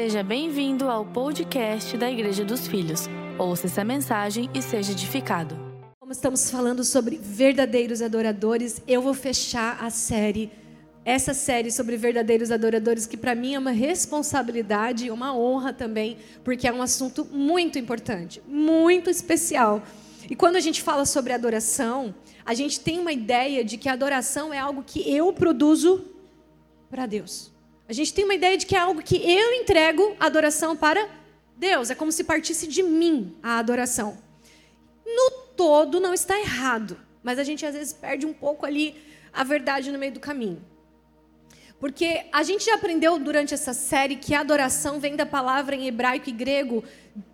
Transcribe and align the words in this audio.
Seja 0.00 0.22
bem-vindo 0.22 0.88
ao 0.88 1.04
podcast 1.04 1.96
da 1.96 2.08
Igreja 2.08 2.44
dos 2.44 2.68
Filhos. 2.68 3.08
Ouça 3.36 3.66
essa 3.66 3.82
mensagem 3.82 4.48
e 4.54 4.62
seja 4.62 4.92
edificado. 4.92 5.58
Como 5.98 6.12
estamos 6.12 6.48
falando 6.52 6.84
sobre 6.84 7.18
verdadeiros 7.20 8.00
adoradores, 8.00 8.80
eu 8.86 9.02
vou 9.02 9.12
fechar 9.12 9.76
a 9.82 9.90
série, 9.90 10.52
essa 11.04 11.34
série 11.34 11.72
sobre 11.72 11.96
verdadeiros 11.96 12.52
adoradores, 12.52 13.08
que 13.08 13.16
para 13.16 13.34
mim 13.34 13.56
é 13.56 13.58
uma 13.58 13.72
responsabilidade 13.72 15.06
e 15.06 15.10
uma 15.10 15.36
honra 15.36 15.72
também, 15.72 16.16
porque 16.44 16.68
é 16.68 16.72
um 16.72 16.80
assunto 16.80 17.24
muito 17.24 17.76
importante, 17.76 18.40
muito 18.46 19.10
especial. 19.10 19.82
E 20.30 20.36
quando 20.36 20.54
a 20.54 20.60
gente 20.60 20.80
fala 20.80 21.04
sobre 21.04 21.32
adoração, 21.32 22.14
a 22.46 22.54
gente 22.54 22.78
tem 22.78 23.00
uma 23.00 23.12
ideia 23.12 23.64
de 23.64 23.76
que 23.76 23.88
adoração 23.88 24.54
é 24.54 24.60
algo 24.60 24.84
que 24.86 25.12
eu 25.12 25.32
produzo 25.32 26.04
para 26.88 27.04
Deus. 27.04 27.57
A 27.88 27.92
gente 27.94 28.12
tem 28.12 28.24
uma 28.24 28.34
ideia 28.34 28.58
de 28.58 28.66
que 28.66 28.76
é 28.76 28.78
algo 28.78 29.02
que 29.02 29.16
eu 29.16 29.54
entrego 29.54 30.14
a 30.20 30.26
adoração 30.26 30.76
para 30.76 31.08
Deus. 31.56 31.88
É 31.88 31.94
como 31.94 32.12
se 32.12 32.22
partisse 32.22 32.66
de 32.66 32.82
mim 32.82 33.34
a 33.42 33.58
adoração. 33.58 34.18
No 35.06 35.30
todo 35.56 35.98
não 35.98 36.12
está 36.12 36.38
errado, 36.38 37.00
mas 37.22 37.38
a 37.38 37.44
gente 37.44 37.64
às 37.64 37.74
vezes 37.74 37.94
perde 37.94 38.26
um 38.26 38.32
pouco 38.34 38.66
ali 38.66 38.94
a 39.32 39.42
verdade 39.42 39.90
no 39.90 39.98
meio 39.98 40.12
do 40.12 40.20
caminho. 40.20 40.62
Porque 41.80 42.26
a 42.30 42.42
gente 42.42 42.66
já 42.66 42.74
aprendeu 42.74 43.18
durante 43.18 43.54
essa 43.54 43.72
série 43.72 44.16
que 44.16 44.34
a 44.34 44.40
adoração 44.40 45.00
vem 45.00 45.16
da 45.16 45.24
palavra 45.24 45.74
em 45.74 45.86
hebraico 45.86 46.28
e 46.28 46.32
grego, 46.32 46.84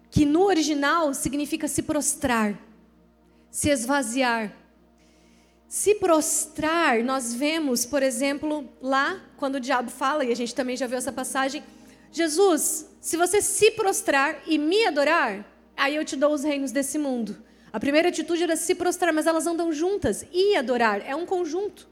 que 0.08 0.24
no 0.24 0.44
original 0.44 1.12
significa 1.14 1.66
se 1.66 1.82
prostrar, 1.82 2.56
se 3.50 3.70
esvaziar, 3.70 4.52
se 5.74 5.96
prostrar, 5.96 7.02
nós 7.02 7.34
vemos, 7.34 7.84
por 7.84 8.00
exemplo, 8.00 8.72
lá, 8.80 9.20
quando 9.36 9.56
o 9.56 9.60
diabo 9.60 9.90
fala, 9.90 10.24
e 10.24 10.30
a 10.30 10.36
gente 10.36 10.54
também 10.54 10.76
já 10.76 10.86
viu 10.86 10.96
essa 10.96 11.10
passagem, 11.10 11.64
Jesus, 12.12 12.88
se 13.00 13.16
você 13.16 13.42
se 13.42 13.72
prostrar 13.72 14.40
e 14.46 14.56
me 14.56 14.86
adorar, 14.86 15.44
aí 15.76 15.96
eu 15.96 16.04
te 16.04 16.14
dou 16.14 16.32
os 16.32 16.44
reinos 16.44 16.70
desse 16.70 16.96
mundo. 16.96 17.42
A 17.72 17.80
primeira 17.80 18.10
atitude 18.10 18.44
era 18.44 18.54
se 18.54 18.72
prostrar, 18.76 19.12
mas 19.12 19.26
elas 19.26 19.48
andam 19.48 19.72
juntas. 19.72 20.24
E 20.32 20.54
adorar 20.54 21.02
é 21.04 21.16
um 21.16 21.26
conjunto. 21.26 21.88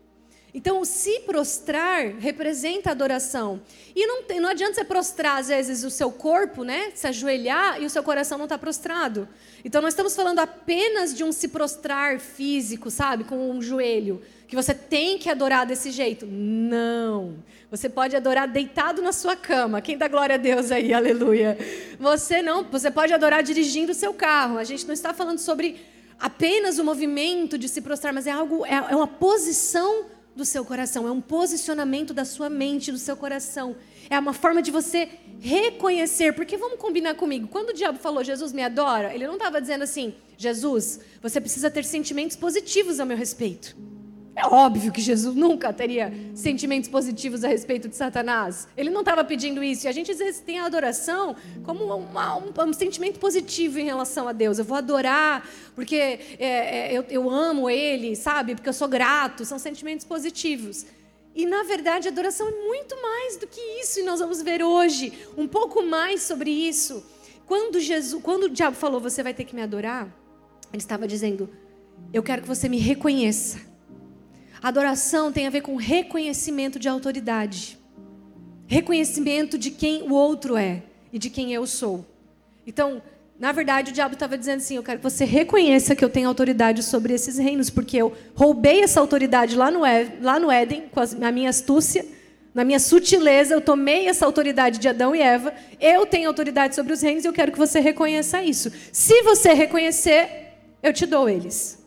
Então, 0.54 0.80
o 0.80 0.84
se 0.84 1.20
prostrar 1.20 2.14
representa 2.18 2.90
adoração. 2.90 3.62
E 3.96 4.06
não, 4.06 4.22
não 4.38 4.50
adianta 4.50 4.74
você 4.74 4.84
prostrar, 4.84 5.38
às 5.38 5.48
vezes, 5.48 5.82
o 5.82 5.90
seu 5.90 6.10
corpo, 6.10 6.62
né? 6.62 6.92
Se 6.94 7.06
ajoelhar 7.06 7.80
e 7.80 7.86
o 7.86 7.90
seu 7.90 8.02
coração 8.02 8.36
não 8.36 8.44
está 8.44 8.58
prostrado. 8.58 9.26
Então, 9.64 9.80
nós 9.80 9.94
estamos 9.94 10.14
falando 10.14 10.40
apenas 10.40 11.14
de 11.14 11.24
um 11.24 11.32
se 11.32 11.48
prostrar 11.48 12.20
físico, 12.20 12.90
sabe? 12.90 13.24
Com 13.24 13.50
um 13.50 13.62
joelho. 13.62 14.20
Que 14.46 14.54
você 14.54 14.74
tem 14.74 15.16
que 15.16 15.30
adorar 15.30 15.64
desse 15.64 15.90
jeito. 15.90 16.26
Não. 16.26 17.36
Você 17.70 17.88
pode 17.88 18.14
adorar 18.14 18.46
deitado 18.46 19.00
na 19.00 19.12
sua 19.12 19.34
cama. 19.34 19.80
Quem 19.80 19.96
dá 19.96 20.06
glória 20.06 20.34
a 20.34 20.38
Deus 20.38 20.70
aí? 20.70 20.92
Aleluia. 20.92 21.56
Você 21.98 22.42
não. 22.42 22.62
Você 22.64 22.90
pode 22.90 23.14
adorar 23.14 23.42
dirigindo 23.42 23.92
o 23.92 23.94
seu 23.94 24.12
carro. 24.12 24.58
A 24.58 24.64
gente 24.64 24.86
não 24.86 24.92
está 24.92 25.14
falando 25.14 25.38
sobre 25.38 25.80
apenas 26.20 26.78
o 26.78 26.84
movimento 26.84 27.56
de 27.56 27.70
se 27.70 27.80
prostrar, 27.80 28.12
mas 28.12 28.26
é 28.26 28.30
algo, 28.30 28.66
é, 28.66 28.74
é 28.74 28.94
uma 28.94 29.06
posição 29.06 30.04
do 30.34 30.44
seu 30.44 30.64
coração, 30.64 31.06
é 31.06 31.10
um 31.10 31.20
posicionamento 31.20 32.14
da 32.14 32.24
sua 32.24 32.48
mente, 32.48 32.90
do 32.90 32.98
seu 32.98 33.16
coração. 33.16 33.76
É 34.08 34.18
uma 34.18 34.32
forma 34.32 34.62
de 34.62 34.70
você 34.70 35.08
reconhecer, 35.40 36.32
porque 36.34 36.56
vamos 36.56 36.78
combinar 36.78 37.14
comigo, 37.14 37.48
quando 37.48 37.70
o 37.70 37.74
diabo 37.74 37.98
falou 37.98 38.22
Jesus 38.24 38.52
me 38.52 38.62
adora, 38.62 39.14
ele 39.14 39.26
não 39.26 39.34
estava 39.34 39.60
dizendo 39.60 39.82
assim, 39.82 40.14
Jesus, 40.38 41.00
você 41.20 41.40
precisa 41.40 41.70
ter 41.70 41.84
sentimentos 41.84 42.36
positivos 42.36 42.98
a 42.98 43.04
meu 43.04 43.16
respeito. 43.16 43.76
É 44.34 44.46
óbvio 44.46 44.90
que 44.90 45.00
Jesus 45.00 45.34
nunca 45.34 45.72
teria 45.74 46.10
sentimentos 46.34 46.88
positivos 46.88 47.44
a 47.44 47.48
respeito 47.48 47.86
de 47.86 47.94
Satanás. 47.94 48.66
Ele 48.76 48.88
não 48.88 49.00
estava 49.00 49.22
pedindo 49.22 49.62
isso. 49.62 49.86
E 49.86 49.88
a 49.88 49.92
gente 49.92 50.10
às 50.10 50.18
vezes 50.18 50.40
tem 50.40 50.58
a 50.58 50.64
adoração 50.64 51.36
como 51.64 51.84
um, 51.84 52.06
um, 52.66 52.72
sentimento 52.72 53.18
positivo 53.18 53.78
em 53.78 53.84
relação 53.84 54.26
a 54.26 54.32
Deus. 54.32 54.58
Eu 54.58 54.64
vou 54.64 54.76
adorar 54.76 55.46
porque 55.74 55.96
é, 55.96 56.18
é, 56.38 56.92
eu, 56.92 57.04
eu 57.10 57.30
amo 57.30 57.68
Ele, 57.68 58.16
sabe? 58.16 58.54
Porque 58.54 58.68
eu 58.68 58.72
sou 58.72 58.88
grato. 58.88 59.44
São 59.44 59.58
sentimentos 59.58 60.06
positivos. 60.06 60.86
E 61.34 61.44
na 61.44 61.62
verdade 61.64 62.08
a 62.08 62.10
adoração 62.10 62.48
é 62.48 62.66
muito 62.66 63.00
mais 63.02 63.36
do 63.36 63.46
que 63.46 63.60
isso. 63.82 64.00
E 64.00 64.02
nós 64.02 64.18
vamos 64.18 64.40
ver 64.40 64.62
hoje 64.62 65.12
um 65.36 65.46
pouco 65.46 65.82
mais 65.82 66.22
sobre 66.22 66.50
isso. 66.50 67.04
Quando 67.44 67.78
Jesus, 67.78 68.22
quando 68.22 68.44
o 68.44 68.48
diabo 68.48 68.76
falou, 68.76 68.98
você 68.98 69.22
vai 69.22 69.34
ter 69.34 69.44
que 69.44 69.54
me 69.54 69.60
adorar, 69.60 70.04
ele 70.72 70.80
estava 70.82 71.06
dizendo, 71.06 71.50
eu 72.14 72.22
quero 72.22 72.40
que 72.40 72.48
você 72.48 72.66
me 72.66 72.78
reconheça 72.78 73.71
Adoração 74.62 75.32
tem 75.32 75.46
a 75.46 75.50
ver 75.50 75.62
com 75.62 75.74
reconhecimento 75.74 76.78
de 76.78 76.88
autoridade. 76.88 77.78
Reconhecimento 78.66 79.58
de 79.58 79.70
quem 79.70 80.02
o 80.02 80.12
outro 80.12 80.56
é 80.56 80.84
e 81.12 81.18
de 81.18 81.28
quem 81.28 81.52
eu 81.52 81.66
sou. 81.66 82.06
Então, 82.66 83.02
na 83.38 83.50
verdade, 83.50 83.90
o 83.90 83.94
diabo 83.94 84.14
estava 84.14 84.38
dizendo 84.38 84.58
assim: 84.58 84.76
eu 84.76 84.82
quero 84.82 84.98
que 84.98 85.02
você 85.02 85.24
reconheça 85.24 85.96
que 85.96 86.04
eu 86.04 86.08
tenho 86.08 86.28
autoridade 86.28 86.82
sobre 86.84 87.12
esses 87.12 87.38
reinos, 87.38 87.70
porque 87.70 87.96
eu 87.96 88.12
roubei 88.36 88.82
essa 88.82 89.00
autoridade 89.00 89.56
lá 89.56 89.68
no, 89.68 89.80
lá 90.20 90.38
no 90.38 90.50
Éden, 90.50 90.84
com 90.92 91.00
a 91.00 91.32
minha 91.32 91.50
astúcia, 91.50 92.06
na 92.54 92.64
minha 92.64 92.78
sutileza, 92.78 93.54
eu 93.54 93.60
tomei 93.60 94.06
essa 94.06 94.26
autoridade 94.26 94.78
de 94.78 94.88
Adão 94.88 95.16
e 95.16 95.20
Eva, 95.20 95.52
eu 95.80 96.06
tenho 96.06 96.28
autoridade 96.28 96.74
sobre 96.76 96.92
os 96.92 97.02
reinos 97.02 97.24
e 97.24 97.28
eu 97.28 97.32
quero 97.32 97.50
que 97.50 97.58
você 97.58 97.80
reconheça 97.80 98.42
isso. 98.44 98.70
Se 98.92 99.22
você 99.22 99.54
reconhecer, 99.54 100.52
eu 100.82 100.92
te 100.92 101.04
dou 101.04 101.28
eles. 101.28 101.82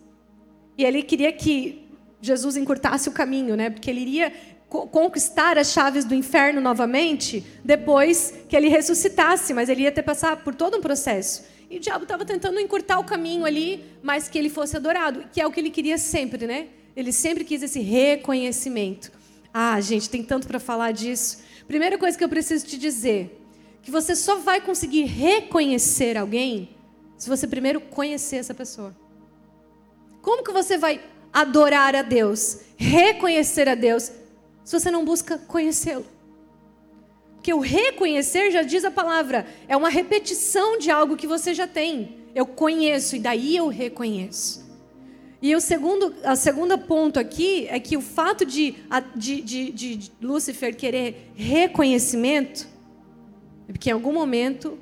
E 0.77 0.83
ele 0.83 1.03
queria 1.03 1.31
que 1.31 1.84
Jesus 2.25 2.57
encurtasse 2.57 3.07
o 3.09 3.11
caminho, 3.11 3.55
né? 3.55 3.69
Porque 3.69 3.89
ele 3.89 4.01
iria 4.01 4.33
conquistar 4.67 5.57
as 5.57 5.71
chaves 5.71 6.03
do 6.05 6.15
inferno 6.15 6.59
novamente 6.59 7.45
depois 7.63 8.33
que 8.49 8.55
ele 8.55 8.67
ressuscitasse, 8.67 9.53
mas 9.53 9.69
ele 9.69 9.83
ia 9.83 9.91
ter 9.91 10.01
que 10.01 10.07
passar 10.07 10.37
por 10.37 10.53
todo 10.55 10.77
um 10.77 10.81
processo. 10.81 11.45
E 11.69 11.77
o 11.77 11.79
diabo 11.79 12.03
estava 12.03 12.25
tentando 12.25 12.59
encurtar 12.59 12.99
o 12.99 13.03
caminho 13.03 13.45
ali, 13.45 13.83
mas 14.03 14.27
que 14.27 14.37
ele 14.37 14.49
fosse 14.49 14.75
adorado, 14.75 15.25
que 15.31 15.41
é 15.41 15.47
o 15.47 15.51
que 15.51 15.59
ele 15.59 15.69
queria 15.69 15.97
sempre, 15.97 16.45
né? 16.45 16.67
Ele 16.95 17.11
sempre 17.11 17.43
quis 17.43 17.61
esse 17.61 17.79
reconhecimento. 17.79 19.11
Ah, 19.53 19.79
gente, 19.81 20.09
tem 20.09 20.23
tanto 20.23 20.47
para 20.47 20.59
falar 20.59 20.91
disso. 20.91 21.39
Primeira 21.67 21.97
coisa 21.97 22.17
que 22.17 22.23
eu 22.23 22.29
preciso 22.29 22.65
te 22.65 22.77
dizer, 22.77 23.41
que 23.81 23.91
você 23.91 24.15
só 24.15 24.37
vai 24.37 24.61
conseguir 24.61 25.03
reconhecer 25.03 26.17
alguém 26.17 26.69
se 27.17 27.29
você 27.29 27.47
primeiro 27.47 27.79
conhecer 27.79 28.37
essa 28.37 28.53
pessoa. 28.53 28.95
Como 30.21 30.43
que 30.43 30.51
você 30.51 30.77
vai 30.77 30.99
adorar 31.35 31.93
a 31.97 32.01
Deus, 32.01 32.61
reconhecer 32.77 33.67
a 33.67 33.75
Deus, 33.75 34.09
se 34.63 34.79
você 34.79 34.89
não 34.89 35.03
busca 35.03 35.37
conhecê-lo. 35.37 36.05
Porque 37.35 37.53
o 37.53 37.59
reconhecer, 37.59 38.51
já 38.51 38.63
diz 38.63 38.85
a 38.85 38.89
palavra, 38.89 39.45
é 39.67 39.75
uma 39.75 39.89
repetição 39.89 40.77
de 40.77 40.89
algo 40.89 41.17
que 41.17 41.27
você 41.27 41.53
já 41.53 41.67
tem. 41.67 42.19
Eu 42.33 42.45
conheço 42.45 43.17
e 43.17 43.19
daí 43.19 43.57
eu 43.57 43.67
reconheço. 43.67 44.65
E 45.41 45.53
o 45.53 45.59
segundo, 45.59 46.15
a 46.23 46.37
segunda 46.37 46.77
ponto 46.77 47.19
aqui 47.19 47.67
é 47.67 47.81
que 47.81 47.97
o 47.97 48.01
fato 48.01 48.45
de, 48.45 48.75
de, 49.13 49.41
de, 49.41 49.71
de 49.71 50.11
Lúcifer 50.21 50.73
querer 50.73 51.31
reconhecimento 51.35 52.65
é 53.67 53.73
porque 53.73 53.89
em 53.89 53.93
algum 53.93 54.13
momento 54.13 54.79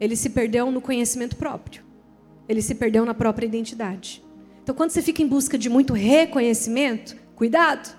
ele 0.00 0.16
se 0.16 0.30
perdeu 0.30 0.70
no 0.70 0.80
conhecimento 0.80 1.36
próprio. 1.36 1.84
Ele 2.48 2.62
se 2.62 2.74
perdeu 2.74 3.04
na 3.04 3.14
própria 3.14 3.46
identidade. 3.46 4.24
Então, 4.64 4.74
quando 4.74 4.92
você 4.92 5.02
fica 5.02 5.20
em 5.20 5.26
busca 5.26 5.58
de 5.58 5.68
muito 5.68 5.92
reconhecimento, 5.92 7.14
cuidado. 7.36 7.94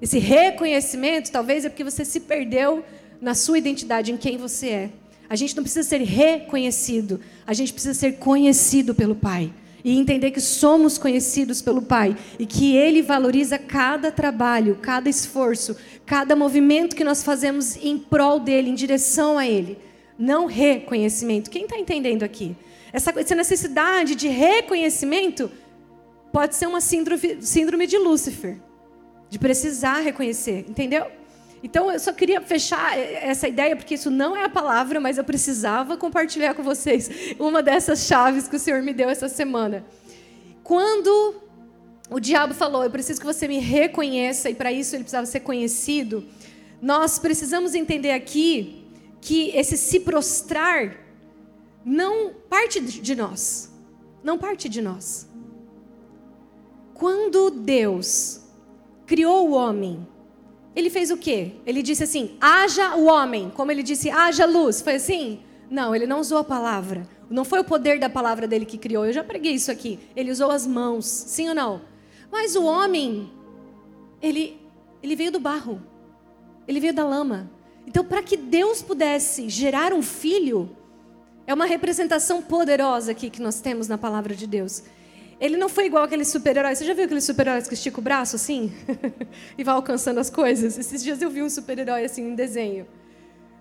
Esse 0.00 0.20
reconhecimento 0.20 1.32
talvez 1.32 1.64
é 1.64 1.68
porque 1.68 1.82
você 1.82 2.04
se 2.04 2.20
perdeu 2.20 2.84
na 3.20 3.34
sua 3.34 3.58
identidade, 3.58 4.12
em 4.12 4.16
quem 4.16 4.36
você 4.36 4.68
é. 4.68 4.90
A 5.28 5.34
gente 5.34 5.56
não 5.56 5.64
precisa 5.64 5.88
ser 5.88 6.00
reconhecido, 6.02 7.20
a 7.44 7.52
gente 7.52 7.72
precisa 7.72 7.92
ser 7.92 8.18
conhecido 8.18 8.94
pelo 8.94 9.16
Pai. 9.16 9.52
E 9.82 9.98
entender 9.98 10.30
que 10.30 10.40
somos 10.40 10.96
conhecidos 10.96 11.60
pelo 11.60 11.82
Pai 11.82 12.16
e 12.38 12.46
que 12.46 12.76
Ele 12.76 13.02
valoriza 13.02 13.58
cada 13.58 14.12
trabalho, 14.12 14.78
cada 14.80 15.10
esforço, 15.10 15.76
cada 16.06 16.36
movimento 16.36 16.94
que 16.94 17.02
nós 17.02 17.24
fazemos 17.24 17.76
em 17.82 17.98
prol 17.98 18.38
dele, 18.38 18.70
em 18.70 18.74
direção 18.74 19.36
a 19.36 19.46
Ele. 19.46 19.76
Não 20.16 20.46
reconhecimento. 20.46 21.50
Quem 21.50 21.64
está 21.64 21.76
entendendo 21.76 22.22
aqui? 22.22 22.54
Essa, 22.92 23.12
essa 23.18 23.34
necessidade 23.34 24.14
de 24.14 24.28
reconhecimento 24.28 25.50
pode 26.34 26.56
ser 26.56 26.66
uma 26.66 26.80
síndrome, 26.80 27.40
síndrome 27.40 27.86
de 27.86 27.96
Lúcifer, 27.96 28.56
de 29.30 29.38
precisar 29.38 30.00
reconhecer, 30.00 30.66
entendeu? 30.68 31.06
Então 31.62 31.92
eu 31.92 32.00
só 32.00 32.12
queria 32.12 32.40
fechar 32.40 32.98
essa 32.98 33.46
ideia, 33.46 33.76
porque 33.76 33.94
isso 33.94 34.10
não 34.10 34.36
é 34.36 34.42
a 34.42 34.48
palavra, 34.48 34.98
mas 34.98 35.16
eu 35.16 35.22
precisava 35.22 35.96
compartilhar 35.96 36.54
com 36.54 36.64
vocês 36.64 37.08
uma 37.38 37.62
dessas 37.62 38.00
chaves 38.00 38.48
que 38.48 38.56
o 38.56 38.58
Senhor 38.58 38.82
me 38.82 38.92
deu 38.92 39.08
essa 39.08 39.28
semana. 39.28 39.84
Quando 40.64 41.36
o 42.10 42.18
diabo 42.18 42.52
falou, 42.52 42.82
eu 42.82 42.90
preciso 42.90 43.20
que 43.20 43.26
você 43.26 43.46
me 43.46 43.60
reconheça, 43.60 44.50
e 44.50 44.56
para 44.56 44.72
isso 44.72 44.96
ele 44.96 45.04
precisava 45.04 45.26
ser 45.26 45.40
conhecido, 45.40 46.24
nós 46.82 47.16
precisamos 47.16 47.76
entender 47.76 48.10
aqui 48.10 48.84
que 49.20 49.50
esse 49.50 49.76
se 49.76 50.00
prostrar 50.00 50.96
não 51.84 52.32
parte 52.50 52.80
de 52.80 53.14
nós. 53.14 53.72
Não 54.20 54.36
parte 54.36 54.68
de 54.68 54.82
nós. 54.82 55.28
Quando 57.04 57.50
Deus 57.50 58.40
criou 59.04 59.50
o 59.50 59.52
homem, 59.52 60.08
ele 60.74 60.88
fez 60.88 61.10
o 61.10 61.18
quê? 61.18 61.52
Ele 61.66 61.82
disse 61.82 62.02
assim: 62.02 62.34
haja 62.40 62.96
o 62.96 63.04
homem, 63.04 63.52
como 63.54 63.70
ele 63.70 63.82
disse, 63.82 64.08
haja 64.08 64.46
luz. 64.46 64.80
Foi 64.80 64.94
assim? 64.94 65.40
Não, 65.68 65.94
ele 65.94 66.06
não 66.06 66.18
usou 66.18 66.38
a 66.38 66.44
palavra. 66.44 67.06
Não 67.28 67.44
foi 67.44 67.60
o 67.60 67.64
poder 67.64 68.00
da 68.00 68.08
palavra 68.08 68.48
dele 68.48 68.64
que 68.64 68.78
criou. 68.78 69.04
Eu 69.04 69.12
já 69.12 69.22
preguei 69.22 69.52
isso 69.52 69.70
aqui. 69.70 69.98
Ele 70.16 70.30
usou 70.30 70.50
as 70.50 70.66
mãos, 70.66 71.04
sim 71.04 71.46
ou 71.46 71.54
não? 71.54 71.82
Mas 72.32 72.56
o 72.56 72.64
homem, 72.64 73.30
ele, 74.22 74.58
ele 75.02 75.14
veio 75.14 75.30
do 75.30 75.38
barro. 75.38 75.82
Ele 76.66 76.80
veio 76.80 76.94
da 76.94 77.04
lama. 77.04 77.50
Então, 77.86 78.02
para 78.02 78.22
que 78.22 78.34
Deus 78.34 78.80
pudesse 78.80 79.50
gerar 79.50 79.92
um 79.92 80.00
filho, 80.00 80.74
é 81.46 81.52
uma 81.52 81.66
representação 81.66 82.40
poderosa 82.40 83.12
aqui 83.12 83.28
que 83.28 83.42
nós 83.42 83.60
temos 83.60 83.88
na 83.88 83.98
palavra 83.98 84.34
de 84.34 84.46
Deus. 84.46 84.84
Ele 85.40 85.56
não 85.56 85.68
foi 85.68 85.86
igual 85.86 86.04
aquele 86.04 86.24
super-herói. 86.24 86.74
Você 86.74 86.84
já 86.84 86.94
viu 86.94 87.04
aqueles 87.04 87.24
super-heróis 87.24 87.66
que 87.66 87.74
estica 87.74 87.98
o 87.98 88.02
braço 88.02 88.36
assim? 88.36 88.72
e 89.58 89.64
vai 89.64 89.74
alcançando 89.74 90.20
as 90.20 90.30
coisas? 90.30 90.78
Esses 90.78 91.02
dias 91.02 91.20
eu 91.20 91.30
vi 91.30 91.42
um 91.42 91.50
super-herói 91.50 92.04
assim 92.04 92.22
em 92.28 92.34
desenho. 92.34 92.86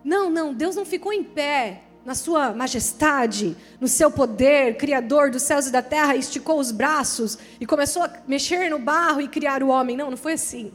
Não, 0.04 0.30
não, 0.30 0.54
Deus 0.54 0.76
não 0.76 0.86
ficou 0.86 1.14
em 1.14 1.24
pé 1.24 1.84
na 2.06 2.14
sua 2.14 2.54
majestade, 2.54 3.56
no 3.80 3.88
seu 3.88 4.12
poder, 4.12 4.76
criador 4.76 5.32
dos 5.32 5.44
céus 5.44 5.68
e 5.68 5.72
da 5.72 5.82
terra, 5.82 6.16
esticou 6.16 6.60
os 6.60 6.72
braços 6.72 7.38
e 7.60 7.66
começou 7.66 8.04
a 8.04 8.12
mexer 8.28 8.70
no 8.70 8.78
barro 8.78 9.22
e 9.22 9.28
criar 9.28 9.64
o 9.64 9.70
homem. 9.70 9.96
Não, 9.96 10.10
não 10.10 10.18
foi 10.18 10.34
assim. 10.34 10.74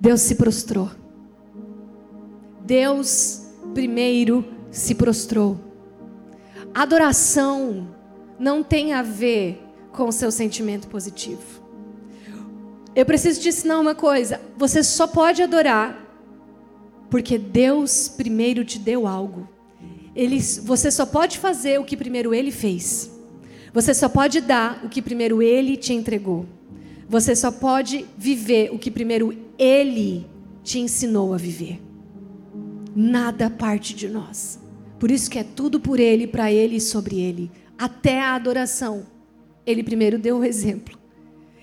Deus 0.00 0.22
se 0.22 0.36
prostrou. 0.36 0.90
Deus 2.60 3.46
primeiro 3.74 4.44
se 4.70 4.94
prostrou. 4.94 5.60
Adoração 6.74 7.94
não 8.38 8.62
tem 8.62 8.92
a 8.92 9.02
ver 9.02 9.67
com 9.92 10.08
o 10.08 10.12
seu 10.12 10.30
sentimento 10.30 10.88
positivo. 10.88 11.62
Eu 12.94 13.06
preciso 13.06 13.40
te 13.40 13.48
ensinar 13.48 13.78
uma 13.78 13.94
coisa: 13.94 14.40
você 14.56 14.82
só 14.82 15.06
pode 15.06 15.42
adorar 15.42 16.04
porque 17.10 17.38
Deus 17.38 18.08
primeiro 18.08 18.64
te 18.64 18.78
deu 18.78 19.06
algo. 19.06 19.48
Ele, 20.14 20.40
você 20.40 20.90
só 20.90 21.06
pode 21.06 21.38
fazer 21.38 21.78
o 21.78 21.84
que 21.84 21.96
primeiro 21.96 22.34
Ele 22.34 22.50
fez. 22.50 23.10
Você 23.72 23.94
só 23.94 24.08
pode 24.08 24.40
dar 24.40 24.84
o 24.84 24.88
que 24.88 25.00
primeiro 25.00 25.42
Ele 25.42 25.76
te 25.76 25.92
entregou. 25.92 26.46
Você 27.08 27.36
só 27.36 27.50
pode 27.50 28.04
viver 28.16 28.70
o 28.72 28.78
que 28.78 28.90
primeiro 28.90 29.36
Ele 29.58 30.26
te 30.62 30.78
ensinou 30.78 31.32
a 31.32 31.36
viver. 31.36 31.80
Nada 32.94 33.48
parte 33.48 33.94
de 33.94 34.08
nós. 34.08 34.58
Por 34.98 35.10
isso 35.10 35.30
que 35.30 35.38
é 35.38 35.44
tudo 35.44 35.78
por 35.78 36.00
Ele, 36.00 36.26
para 36.26 36.50
Ele 36.50 36.76
e 36.76 36.80
sobre 36.80 37.20
Ele. 37.20 37.50
Até 37.78 38.20
a 38.20 38.34
adoração. 38.34 39.06
Ele 39.68 39.82
primeiro 39.82 40.18
deu 40.18 40.38
o 40.38 40.44
exemplo. 40.44 40.98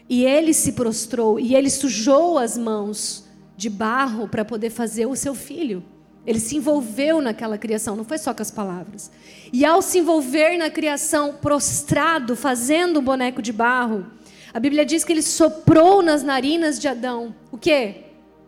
E 0.08 0.24
ele 0.24 0.54
se 0.54 0.74
prostrou 0.74 1.40
e 1.40 1.56
ele 1.56 1.72
sujou 1.72 2.38
as 2.38 2.56
mãos 2.56 3.26
de 3.58 3.68
barro 3.68 4.28
para 4.28 4.46
poder 4.46 4.70
fazer 4.70 5.08
o 5.08 5.16
seu 5.16 5.34
filho. 5.34 5.84
Ele 6.24 6.40
se 6.40 6.56
envolveu 6.56 7.20
naquela 7.20 7.58
criação, 7.58 7.96
não 7.96 8.04
foi 8.04 8.20
só 8.20 8.32
com 8.32 8.44
as 8.44 8.52
palavras. 8.52 9.10
E 9.52 9.66
ao 9.66 9.82
se 9.82 9.98
envolver 9.98 10.56
na 10.56 10.70
criação, 10.70 11.34
prostrado, 11.34 12.36
fazendo 12.36 13.00
um 13.00 13.04
boneco 13.04 13.42
de 13.42 13.52
barro, 13.52 14.06
a 14.54 14.60
Bíblia 14.60 14.86
diz 14.86 15.04
que 15.04 15.12
ele 15.12 15.24
soprou 15.24 16.04
nas 16.04 16.22
narinas 16.22 16.80
de 16.80 16.88
Adão 16.88 17.34
o 17.52 17.58
quê? 17.58 18.04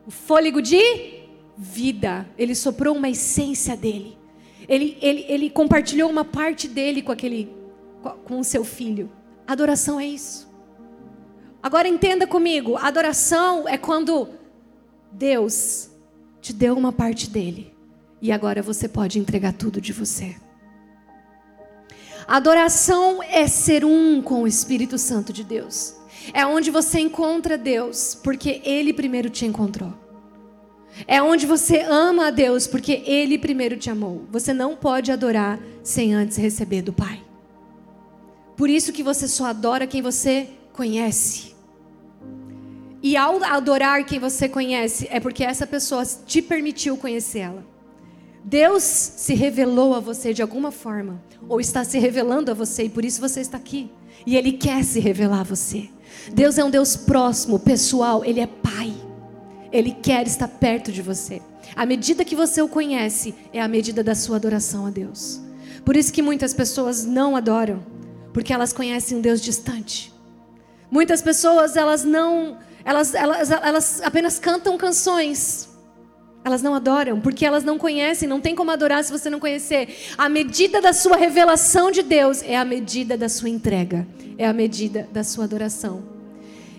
O 0.05 0.11
fôlego 0.11 0.61
de 0.61 0.79
vida. 1.57 2.27
Ele 2.37 2.53
soprou 2.53 2.95
uma 2.95 3.09
essência 3.09 3.75
dele. 3.75 4.15
Ele, 4.69 4.99
ele, 5.01 5.25
ele 5.27 5.49
compartilhou 5.49 6.11
uma 6.11 6.23
parte 6.23 6.67
dele 6.67 7.01
com 7.01 7.11
aquele 7.11 7.57
com 8.23 8.39
o 8.39 8.43
seu 8.43 8.63
filho. 8.63 9.09
Adoração 9.47 9.99
é 9.99 10.05
isso. 10.05 10.47
Agora 11.63 11.87
entenda 11.87 12.27
comigo: 12.27 12.75
adoração 12.75 13.67
é 13.67 13.77
quando 13.77 14.29
Deus 15.11 15.89
te 16.41 16.53
deu 16.53 16.75
uma 16.75 16.91
parte 16.91 17.29
dele 17.29 17.73
e 18.21 18.31
agora 18.31 18.61
você 18.61 18.87
pode 18.87 19.19
entregar 19.19 19.53
tudo 19.53 19.79
de 19.79 19.93
você. 19.93 20.35
Adoração 22.27 23.23
é 23.23 23.47
ser 23.47 23.85
um 23.85 24.21
com 24.21 24.43
o 24.43 24.47
Espírito 24.47 24.97
Santo 24.97 25.31
de 25.31 25.45
Deus. 25.45 25.95
É 26.33 26.45
onde 26.45 26.69
você 26.69 26.99
encontra 26.99 27.57
Deus, 27.57 28.19
porque 28.21 28.61
Ele 28.65 28.91
primeiro 28.91 29.29
te 29.29 29.45
encontrou. 29.45 29.93
É 31.07 31.21
onde 31.21 31.45
você 31.45 31.81
ama 31.81 32.27
a 32.27 32.31
Deus, 32.31 32.67
porque 32.67 33.01
Ele 33.05 33.37
primeiro 33.37 33.77
te 33.77 33.89
amou. 33.89 34.25
Você 34.29 34.53
não 34.53 34.75
pode 34.75 35.09
adorar 35.09 35.57
sem 35.83 36.13
antes 36.13 36.35
receber 36.35 36.81
do 36.81 36.91
Pai. 36.91 37.23
Por 38.57 38.71
isso 38.71 38.91
que 38.91 39.03
você 39.03 39.27
só 39.27 39.45
adora 39.45 39.85
quem 39.85 40.01
você 40.01 40.49
conhece. 40.73 41.55
E 43.03 43.15
ao 43.15 43.41
adorar 43.43 44.03
quem 44.03 44.19
você 44.19 44.49
conhece, 44.49 45.07
é 45.11 45.19
porque 45.19 45.43
essa 45.43 45.67
pessoa 45.67 46.03
te 46.03 46.41
permitiu 46.41 46.97
conhecê-la. 46.97 47.61
Deus 48.43 48.81
se 48.81 49.35
revelou 49.35 49.93
a 49.93 49.99
você 49.99 50.33
de 50.33 50.41
alguma 50.41 50.71
forma, 50.71 51.21
ou 51.47 51.61
está 51.61 51.83
se 51.83 51.99
revelando 51.99 52.49
a 52.49 52.55
você, 52.55 52.85
e 52.85 52.89
por 52.89 53.05
isso 53.05 53.21
você 53.21 53.41
está 53.41 53.57
aqui. 53.57 53.91
E 54.25 54.35
Ele 54.35 54.53
quer 54.53 54.83
se 54.83 54.99
revelar 54.99 55.41
a 55.41 55.43
você. 55.43 55.87
Deus 56.33 56.57
é 56.57 56.63
um 56.63 56.71
Deus 56.71 56.95
próximo, 56.95 57.59
pessoal, 57.59 58.25
Ele 58.25 58.39
é 58.39 58.47
Pai. 58.47 58.91
Ele 59.71 59.91
quer 59.91 60.25
estar 60.25 60.47
perto 60.47 60.91
de 60.91 61.03
você. 61.03 61.41
A 61.75 61.85
medida 61.85 62.25
que 62.25 62.35
você 62.35 62.59
o 62.59 62.67
conhece 62.67 63.35
é 63.53 63.61
a 63.61 63.67
medida 63.67 64.03
da 64.03 64.15
sua 64.15 64.37
adoração 64.37 64.87
a 64.87 64.89
Deus. 64.89 65.39
Por 65.85 65.95
isso 65.95 66.11
que 66.11 66.23
muitas 66.23 66.55
pessoas 66.55 67.05
não 67.05 67.35
adoram 67.35 67.96
porque 68.37 68.53
elas 68.53 68.71
conhecem 68.71 69.17
um 69.17 69.19
Deus 69.19 69.41
distante. 69.41 70.13
Muitas 70.91 71.23
pessoas, 71.23 71.75
elas 71.75 72.03
não, 72.03 72.59
elas, 72.85 73.15
elas, 73.15 73.49
elas 73.49 73.99
apenas 74.03 74.37
cantam 74.37 74.77
canções. 74.77 75.67
Elas 76.45 76.61
não 76.61 76.75
adoram, 76.75 77.19
porque 77.19 77.43
elas 77.43 77.63
não 77.63 77.79
conhecem, 77.79 78.29
não 78.29 78.39
tem 78.39 78.53
como 78.53 78.69
adorar 78.69 79.03
se 79.03 79.11
você 79.11 79.27
não 79.27 79.39
conhecer. 79.39 79.89
A 80.15 80.29
medida 80.29 80.79
da 80.79 80.93
sua 80.93 81.17
revelação 81.17 81.89
de 81.89 82.03
Deus 82.03 82.43
é 82.43 82.55
a 82.55 82.63
medida 82.63 83.17
da 83.17 83.27
sua 83.27 83.49
entrega, 83.49 84.07
é 84.37 84.45
a 84.45 84.53
medida 84.53 85.09
da 85.11 85.23
sua 85.23 85.45
adoração. 85.45 86.03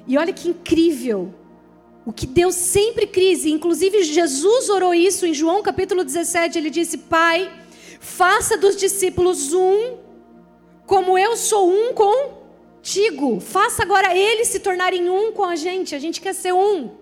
E 0.07 0.17
olha 0.17 0.33
que 0.33 0.51
incrível, 0.51 1.35
o 2.07 2.13
que 2.13 2.25
Deus 2.25 2.55
sempre 2.55 3.05
quis, 3.05 3.45
inclusive 3.45 4.05
Jesus 4.05 4.69
orou 4.69 4.95
isso 4.95 5.27
em 5.27 5.35
João 5.35 5.61
capítulo 5.61 6.05
17, 6.05 6.57
ele 6.57 6.71
disse: 6.71 6.99
Pai, 6.99 7.51
faça 7.99 8.57
dos 8.57 8.77
discípulos 8.77 9.53
um 9.53 10.07
como 10.89 11.19
eu 11.19 11.37
sou 11.37 11.71
um 11.71 11.93
contigo. 11.93 13.41
Faça 13.41 13.83
agora 13.83 14.17
eles 14.17 14.49
se 14.49 14.59
tornarem 14.59 15.11
um 15.11 15.31
com 15.33 15.45
a 15.45 15.55
gente. 15.55 15.95
A 15.95 15.99
gente 15.99 16.19
quer 16.19 16.35
ser 16.35 16.55
um. 16.55 16.97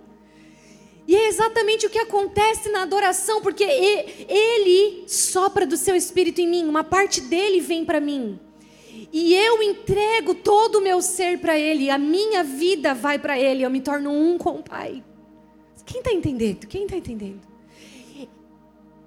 E 1.07 1.15
é 1.15 1.29
exatamente 1.29 1.87
o 1.87 1.91
que 1.91 2.01
acontece 2.01 2.69
na 2.69 2.83
adoração, 2.83 3.41
porque 3.41 3.63
ele 3.63 5.05
sopra 5.07 5.65
do 5.65 5.77
seu 5.77 5.95
espírito 5.95 6.41
em 6.41 6.49
mim, 6.49 6.69
uma 6.69 6.83
parte 6.83 7.21
dele 7.21 7.61
vem 7.61 7.85
para 7.85 8.01
mim. 8.01 8.41
E 9.13 9.37
eu 9.37 9.63
entrego 9.63 10.35
todo 10.35 10.79
o 10.79 10.81
meu 10.81 11.01
ser 11.01 11.39
para 11.39 11.57
ele, 11.57 11.89
a 11.89 11.97
minha 11.97 12.43
vida 12.43 12.93
vai 12.93 13.21
para 13.21 13.39
ele, 13.39 13.63
eu 13.63 13.71
me 13.71 13.81
torno 13.81 14.11
um 14.11 14.37
com 14.37 14.59
o 14.59 14.63
Pai. 14.65 15.01
Quem 15.85 16.01
está 16.01 16.13
entendendo? 16.13 16.67
Quem 16.67 16.83
está 16.83 16.97
entendendo? 16.97 17.41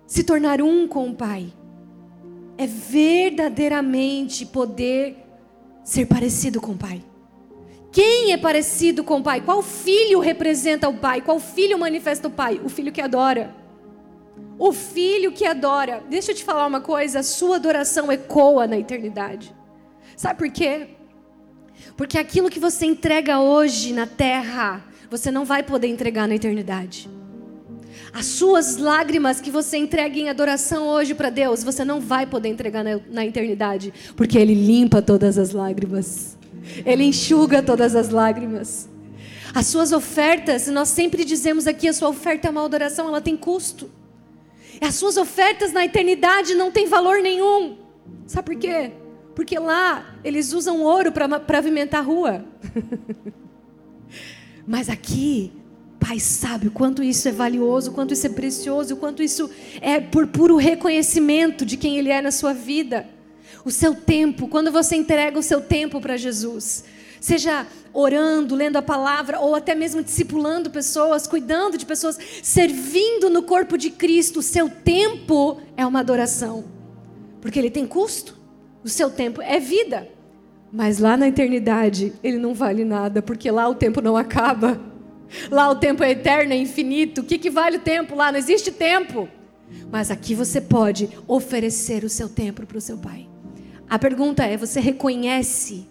Se 0.08 0.24
tornar 0.24 0.62
um 0.62 0.88
com 0.88 1.10
o 1.10 1.16
Pai 1.16 1.52
é 2.60 2.68
verdadeiramente 2.68 4.46
poder 4.46 5.16
ser 5.82 6.06
parecido 6.08 6.60
com 6.60 6.74
o 6.74 6.78
Pai. 6.78 7.02
Quem 7.90 8.34
é 8.34 8.38
parecido 8.38 9.02
com 9.02 9.20
o 9.20 9.24
Pai? 9.24 9.40
Qual 9.40 9.62
filho 9.64 10.20
representa 10.20 10.90
o 10.90 10.98
Pai? 10.98 11.22
Qual 11.22 11.40
filho 11.40 11.80
manifesta 11.80 12.28
o 12.28 12.32
Pai? 12.32 12.60
O 12.62 12.68
filho 12.68 12.92
que 12.92 13.00
adora. 13.00 13.56
O 14.60 14.74
filho 14.74 15.32
que 15.32 15.46
adora. 15.46 16.04
Deixa 16.10 16.32
eu 16.32 16.36
te 16.36 16.44
falar 16.44 16.68
uma 16.68 16.82
coisa: 16.82 17.20
a 17.20 17.24
sua 17.24 17.56
adoração 17.56 18.12
ecoa 18.12 18.68
na 18.68 18.78
eternidade. 18.78 19.56
Sabe 20.18 20.38
por 20.38 20.52
quê? 20.52 20.88
Porque 21.96 22.18
aquilo 22.18 22.50
que 22.50 22.60
você 22.60 22.86
entrega 22.86 23.40
hoje 23.40 23.94
na 23.94 24.06
terra, 24.06 24.84
você 25.10 25.32
não 25.32 25.46
vai 25.46 25.64
poder 25.64 25.88
entregar 25.88 26.28
na 26.28 26.36
eternidade. 26.36 27.10
As 28.12 28.26
suas 28.26 28.78
lágrimas 28.78 29.40
que 29.40 29.52
você 29.52 29.78
entrega 29.78 30.18
em 30.18 30.30
adoração 30.30 30.88
hoje 30.88 31.14
para 31.14 31.30
Deus, 31.30 31.64
você 31.64 31.86
não 31.86 32.00
vai 32.00 32.26
poder 32.26 32.50
entregar 32.50 32.84
na, 32.84 33.00
na 33.10 33.26
eternidade, 33.26 33.94
porque 34.16 34.38
Ele 34.38 34.54
limpa 34.54 35.02
todas 35.02 35.38
as 35.38 35.52
lágrimas, 35.52 36.38
Ele 36.86 37.04
enxuga 37.04 37.62
todas 37.62 37.96
as 37.96 38.10
lágrimas. 38.10 38.90
As 39.54 39.68
suas 39.68 39.92
ofertas, 39.92 40.68
nós 40.68 40.90
sempre 40.90 41.24
dizemos 41.24 41.68
aqui, 41.68 41.88
a 41.88 41.94
sua 41.94 42.10
oferta 42.10 42.48
é 42.48 42.52
uma 42.52 42.64
adoração, 42.64 43.08
ela 43.08 43.22
tem 43.22 43.36
custo. 43.36 43.90
As 44.82 44.96
suas 44.96 45.18
ofertas 45.18 45.74
na 45.74 45.86
eternidade 45.86 46.56
não 46.56 46.72
têm 46.72 46.88
valor 46.88 47.22
nenhum. 47.22 47.78
Sabe 48.26 48.54
por 48.54 48.56
quê? 48.56 48.92
Porque 49.36 49.58
lá 49.58 50.16
eles 50.24 50.54
usam 50.54 50.82
ouro 50.82 51.12
para 51.12 51.40
pavimentar 51.40 52.02
a 52.02 52.04
rua. 52.04 52.46
Mas 54.68 54.90
aqui 54.90 55.52
Pai 56.00 56.20
sabe 56.20 56.68
o 56.68 56.72
quanto 56.72 57.04
isso 57.04 57.28
é 57.28 57.32
valioso, 57.32 57.92
o 57.92 57.94
quanto 57.94 58.14
isso 58.14 58.26
é 58.26 58.30
precioso, 58.30 58.94
o 58.94 58.98
quanto 58.98 59.22
isso 59.22 59.50
é 59.82 60.00
por 60.00 60.28
puro 60.28 60.56
reconhecimento 60.56 61.66
de 61.66 61.76
quem 61.76 61.98
Ele 61.98 62.10
é 62.10 62.22
na 62.22 62.32
sua 62.32 62.54
vida. 62.54 63.06
O 63.66 63.72
seu 63.72 63.94
tempo, 63.94 64.48
quando 64.48 64.72
você 64.72 64.96
entrega 64.96 65.38
o 65.38 65.44
seu 65.44 65.60
tempo 65.60 66.00
para 66.00 66.16
Jesus. 66.16 66.86
seja 67.20 67.68
orando, 67.92 68.56
lendo 68.56 68.78
a 68.78 68.82
palavra, 68.82 69.40
ou 69.40 69.56
até 69.56 69.76
mesmo 69.76 70.02
discipulando 70.02 70.70
pessoas, 70.70 71.28
cuidando 71.28 71.78
de 71.78 71.86
pessoas, 71.86 72.18
servindo 72.42 73.30
no 73.30 73.44
corpo 73.44 73.78
de 73.78 73.90
Cristo, 73.90 74.40
o 74.40 74.44
seu 74.44 74.70
tempo 74.70 75.60
é 75.76 75.86
uma 75.86 76.00
adoração. 76.00 76.64
Porque 77.42 77.60
ele 77.60 77.70
tem 77.70 77.86
custo, 77.86 78.38
o 78.84 78.90
seu 78.90 79.10
tempo 79.10 79.42
é 79.42 79.60
vida. 79.60 80.08
Mas 80.72 81.00
lá 81.00 81.18
na 81.18 81.28
eternidade, 81.28 82.14
ele 82.24 82.38
não 82.38 82.54
vale 82.54 82.86
nada, 82.86 83.22
porque 83.22 83.50
lá 83.50 83.68
o 83.68 83.76
tempo 83.76 84.02
não 84.02 84.16
acaba. 84.16 84.89
Lá 85.50 85.70
o 85.70 85.76
tempo 85.76 86.04
é 86.04 86.12
eterno, 86.12 86.54
é 86.54 86.58
infinito. 86.58 87.22
O 87.22 87.24
que, 87.24 87.38
que 87.38 87.50
vale 87.50 87.78
o 87.78 87.82
tempo 87.82 88.16
lá? 88.16 88.32
Não 88.32 88.40
existe 88.40 88.72
tempo. 88.72 89.28
Mas 89.92 90.10
aqui 90.10 90.34
você 90.34 90.60
pode 90.60 91.10
oferecer 91.28 92.04
o 92.04 92.10
seu 92.10 92.28
tempo 92.28 92.66
para 92.66 92.78
o 92.78 92.82
seu 92.82 92.98
pai. 92.98 93.28
A 93.90 93.98
pergunta 93.98 94.44
é: 94.44 94.58
você 94.58 94.80
reconhece 94.80 95.88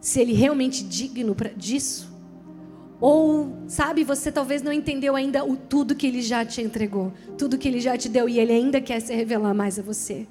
se 0.00 0.20
ele 0.20 0.32
realmente 0.32 0.82
digno 0.82 1.34
pra, 1.34 1.50
disso? 1.50 2.12
Ou, 3.00 3.64
sabe, 3.66 4.04
você 4.04 4.30
talvez 4.30 4.62
não 4.62 4.72
entendeu 4.72 5.16
ainda 5.16 5.44
o 5.44 5.56
tudo 5.56 5.94
que 5.94 6.06
ele 6.06 6.22
já 6.22 6.44
te 6.44 6.62
entregou, 6.62 7.12
tudo 7.36 7.58
que 7.58 7.66
ele 7.66 7.80
já 7.80 7.98
te 7.98 8.08
deu 8.08 8.28
e 8.28 8.38
ele 8.38 8.52
ainda 8.52 8.80
quer 8.80 9.00
se 9.00 9.12
revelar 9.12 9.52
mais 9.52 9.76
a 9.76 9.82
você. 9.82 10.26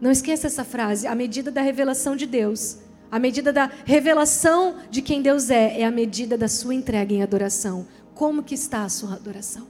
Não 0.00 0.10
esqueça 0.10 0.46
essa 0.46 0.64
frase: 0.64 1.06
a 1.06 1.14
medida 1.14 1.50
da 1.50 1.60
revelação 1.60 2.16
de 2.16 2.26
Deus, 2.26 2.78
a 3.12 3.18
medida 3.18 3.52
da 3.52 3.70
revelação 3.84 4.76
de 4.90 5.02
quem 5.02 5.20
Deus 5.20 5.50
é, 5.50 5.80
é 5.80 5.84
a 5.84 5.90
medida 5.90 6.38
da 6.38 6.48
sua 6.48 6.74
entrega 6.74 7.12
em 7.12 7.22
adoração. 7.22 7.86
Como 8.14 8.42
que 8.42 8.54
está 8.54 8.84
a 8.84 8.88
sua 8.88 9.12
adoração? 9.12 9.66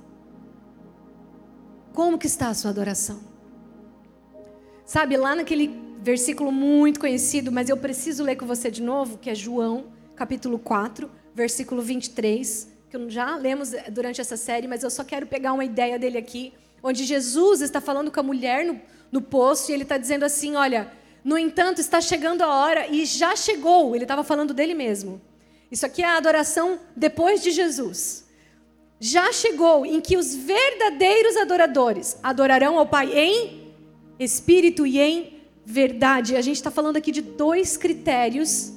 Como 1.92 2.16
que 2.16 2.28
está 2.28 2.50
a 2.50 2.54
sua 2.54 2.70
adoração? 2.70 3.18
Sabe, 4.86 5.16
lá 5.16 5.34
naquele 5.34 5.76
versículo 6.00 6.52
muito 6.52 7.00
conhecido, 7.00 7.50
mas 7.50 7.68
eu 7.68 7.76
preciso 7.76 8.22
ler 8.22 8.36
com 8.36 8.46
você 8.46 8.70
de 8.70 8.80
novo, 8.80 9.18
que 9.18 9.28
é 9.28 9.34
João, 9.34 9.86
capítulo 10.14 10.56
4, 10.56 11.10
versículo 11.34 11.82
23, 11.82 12.68
que 12.88 13.10
já 13.10 13.34
lemos 13.36 13.72
durante 13.90 14.20
essa 14.20 14.36
série, 14.36 14.68
mas 14.68 14.84
eu 14.84 14.90
só 14.90 15.02
quero 15.02 15.26
pegar 15.26 15.52
uma 15.52 15.64
ideia 15.64 15.98
dele 15.98 16.16
aqui, 16.16 16.52
onde 16.80 17.02
Jesus 17.02 17.60
está 17.60 17.80
falando 17.80 18.08
com 18.08 18.20
a 18.20 18.22
mulher 18.22 18.64
no, 18.64 18.80
no 19.10 19.20
poço 19.20 19.72
e 19.72 19.74
ele 19.74 19.82
está 19.82 19.98
dizendo 19.98 20.24
assim: 20.24 20.54
Olha, 20.54 20.92
no 21.24 21.38
entanto, 21.38 21.80
está 21.80 22.00
chegando 22.00 22.42
a 22.42 22.54
hora, 22.54 22.86
e 22.88 23.04
já 23.04 23.36
chegou, 23.36 23.94
ele 23.94 24.04
estava 24.04 24.24
falando 24.24 24.52
dele 24.52 24.74
mesmo. 24.74 25.20
Isso 25.70 25.86
aqui 25.86 26.02
é 26.02 26.06
a 26.06 26.16
adoração 26.16 26.78
depois 26.96 27.42
de 27.42 27.50
Jesus 27.50 28.22
já 29.04 29.32
chegou 29.32 29.84
em 29.84 30.00
que 30.00 30.16
os 30.16 30.32
verdadeiros 30.32 31.36
adoradores 31.36 32.16
adorarão 32.22 32.78
ao 32.78 32.86
Pai 32.86 33.10
em 33.12 33.72
espírito 34.16 34.86
e 34.86 35.00
em 35.00 35.40
verdade. 35.66 36.36
A 36.36 36.40
gente 36.40 36.54
está 36.54 36.70
falando 36.70 36.98
aqui 36.98 37.10
de 37.10 37.20
dois 37.20 37.76
critérios 37.76 38.72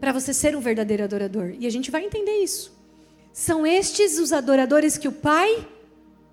para 0.00 0.10
você 0.10 0.34
ser 0.34 0.56
um 0.56 0.60
verdadeiro 0.60 1.04
adorador. 1.04 1.54
E 1.60 1.64
a 1.64 1.70
gente 1.70 1.92
vai 1.92 2.04
entender 2.04 2.42
isso. 2.42 2.76
São 3.32 3.64
estes 3.64 4.18
os 4.18 4.32
adoradores 4.32 4.98
que 4.98 5.06
o 5.06 5.12
Pai 5.12 5.64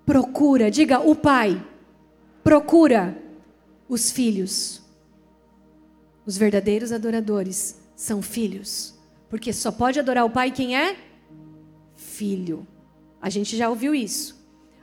procura. 0.04 0.68
Diga, 0.68 0.98
o 0.98 1.14
Pai 1.14 1.64
procura 2.42 3.16
os 3.88 4.10
filhos. 4.10 4.82
Os 6.26 6.36
verdadeiros 6.36 6.90
adoradores 6.90 7.76
são 7.94 8.20
filhos. 8.20 8.94
Porque 9.30 9.52
só 9.52 9.70
pode 9.70 9.98
adorar 9.98 10.24
o 10.24 10.30
Pai 10.30 10.50
quem 10.50 10.76
é 10.76 10.96
filho. 11.94 12.66
A 13.20 13.30
gente 13.30 13.56
já 13.56 13.68
ouviu 13.68 13.94
isso. 13.94 14.36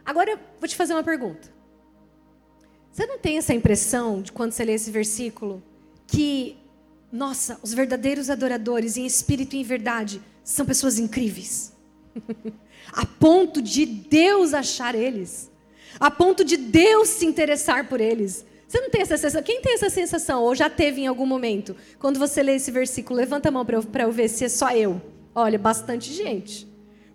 Agora 0.05 0.39
vou 0.59 0.67
te 0.67 0.75
fazer 0.75 0.93
uma 0.93 1.03
pergunta. 1.03 1.51
Você 2.91 3.05
não 3.05 3.17
tem 3.17 3.37
essa 3.37 3.53
impressão 3.53 4.21
de 4.21 4.31
quando 4.31 4.51
você 4.51 4.63
lê 4.63 4.73
esse 4.73 4.91
versículo 4.91 5.63
que, 6.05 6.57
nossa, 7.11 7.59
os 7.63 7.73
verdadeiros 7.73 8.29
adoradores 8.29 8.97
em 8.97 9.05
espírito 9.05 9.55
e 9.55 9.59
em 9.59 9.63
verdade 9.63 10.21
são 10.43 10.65
pessoas 10.65 10.99
incríveis? 10.99 11.73
a 12.91 13.05
ponto 13.05 13.61
de 13.61 13.85
Deus 13.85 14.53
achar 14.53 14.93
eles, 14.93 15.49
a 15.99 16.11
ponto 16.11 16.43
de 16.43 16.57
Deus 16.57 17.09
se 17.09 17.25
interessar 17.25 17.87
por 17.87 17.99
eles. 17.99 18.45
Você 18.73 18.81
não 18.81 18.89
tem 18.89 19.01
essa 19.01 19.15
sensação? 19.17 19.43
Quem 19.43 19.61
tem 19.61 19.75
essa 19.75 19.87
sensação 19.87 20.41
ou 20.41 20.55
já 20.55 20.67
teve 20.67 21.01
em 21.01 21.05
algum 21.05 21.27
momento? 21.27 21.75
Quando 21.99 22.17
você 22.17 22.41
lê 22.41 22.55
esse 22.55 22.71
versículo, 22.71 23.19
levanta 23.19 23.49
a 23.49 23.51
mão 23.51 23.63
para 23.63 23.77
eu, 23.77 23.85
eu 23.99 24.11
ver 24.11 24.27
se 24.27 24.45
é 24.45 24.49
só 24.49 24.71
eu. 24.71 24.99
Olha, 25.35 25.59
bastante 25.59 26.11
gente. 26.11 26.67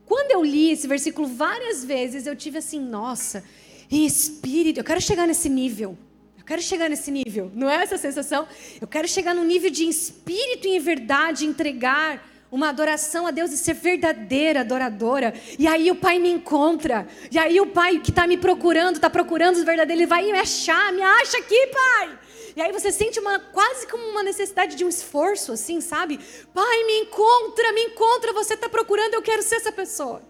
Quando 0.06 0.30
eu 0.30 0.44
li 0.44 0.70
esse 0.70 0.86
versículo 0.86 1.26
várias 1.26 1.84
vezes, 1.84 2.28
eu 2.28 2.36
tive 2.36 2.58
assim, 2.58 2.78
nossa, 2.78 3.42
em 3.90 4.06
espírito, 4.06 4.78
eu 4.78 4.84
quero 4.84 5.00
chegar 5.00 5.26
nesse 5.26 5.48
nível. 5.48 5.98
Eu 6.38 6.44
quero 6.44 6.62
chegar 6.62 6.88
nesse 6.88 7.10
nível. 7.10 7.50
Não 7.52 7.68
é 7.68 7.82
essa 7.82 7.98
sensação? 7.98 8.46
Eu 8.80 8.86
quero 8.86 9.08
chegar 9.08 9.34
no 9.34 9.42
nível 9.42 9.68
de 9.68 9.82
espírito 9.82 10.68
e 10.68 10.76
em 10.76 10.78
verdade 10.78 11.44
entregar 11.44 12.24
uma 12.50 12.70
adoração 12.70 13.26
a 13.26 13.30
Deus 13.30 13.52
e 13.52 13.58
ser 13.58 13.74
verdadeira 13.74 14.60
adoradora. 14.60 15.34
E 15.58 15.66
aí 15.66 15.90
o 15.90 15.96
Pai 15.96 16.18
me 16.18 16.30
encontra. 16.30 17.06
E 17.30 17.38
aí 17.38 17.60
o 17.60 17.66
Pai 17.66 17.98
que 17.98 18.10
está 18.10 18.26
me 18.26 18.36
procurando, 18.36 18.96
está 18.96 19.10
procurando 19.10 19.56
os 19.56 19.64
verdadeiros, 19.64 20.00
ele 20.00 20.08
vai 20.08 20.24
me 20.24 20.38
achar, 20.38 20.92
me 20.92 21.02
acha 21.02 21.38
aqui, 21.38 21.66
Pai. 21.66 22.18
E 22.56 22.62
aí 22.62 22.72
você 22.72 22.90
sente 22.90 23.20
uma 23.20 23.38
quase 23.38 23.86
como 23.86 24.02
uma 24.02 24.22
necessidade 24.22 24.74
de 24.74 24.84
um 24.84 24.88
esforço, 24.88 25.52
assim, 25.52 25.80
sabe? 25.80 26.18
Pai, 26.52 26.84
me 26.84 27.00
encontra, 27.00 27.72
me 27.72 27.82
encontra, 27.84 28.32
você 28.32 28.54
está 28.54 28.68
procurando, 28.68 29.14
eu 29.14 29.22
quero 29.22 29.42
ser 29.42 29.56
essa 29.56 29.70
pessoa. 29.70 30.22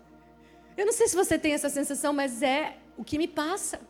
Eu 0.77 0.85
não 0.85 0.93
sei 0.93 1.09
se 1.09 1.17
você 1.17 1.39
tem 1.39 1.55
essa 1.55 1.69
sensação, 1.69 2.13
mas 2.13 2.43
é 2.43 2.77
o 2.97 3.05
que 3.05 3.17
me 3.17 3.27
passa. 3.27 3.81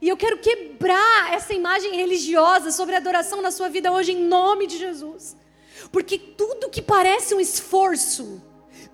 E 0.00 0.08
eu 0.08 0.16
quero 0.16 0.38
quebrar 0.38 1.32
essa 1.32 1.52
imagem 1.52 1.96
religiosa 1.96 2.70
sobre 2.70 2.94
adoração 2.94 3.42
na 3.42 3.50
sua 3.50 3.68
vida 3.68 3.92
hoje, 3.92 4.12
em 4.12 4.22
nome 4.24 4.66
de 4.66 4.78
Jesus. 4.78 5.36
Porque 5.90 6.18
tudo 6.18 6.70
que 6.70 6.82
parece 6.82 7.34
um 7.34 7.40
esforço, 7.40 8.42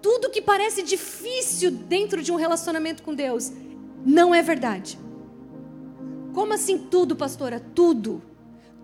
tudo 0.00 0.30
que 0.30 0.40
parece 0.40 0.82
difícil 0.82 1.70
dentro 1.70 2.22
de 2.22 2.32
um 2.32 2.36
relacionamento 2.36 3.02
com 3.02 3.14
Deus, 3.14 3.52
não 4.04 4.34
é 4.34 4.42
verdade. 4.42 4.98
Como 6.32 6.52
assim 6.52 6.78
tudo, 6.78 7.16
pastora? 7.16 7.60
Tudo 7.74 8.22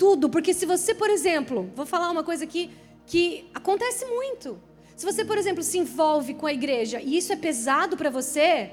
tudo, 0.03 0.29
porque 0.29 0.53
se 0.53 0.67
você, 0.67 0.93
por 0.93 1.09
exemplo, 1.09 1.71
vou 1.77 1.87
falar 1.87 2.11
uma 2.11 2.25
coisa 2.25 2.43
aqui 2.43 2.73
que 3.07 3.49
acontece 3.55 4.05
muito. 4.05 4.61
Se 4.97 5.07
você, 5.07 5.25
por 5.25 5.39
exemplo, 5.39 5.63
se 5.63 5.79
envolve 5.79 6.35
com 6.35 6.45
a 6.45 6.53
igreja 6.53 7.01
e 7.01 7.17
isso 7.17 7.33
é 7.33 7.37
pesado 7.37 7.97
para 7.97 8.11
você, 8.11 8.73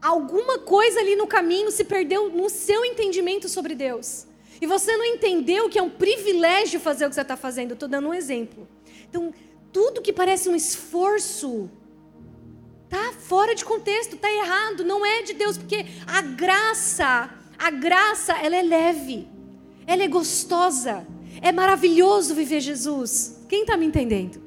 alguma 0.00 0.58
coisa 0.60 1.00
ali 1.00 1.14
no 1.14 1.26
caminho 1.26 1.70
se 1.70 1.84
perdeu 1.84 2.30
no 2.30 2.48
seu 2.48 2.86
entendimento 2.86 3.50
sobre 3.50 3.74
Deus. 3.74 4.26
E 4.60 4.66
você 4.66 4.96
não 4.96 5.04
entendeu 5.04 5.68
que 5.68 5.78
é 5.78 5.82
um 5.82 5.90
privilégio 5.90 6.80
fazer 6.80 7.06
o 7.06 7.08
que 7.08 7.14
você 7.14 7.22
está 7.22 7.36
fazendo. 7.36 7.74
Estou 7.74 7.88
dando 7.88 8.08
um 8.08 8.14
exemplo. 8.14 8.68
Então, 9.08 9.32
tudo 9.72 10.02
que 10.02 10.12
parece 10.12 10.48
um 10.48 10.56
esforço 10.56 11.70
tá 12.88 13.12
fora 13.12 13.54
de 13.54 13.64
contexto, 13.64 14.16
tá 14.16 14.30
errado, 14.30 14.84
não 14.84 15.04
é 15.04 15.22
de 15.22 15.34
Deus, 15.34 15.58
porque 15.58 15.84
a 16.06 16.20
graça, 16.22 17.30
a 17.58 17.70
graça, 17.70 18.32
ela 18.34 18.56
é 18.56 18.62
leve 18.62 19.34
ela 19.86 20.02
é 20.02 20.08
gostosa, 20.08 21.06
é 21.40 21.52
maravilhoso 21.52 22.34
viver 22.34 22.60
Jesus. 22.60 23.40
Quem 23.48 23.62
está 23.62 23.76
me 23.76 23.86
entendendo? 23.86 24.42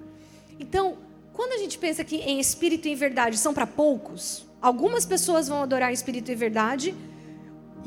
Então, 0.60 0.98
quando 1.34 1.54
a 1.54 1.58
gente 1.58 1.78
pensa 1.78 2.04
que 2.04 2.18
em 2.18 2.40
espírito 2.40 2.88
e 2.88 2.92
em 2.92 2.96
verdade 2.96 3.38
são 3.38 3.54
para 3.54 3.68
poucos, 3.68 4.46
algumas 4.62 5.06
pessoas 5.06 5.48
vão 5.48 5.62
adorar 5.62 5.94
espírito 5.94 6.32
e 6.32 6.36
verdade, 6.36 6.96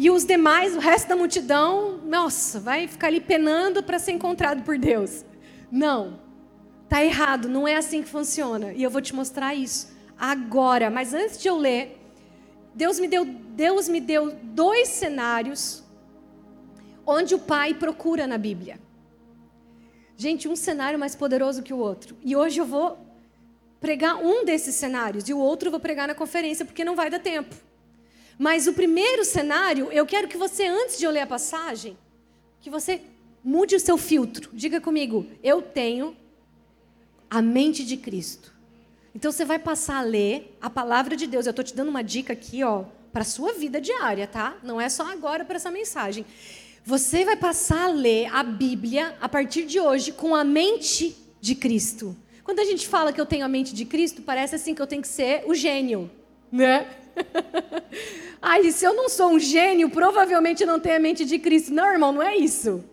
e 0.00 0.09
os 0.11 0.25
demais, 0.25 0.75
o 0.75 0.78
resto 0.78 1.11
da 1.11 1.14
multidão, 1.14 1.99
nossa, 1.99 2.59
vai 2.59 2.88
ficar 2.88 3.09
ali 3.09 3.21
penando 3.21 3.83
para 3.83 3.99
ser 3.99 4.12
encontrado 4.12 4.62
por 4.62 4.78
Deus. 4.78 5.26
Não, 5.71 6.19
tá 6.88 7.04
errado, 7.04 7.50
não 7.50 7.69
é 7.69 7.76
assim 7.76 8.02
que 8.02 8.09
funciona. 8.09 8.73
E 8.73 8.83
eu 8.83 8.88
vou 8.88 9.02
te 9.02 9.14
mostrar 9.14 9.54
isso 9.54 9.95
agora. 10.19 10.88
Mas 10.88 11.12
antes 11.12 11.38
de 11.38 11.49
eu 11.49 11.59
ler, 11.59 12.00
Deus 12.75 12.99
me 12.99 13.07
deu, 13.07 13.26
Deus 13.26 13.90
me 13.90 14.00
deu 14.00 14.35
dois 14.42 14.88
cenários 14.88 15.85
onde 17.04 17.35
o 17.35 17.38
pai 17.38 17.75
procura 17.75 18.26
na 18.26 18.38
Bíblia. 18.38 18.80
Gente, 20.16 20.49
um 20.49 20.57
cenário 20.57 20.99
mais 20.99 21.14
poderoso 21.14 21.62
que 21.62 21.75
o 21.75 21.78
outro. 21.78 22.16
E 22.23 22.35
hoje 22.35 22.59
eu 22.59 22.64
vou 22.64 22.99
pregar 23.78 24.16
um 24.16 24.47
desses 24.47 24.75
cenários 24.76 25.28
e 25.28 25.35
o 25.35 25.38
outro 25.38 25.66
eu 25.66 25.71
vou 25.71 25.80
pregar 25.80 26.09
na 26.09 26.14
conferência 26.14 26.64
porque 26.64 26.87
não 26.87 26.97
vai 26.97 27.11
dar 27.11 27.19
tempo. 27.19 27.54
Mas 28.40 28.66
o 28.66 28.73
primeiro 28.73 29.23
cenário, 29.23 29.92
eu 29.92 30.06
quero 30.06 30.26
que 30.26 30.38
você, 30.38 30.64
antes 30.66 30.99
de 30.99 31.04
eu 31.04 31.11
ler 31.11 31.20
a 31.20 31.26
passagem, 31.26 31.94
que 32.59 32.70
você 32.70 33.02
mude 33.44 33.76
o 33.76 33.78
seu 33.78 33.99
filtro. 33.99 34.49
Diga 34.54 34.80
comigo, 34.80 35.26
eu 35.42 35.61
tenho 35.61 36.16
a 37.28 37.42
mente 37.42 37.85
de 37.85 37.99
Cristo. 37.99 38.50
Então 39.14 39.30
você 39.30 39.44
vai 39.44 39.59
passar 39.59 39.99
a 39.99 40.00
ler 40.00 40.56
a 40.59 40.70
palavra 40.70 41.16
de 41.16 41.26
Deus. 41.26 41.44
Eu 41.44 41.50
estou 41.50 41.62
te 41.62 41.76
dando 41.76 41.90
uma 41.90 42.02
dica 42.02 42.32
aqui, 42.32 42.64
ó, 42.64 42.85
para 43.12 43.25
sua 43.25 43.52
vida 43.52 43.78
diária, 43.78 44.26
tá? 44.26 44.56
Não 44.62 44.80
é 44.80 44.88
só 44.88 45.12
agora 45.12 45.44
para 45.44 45.56
essa 45.56 45.70
mensagem. 45.70 46.25
Você 46.82 47.26
vai 47.26 47.37
passar 47.37 47.90
a 47.90 47.92
ler 47.92 48.35
a 48.35 48.42
Bíblia 48.42 49.18
a 49.20 49.28
partir 49.28 49.66
de 49.66 49.78
hoje 49.78 50.12
com 50.12 50.35
a 50.35 50.44
mente 50.44 51.14
de 51.42 51.54
Cristo. 51.54 52.16
Quando 52.42 52.61
a 52.61 52.64
gente 52.64 52.88
fala 52.88 53.12
que 53.12 53.20
eu 53.20 53.26
tenho 53.26 53.44
a 53.44 53.49
mente 53.49 53.75
de 53.75 53.85
Cristo, 53.85 54.23
parece 54.23 54.54
assim 54.54 54.75
que 54.75 54.80
eu 54.80 54.87
tenho 54.87 55.02
que 55.02 55.09
ser 55.09 55.44
o 55.47 55.54
gênio, 55.54 56.11
né? 56.50 57.00
Ai, 58.40 58.71
se 58.73 58.85
eu 58.85 58.95
não 58.95 59.09
sou 59.09 59.33
um 59.33 59.38
gênio, 59.38 59.90
provavelmente 59.90 60.64
não 60.64 60.81
tenho 60.81 60.97
a 60.97 61.00
mente 61.00 61.25
de 61.25 61.38
Cristo. 61.38 61.73
Não, 61.73 61.87
irmão, 61.93 62.12
não 62.12 62.23
é 62.23 62.37
isso. 62.37 62.85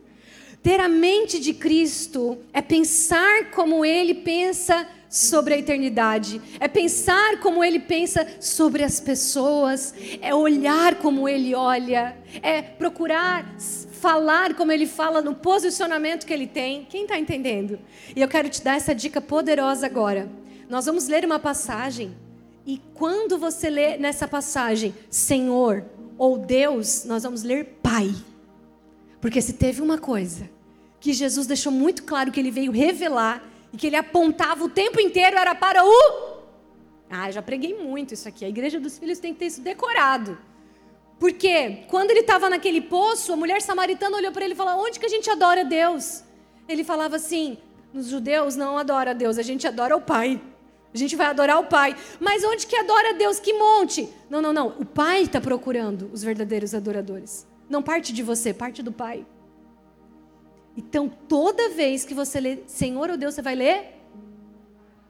Ter 0.62 0.80
a 0.80 0.90
mente 0.90 1.40
de 1.40 1.54
Cristo 1.54 2.38
é 2.52 2.62
pensar 2.62 3.52
como 3.52 3.86
ele 3.86 4.14
pensa 4.14 4.88
sobre 5.10 5.54
a 5.54 5.58
eternidade, 5.58 6.42
é 6.60 6.68
pensar 6.68 7.40
como 7.40 7.64
ele 7.64 7.80
pensa 7.80 8.28
sobre 8.42 8.84
as 8.84 9.00
pessoas, 9.00 9.96
é 10.22 10.36
olhar 10.36 10.96
como 10.96 11.30
ele 11.30 11.56
olha, 11.56 12.18
é 12.42 12.62
procurar 12.62 13.46
falar 13.58 14.54
como 14.54 14.72
ele 14.72 14.86
fala 14.86 15.22
no 15.22 15.34
posicionamento 15.34 16.26
que 16.26 16.34
ele 16.34 16.48
tem. 16.48 16.86
Quem 16.86 17.04
está 17.04 17.18
entendendo? 17.18 17.80
E 18.16 18.22
eu 18.22 18.28
quero 18.28 18.50
te 18.50 18.62
dar 18.62 18.76
essa 18.76 18.94
dica 18.94 19.22
poderosa 19.22 19.86
agora. 19.86 20.30
Nós 20.70 20.86
vamos 20.86 21.08
ler 21.08 21.26
uma 21.26 21.40
passagem 21.40 22.14
e 22.68 22.82
quando 22.94 23.38
você 23.38 23.70
lê 23.70 23.98
nessa 23.98 24.28
passagem 24.28 24.94
Senhor 25.10 25.86
ou 26.18 26.38
Deus, 26.38 27.06
nós 27.06 27.24
vamos 27.24 27.42
ler 27.42 27.80
Pai. 27.82 28.14
Porque 29.22 29.42
se 29.42 29.54
teve 29.54 29.82
uma 29.82 29.98
coisa 29.98 30.50
que 31.00 31.14
Jesus 31.14 31.48
deixou 31.48 31.72
muito 31.72 32.04
claro 32.04 32.30
que 32.30 32.38
ele 32.38 32.52
veio 32.52 32.74
revelar 32.74 33.42
e 33.72 33.78
que 33.78 33.88
ele 33.88 33.96
apontava 33.96 34.66
o 34.66 34.70
tempo 34.70 35.00
inteiro 35.00 35.38
era 35.38 35.56
para 35.56 35.86
o. 35.86 36.38
Ah, 37.10 37.32
já 37.32 37.42
preguei 37.42 37.74
muito 37.74 38.14
isso 38.14 38.28
aqui. 38.28 38.44
A 38.44 38.50
igreja 38.50 38.82
dos 38.82 39.00
filhos 39.00 39.18
tem 39.18 39.34
que 39.34 39.40
ter 39.40 39.46
isso 39.46 39.62
decorado. 39.62 40.38
Porque 41.18 41.86
quando 41.88 42.12
ele 42.12 42.20
estava 42.20 42.50
naquele 42.50 42.82
poço, 42.82 43.32
a 43.32 43.38
mulher 43.38 43.62
samaritana 43.62 44.18
olhou 44.18 44.34
para 44.34 44.44
ele 44.44 44.54
e 44.54 44.58
falou: 44.58 44.86
Onde 44.86 45.00
que 45.00 45.06
a 45.06 45.10
gente 45.10 45.30
adora 45.30 45.64
Deus? 45.64 46.22
Ele 46.68 46.84
falava 46.84 47.16
assim: 47.16 47.58
Nos 47.94 48.08
judeus 48.08 48.58
não 48.58 48.78
adora 48.78 49.16
Deus, 49.16 49.38
a 49.38 49.42
gente 49.42 49.66
adora 49.66 49.96
o 49.96 50.02
Pai. 50.02 50.42
A 50.94 50.98
gente 50.98 51.16
vai 51.16 51.28
adorar 51.28 51.60
o 51.60 51.66
Pai. 51.66 51.96
Mas 52.20 52.44
onde 52.44 52.66
que 52.66 52.76
adora 52.76 53.14
Deus? 53.14 53.40
Que 53.40 53.54
monte? 53.54 54.10
Não, 54.30 54.42
não, 54.42 54.54
não. 54.54 54.68
O 54.80 54.86
Pai 54.86 55.24
está 55.24 55.40
procurando 55.40 56.10
os 56.14 56.24
verdadeiros 56.24 56.74
adoradores. 56.74 57.46
Não 57.70 57.84
parte 57.84 58.14
de 58.14 58.24
você, 58.24 58.54
parte 58.54 58.82
do 58.82 58.92
Pai. 58.92 59.26
Então, 60.76 61.10
toda 61.10 61.70
vez 61.70 62.06
que 62.06 62.14
você 62.14 62.40
lê 62.40 62.60
Senhor 62.68 63.10
ou 63.10 63.18
Deus, 63.18 63.34
você 63.36 63.42
vai 63.42 63.56
ler 63.56 63.98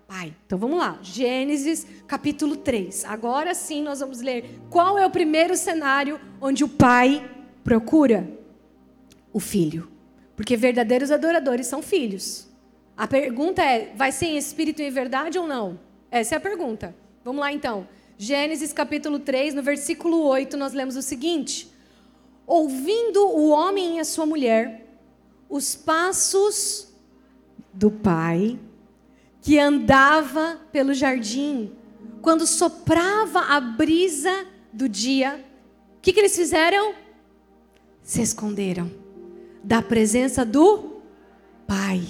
Pai. 0.07 0.33
Então 0.45 0.57
vamos 0.57 0.77
lá. 0.77 0.97
Gênesis 1.01 1.85
capítulo 2.07 2.55
3. 2.55 3.03
Agora 3.05 3.53
sim 3.53 3.83
nós 3.83 3.99
vamos 3.99 4.21
ler 4.21 4.57
qual 4.69 4.97
é 4.97 5.05
o 5.05 5.11
primeiro 5.11 5.55
cenário 5.57 6.19
onde 6.39 6.63
o 6.63 6.69
pai 6.69 7.29
procura 7.61 8.25
o 9.33 9.39
filho. 9.39 9.91
Porque 10.33 10.55
verdadeiros 10.55 11.11
adoradores 11.11 11.67
são 11.67 11.81
filhos. 11.81 12.46
A 12.97 13.07
pergunta 13.07 13.61
é: 13.61 13.93
vai 13.95 14.11
ser 14.11 14.25
em 14.25 14.37
espírito 14.37 14.81
e 14.81 14.85
em 14.85 14.91
verdade 14.91 15.37
ou 15.37 15.45
não? 15.45 15.79
Essa 16.09 16.35
é 16.35 16.37
a 16.37 16.41
pergunta. 16.41 16.95
Vamos 17.23 17.39
lá 17.39 17.53
então. 17.53 17.87
Gênesis 18.17 18.73
capítulo 18.73 19.19
3, 19.19 19.53
no 19.53 19.61
versículo 19.61 20.23
8, 20.23 20.57
nós 20.57 20.73
lemos 20.73 20.95
o 20.95 21.01
seguinte: 21.03 21.71
Ouvindo 22.47 23.27
o 23.27 23.49
homem 23.49 23.97
e 23.97 23.99
a 23.99 24.05
sua 24.05 24.25
mulher 24.25 24.85
os 25.49 25.75
passos 25.75 26.93
do 27.71 27.89
pai 27.91 28.59
que 29.41 29.59
andava 29.59 30.59
pelo 30.71 30.93
jardim, 30.93 31.71
quando 32.21 32.45
soprava 32.45 33.41
a 33.41 33.59
brisa 33.61 34.45
do 34.73 34.89
dia, 34.89 35.45
o 35.97 36.01
que, 36.01 36.11
que 36.11 36.19
eles 36.19 36.35
fizeram? 36.35 36.95
Se 38.01 38.21
esconderam 38.21 38.91
da 39.63 39.81
presença 39.81 40.43
do 40.43 41.01
pai 41.65 42.03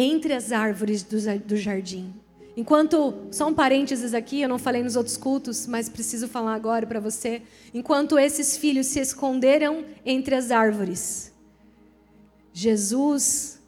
entre 0.00 0.32
as 0.32 0.52
árvores 0.52 1.02
do, 1.02 1.56
jardim. 1.56 2.12
Enquanto, 2.56 3.14
só 3.30 3.48
um 3.48 3.54
parênteses 3.54 4.12
aqui, 4.14 4.40
eu 4.40 4.48
não 4.48 4.58
falei 4.58 4.82
nos 4.82 4.96
outros 4.96 5.16
cultos, 5.16 5.66
mas 5.66 5.88
preciso 5.88 6.28
falar 6.28 6.54
agora 6.54 6.86
para 6.86 7.00
você. 7.00 7.42
Enquanto 7.72 8.18
esses 8.18 8.56
filhos 8.56 8.86
se 8.86 9.00
esconderam 9.00 9.84
entre 10.04 10.34
as 10.34 10.50
árvores, 10.50 11.32
Jesus 12.52 13.60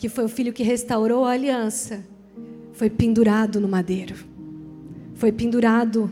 que 0.00 0.08
foi 0.08 0.24
o 0.24 0.28
filho 0.30 0.50
que 0.50 0.62
restaurou 0.62 1.26
a 1.26 1.32
aliança, 1.32 2.02
foi 2.72 2.88
pendurado 2.88 3.60
no 3.60 3.68
madeiro. 3.68 4.14
Foi 5.14 5.30
pendurado 5.30 6.10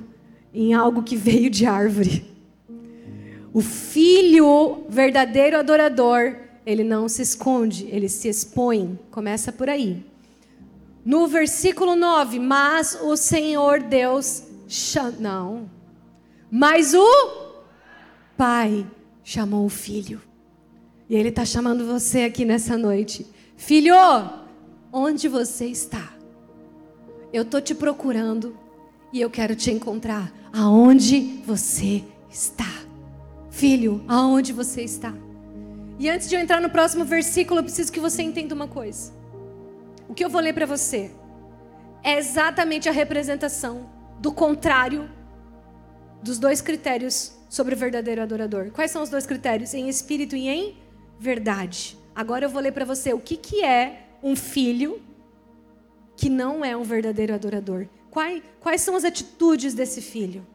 em 0.53 0.75
algo 0.75 1.03
que 1.03 1.17
veio 1.17 1.49
de 1.49 1.65
árvore. 1.65 2.23
O 3.51 3.63
filho 3.63 4.85
verdadeiro 4.91 5.57
adorador, 5.57 6.37
ele 6.69 6.85
não 6.85 7.09
se 7.09 7.23
esconde, 7.23 7.87
ele 7.91 8.11
se 8.11 8.29
expõe. 8.29 8.99
Começa 9.11 9.51
por 9.51 9.71
aí. 9.71 10.05
No 11.03 11.27
versículo 11.27 11.97
9, 11.97 12.39
mas 12.39 12.99
o 13.01 13.17
Senhor 13.17 13.81
Deus 13.81 14.43
chama. 14.69 15.15
Não. 15.19 15.71
Mas 16.51 16.93
o 16.93 17.63
Pai 18.37 18.87
chamou 19.25 19.65
o 19.65 19.71
filho. 19.71 20.21
E 21.09 21.17
ele 21.17 21.31
está 21.31 21.43
chamando 21.43 21.87
você 21.87 22.25
aqui 22.25 22.45
nessa 22.45 22.77
noite 22.77 23.27
Filho, 23.57 23.95
onde 24.93 25.27
você 25.27 25.67
está? 25.67 26.13
Eu 27.33 27.45
estou 27.45 27.63
te 27.63 27.75
procurando 27.75 28.55
e 29.11 29.23
eu 29.23 29.31
quero 29.31 29.57
te 29.57 29.71
encontrar 29.71 30.31
aonde 30.53 31.43
você 31.47 32.05
está. 32.31 32.73
Filho, 33.51 34.05
aonde 34.07 34.53
você 34.53 34.83
está? 34.83 35.15
E 35.99 36.09
antes 36.09 36.29
de 36.29 36.37
eu 36.37 36.41
entrar 36.41 36.61
no 36.61 36.71
próximo 36.71 37.05
versículo, 37.05 37.59
eu 37.59 37.65
preciso 37.65 37.93
que 37.93 37.99
você 37.99 38.23
entenda 38.23 38.55
uma 38.55 38.69
coisa. 38.69 39.13
O 40.09 40.15
que 40.15 40.25
eu 40.25 40.31
vou 40.31 40.41
ler 40.41 40.53
para 40.53 40.65
você 40.65 41.11
é 42.05 42.17
exatamente 42.17 42.89
a 42.89 42.93
representação 42.93 43.91
do 44.21 44.33
contrário 44.33 45.11
dos 46.23 46.39
dois 46.39 46.61
critérios 46.61 47.33
sobre 47.49 47.75
o 47.75 47.77
verdadeiro 47.77 48.23
adorador. 48.23 48.71
Quais 48.71 48.91
são 48.91 49.03
os 49.03 49.11
dois 49.11 49.27
critérios? 49.27 49.75
Em 49.75 49.89
espírito 49.89 50.37
e 50.37 50.49
em 50.49 50.77
verdade. 51.19 51.99
Agora 52.15 52.45
eu 52.45 52.49
vou 52.49 52.63
ler 52.63 52.73
para 52.73 52.85
você 52.85 53.13
o 53.13 53.19
que, 53.19 53.37
que 53.37 53.65
é 53.65 54.07
um 54.23 54.37
filho 54.37 55.03
que 56.17 56.29
não 56.29 56.65
é 56.65 56.77
um 56.77 56.83
verdadeiro 56.83 57.35
adorador. 57.35 57.87
Quais, 58.11 58.43
quais 58.61 58.81
são 58.81 58.97
as 58.97 59.05
atitudes 59.05 59.75
desse 59.75 60.01
filho? 60.01 60.47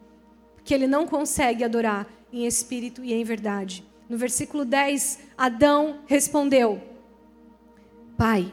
Que 0.64 0.74
ele 0.74 0.86
não 0.86 1.06
consegue 1.06 1.64
adorar 1.64 2.06
em 2.32 2.46
espírito 2.46 3.04
e 3.04 3.12
em 3.12 3.24
verdade. 3.24 3.84
No 4.08 4.18
versículo 4.18 4.64
10, 4.64 5.18
Adão 5.36 6.00
respondeu: 6.06 6.80
Pai, 8.16 8.52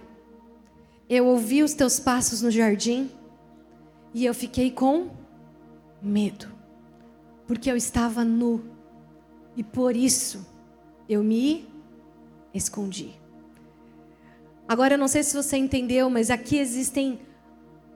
eu 1.10 1.26
ouvi 1.28 1.62
os 1.62 1.74
teus 1.74 2.00
passos 2.00 2.42
no 2.42 2.50
jardim 2.50 3.10
e 4.14 4.26
eu 4.26 4.34
fiquei 4.34 4.72
com 4.72 5.10
medo, 6.02 6.48
porque 7.46 7.70
eu 7.70 7.76
estava 7.76 8.24
nu 8.24 8.64
e 9.56 9.64
por 9.64 9.96
isso 9.96 10.46
eu 11.08 11.24
me 11.24 11.68
escondi. 12.54 13.20
Agora, 14.68 14.94
eu 14.94 14.98
não 14.98 15.10
sei 15.10 15.22
se 15.22 15.36
você 15.36 15.58
entendeu, 15.58 16.10
mas 16.10 16.32
aqui 16.32 16.58
existem 16.58 17.20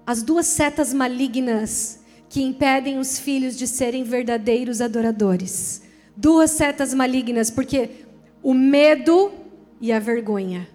as 0.06 0.22
duas 0.22 0.46
setas 0.46 0.94
malignas 0.94 2.02
que 2.28 2.42
impedem 2.42 3.00
os 3.00 3.18
filhos 3.18 3.56
de 3.56 3.66
serem 3.66 4.04
verdadeiros 4.04 4.82
adoradores. 4.82 5.85
Duas 6.16 6.52
setas 6.52 6.94
malignas, 6.94 7.50
porque 7.50 7.90
o 8.42 8.54
medo 8.54 9.32
e 9.82 9.92
a 9.92 10.00
vergonha. 10.00 10.68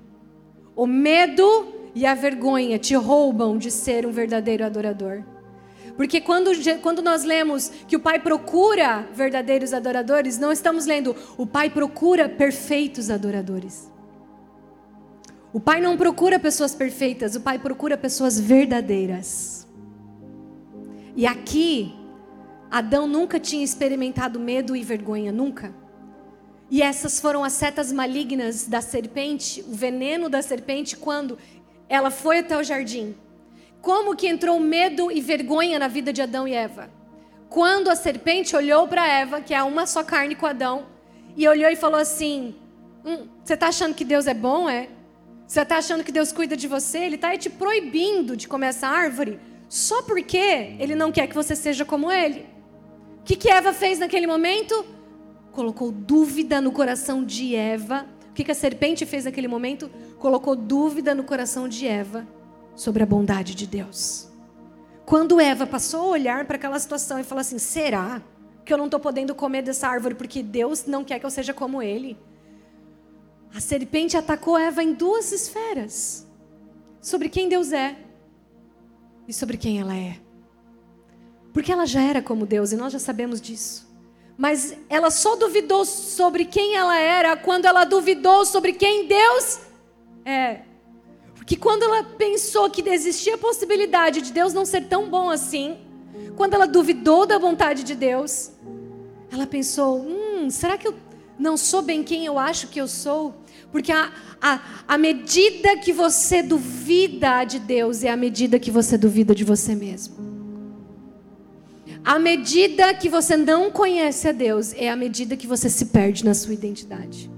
O 0.76 0.87
medo 0.87 1.74
e 1.94 2.07
a 2.07 2.14
vergonha 2.14 2.79
te 2.79 2.94
roubam 2.94 3.59
de 3.59 3.70
ser 3.70 4.07
um 4.07 4.11
verdadeiro 4.11 4.64
adorador. 4.64 5.24
Porque 5.96 6.20
quando, 6.20 6.50
quando 6.81 7.03
nós 7.03 7.24
lemos 7.24 7.68
que 7.87 7.96
o 7.96 8.00
Pai 8.00 8.18
procura 8.20 9.07
verdadeiros 9.12 9.72
adoradores, 9.72 10.38
não 10.38 10.50
estamos 10.50 10.87
lendo 10.87 11.14
o 11.37 11.46
Pai 11.46 11.68
procura 11.68 12.29
perfeitos 12.29 13.11
adoradores. 13.11 13.90
O 15.53 15.61
Pai 15.61 15.81
não 15.81 15.96
procura 15.96 16.38
pessoas 16.38 16.74
perfeitas, 16.74 17.35
o 17.35 17.40
Pai 17.40 17.59
procura 17.59 17.98
pessoas 17.98 18.38
verdadeiras. 18.38 19.68
E 21.16 21.26
aqui, 21.26 21.92
Adão 22.70 23.06
nunca 23.06 23.40
tinha 23.40 23.64
experimentado 23.64 24.38
medo 24.38 24.76
e 24.76 24.85
vergonha, 24.85 25.33
nunca. 25.33 25.74
E 26.70 26.83
essas 26.83 27.20
foram 27.20 27.42
as 27.42 27.52
setas 27.54 27.90
malignas 27.90 28.68
da 28.68 28.80
serpente, 28.80 29.61
o 29.66 29.74
veneno 29.74 30.28
da 30.28 30.40
serpente, 30.40 30.96
quando 30.96 31.37
ela 31.88 32.12
foi 32.12 32.38
até 32.38 32.56
o 32.56 32.62
jardim. 32.62 33.16
Como 33.83 34.14
que 34.14 34.28
entrou 34.28 34.61
medo 34.61 35.11
e 35.11 35.20
vergonha 35.20 35.80
na 35.80 35.88
vida 35.88 36.12
de 36.12 36.22
Adão 36.22 36.46
e 36.46 36.54
Eva? 36.54 36.88
Quando 37.48 37.88
a 37.88 37.96
serpente 37.96 38.54
olhou 38.54 38.87
para 38.87 39.04
Eva, 39.04 39.40
que 39.40 39.52
é 39.52 39.61
uma 39.64 39.85
só 39.85 40.04
carne 40.04 40.37
com 40.37 40.46
Adão, 40.46 40.87
e 41.37 41.48
olhou 41.48 41.68
e 41.68 41.74
falou 41.74 41.98
assim: 41.98 42.54
hum, 43.04 43.26
Você 43.42 43.54
está 43.54 43.66
achando 43.66 43.94
que 43.94 44.04
Deus 44.04 44.28
é 44.28 44.35
bom? 44.35 44.70
É? 44.70 44.88
Você 45.44 45.61
está 45.61 45.78
achando 45.78 46.04
que 46.04 46.12
Deus 46.12 46.30
cuida 46.30 46.56
de 46.56 46.68
você? 46.68 46.98
Ele 46.98 47.16
está 47.16 47.37
te 47.37 47.50
proibindo 47.50 48.37
de 48.37 48.46
comer 48.46 48.68
essa 48.68 48.87
árvore 48.87 49.40
só 49.68 50.02
porque 50.02 50.76
Ele 50.78 50.94
não 50.94 51.11
quer 51.11 51.26
que 51.26 51.35
você 51.35 51.56
seja 51.56 51.85
como 51.85 52.12
Ele. 52.12 52.46
O 53.20 53.22
que, 53.22 53.37
que 53.37 53.48
Eva 53.48 53.72
fez 53.72 53.98
naquele 53.98 54.26
momento? 54.26 54.85
Colocou 55.52 55.92
dúvida 55.92 56.61
no 56.61 56.72
coração 56.72 57.24
de 57.24 57.54
Eva. 57.54 58.06
O 58.30 58.33
que, 58.33 58.44
que 58.44 58.50
a 58.50 58.54
serpente 58.54 59.04
fez 59.06 59.24
naquele 59.24 59.48
momento? 59.48 59.90
Colocou 60.18 60.56
dúvida 60.56 61.14
no 61.14 61.24
coração 61.24 61.68
de 61.68 61.87
Eva 61.87 62.26
sobre 62.74 63.02
a 63.02 63.06
bondade 63.06 63.54
de 63.54 63.66
Deus. 63.66 64.28
Quando 65.04 65.40
Eva 65.40 65.66
passou 65.66 66.02
a 66.02 66.09
olhar 66.09 66.44
para 66.46 66.56
aquela 66.56 66.78
situação 66.78 67.18
e 67.18 67.24
falou 67.24 67.40
assim: 67.40 67.59
será 67.59 68.22
que 68.64 68.72
eu 68.72 68.78
não 68.78 68.87
estou 68.87 69.00
podendo 69.00 69.35
comer 69.35 69.62
dessa 69.62 69.88
árvore 69.88 70.14
porque 70.14 70.42
Deus 70.42 70.87
não 70.87 71.04
quer 71.04 71.18
que 71.18 71.26
eu 71.26 71.30
seja 71.30 71.52
como 71.52 71.83
Ele? 71.83 72.16
A 73.54 73.61
serpente 73.61 74.16
atacou 74.16 74.56
Eva 74.56 74.83
em 74.83 74.94
duas 74.94 75.33
esferas: 75.33 76.26
sobre 77.00 77.28
quem 77.28 77.48
Deus 77.48 77.72
é 77.72 77.96
e 79.26 79.33
sobre 79.33 79.56
quem 79.56 79.80
ela 79.80 79.96
é. 79.96 80.30
Porque 81.53 81.73
ela 81.73 81.87
já 81.87 82.01
era 82.01 82.23
como 82.23 82.47
Deus 82.47 82.73
e 82.73 82.77
nós 82.77 82.93
já 82.93 82.99
sabemos 82.99 83.41
disso. 83.41 83.89
Mas 84.37 84.75
ela 84.89 85.11
só 85.11 85.37
duvidou 85.37 85.85
sobre 85.85 86.45
quem 86.45 86.75
ela 86.75 86.99
era 86.99 87.37
quando 87.37 87.67
ela 87.67 87.85
duvidou 87.85 88.47
sobre 88.47 88.73
quem 88.73 89.07
Deus 89.07 89.61
é. 90.25 90.61
Porque 91.35 91.57
quando 91.57 91.83
ela 91.83 92.05
pensou 92.05 92.71
que 92.71 92.89
existia 92.89 93.35
a 93.35 93.39
possibilidade 93.39 94.23
de 94.23 94.33
Deus 94.33 94.55
não 94.55 94.65
ser 94.65 94.83
tão 94.87 95.11
bom 95.11 95.29
assim, 95.29 95.79
quando 96.37 96.55
ela 96.55 96.67
duvidou 96.67 97.27
da 97.27 97.39
vontade 97.39 97.83
de 97.83 97.95
Deus, 97.95 98.53
ela 99.31 99.47
pensou: 99.47 100.01
hum, 100.01 100.49
será 100.49 100.79
que 100.79 100.87
eu 100.87 100.95
não 101.39 101.57
sou 101.57 101.83
bem 101.83 102.03
quem 102.03 102.25
eu 102.25 102.39
acho 102.39 102.69
que 102.69 102.81
eu 102.81 102.87
sou? 102.87 103.35
Porque 103.73 103.93
a, 103.93 104.13
a, 104.41 104.61
a 104.89 104.97
medida 104.97 105.77
que 105.77 105.93
você 105.93 106.43
duvida 106.43 107.45
de 107.45 107.59
Deus 107.59 108.05
é 108.05 108.11
a 108.11 108.17
medida 108.17 108.59
que 108.59 108.71
você 108.71 108.97
duvida 108.97 109.35
de 109.35 109.45
você 109.45 109.75
mesmo. 109.75 110.30
A 112.05 112.19
medida 112.19 112.95
que 112.95 113.11
você 113.11 113.37
não 113.37 113.71
conhece 113.71 114.27
a 114.27 114.33
Deus 114.33 114.73
é 114.75 114.89
a 114.89 114.97
medida 114.97 115.37
que 115.37 115.47
você 115.47 115.69
se 115.69 115.87
perde 115.87 116.25
na 116.25 116.33
sua 116.33 116.55
identidade. 116.55 117.31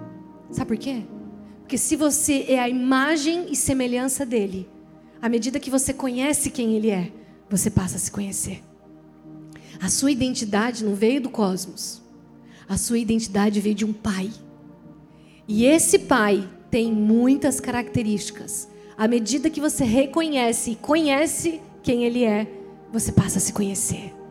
Sabe 0.51 0.68
por 0.68 0.77
quê? 0.77 1.03
Porque 1.61 1.77
se 1.77 1.96
você 1.96 2.44
é 2.48 2.61
a 2.61 2.68
imagem 2.68 3.46
e 3.51 3.57
semelhança 3.57 4.25
dele, 4.25 4.68
à 5.20 5.29
medida 5.29 5.59
que 5.59 5.70
você 5.70 5.92
conhece 5.92 6.51
quem 6.51 6.77
ele 6.77 6.90
é, 6.90 7.11
você 7.51 7.70
passa 7.70 7.96
a 7.96 7.98
se 7.98 8.11
conhecer. 8.11 8.62
A 9.81 9.88
sua 9.88 10.12
identidade 10.12 10.85
não 10.85 10.94
veio 10.94 11.20
do 11.20 11.29
cosmos. 11.29 12.01
A 12.68 12.77
sua 12.77 12.98
identidade 12.98 13.61
veio 13.61 13.75
de 13.75 13.85
um 13.85 13.92
pai. 13.92 14.31
E 15.48 15.64
esse 15.64 15.98
pai 15.98 16.48
tem 16.70 16.92
muitas 16.92 17.59
características. 17.59 18.68
À 18.96 19.09
medida 19.09 19.51
que 19.51 19.61
você 19.61 19.83
reconhece 19.83 20.70
e 20.70 20.77
conhece 20.77 21.61
quem 21.83 22.05
ele 22.05 22.22
é, 22.22 22.46
você 22.92 23.11
passa 23.11 23.38
a 23.38 23.40
se 23.40 23.53
conhecer. 23.53 24.21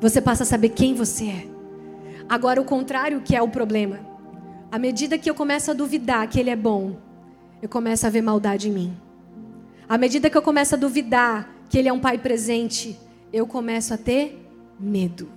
Você 0.00 0.20
passa 0.20 0.44
a 0.44 0.46
saber 0.46 0.70
quem 0.70 0.94
você 0.94 1.26
é. 1.26 1.46
Agora, 2.28 2.60
o 2.60 2.64
contrário 2.64 3.20
que 3.20 3.36
é 3.36 3.42
o 3.42 3.48
problema. 3.48 4.00
À 4.72 4.78
medida 4.78 5.18
que 5.18 5.28
eu 5.28 5.34
começo 5.34 5.70
a 5.70 5.74
duvidar 5.74 6.26
que 6.28 6.40
ele 6.40 6.48
é 6.48 6.56
bom, 6.56 6.96
eu 7.60 7.68
começo 7.68 8.06
a 8.06 8.10
ver 8.10 8.22
maldade 8.22 8.68
em 8.68 8.72
mim. 8.72 8.96
À 9.86 9.98
medida 9.98 10.30
que 10.30 10.38
eu 10.38 10.42
começo 10.42 10.74
a 10.74 10.78
duvidar 10.78 11.52
que 11.68 11.76
ele 11.76 11.88
é 11.88 11.92
um 11.92 12.00
pai 12.00 12.16
presente, 12.16 12.98
eu 13.32 13.46
começo 13.46 13.92
a 13.92 13.98
ter 13.98 14.40
medo. 14.78 15.28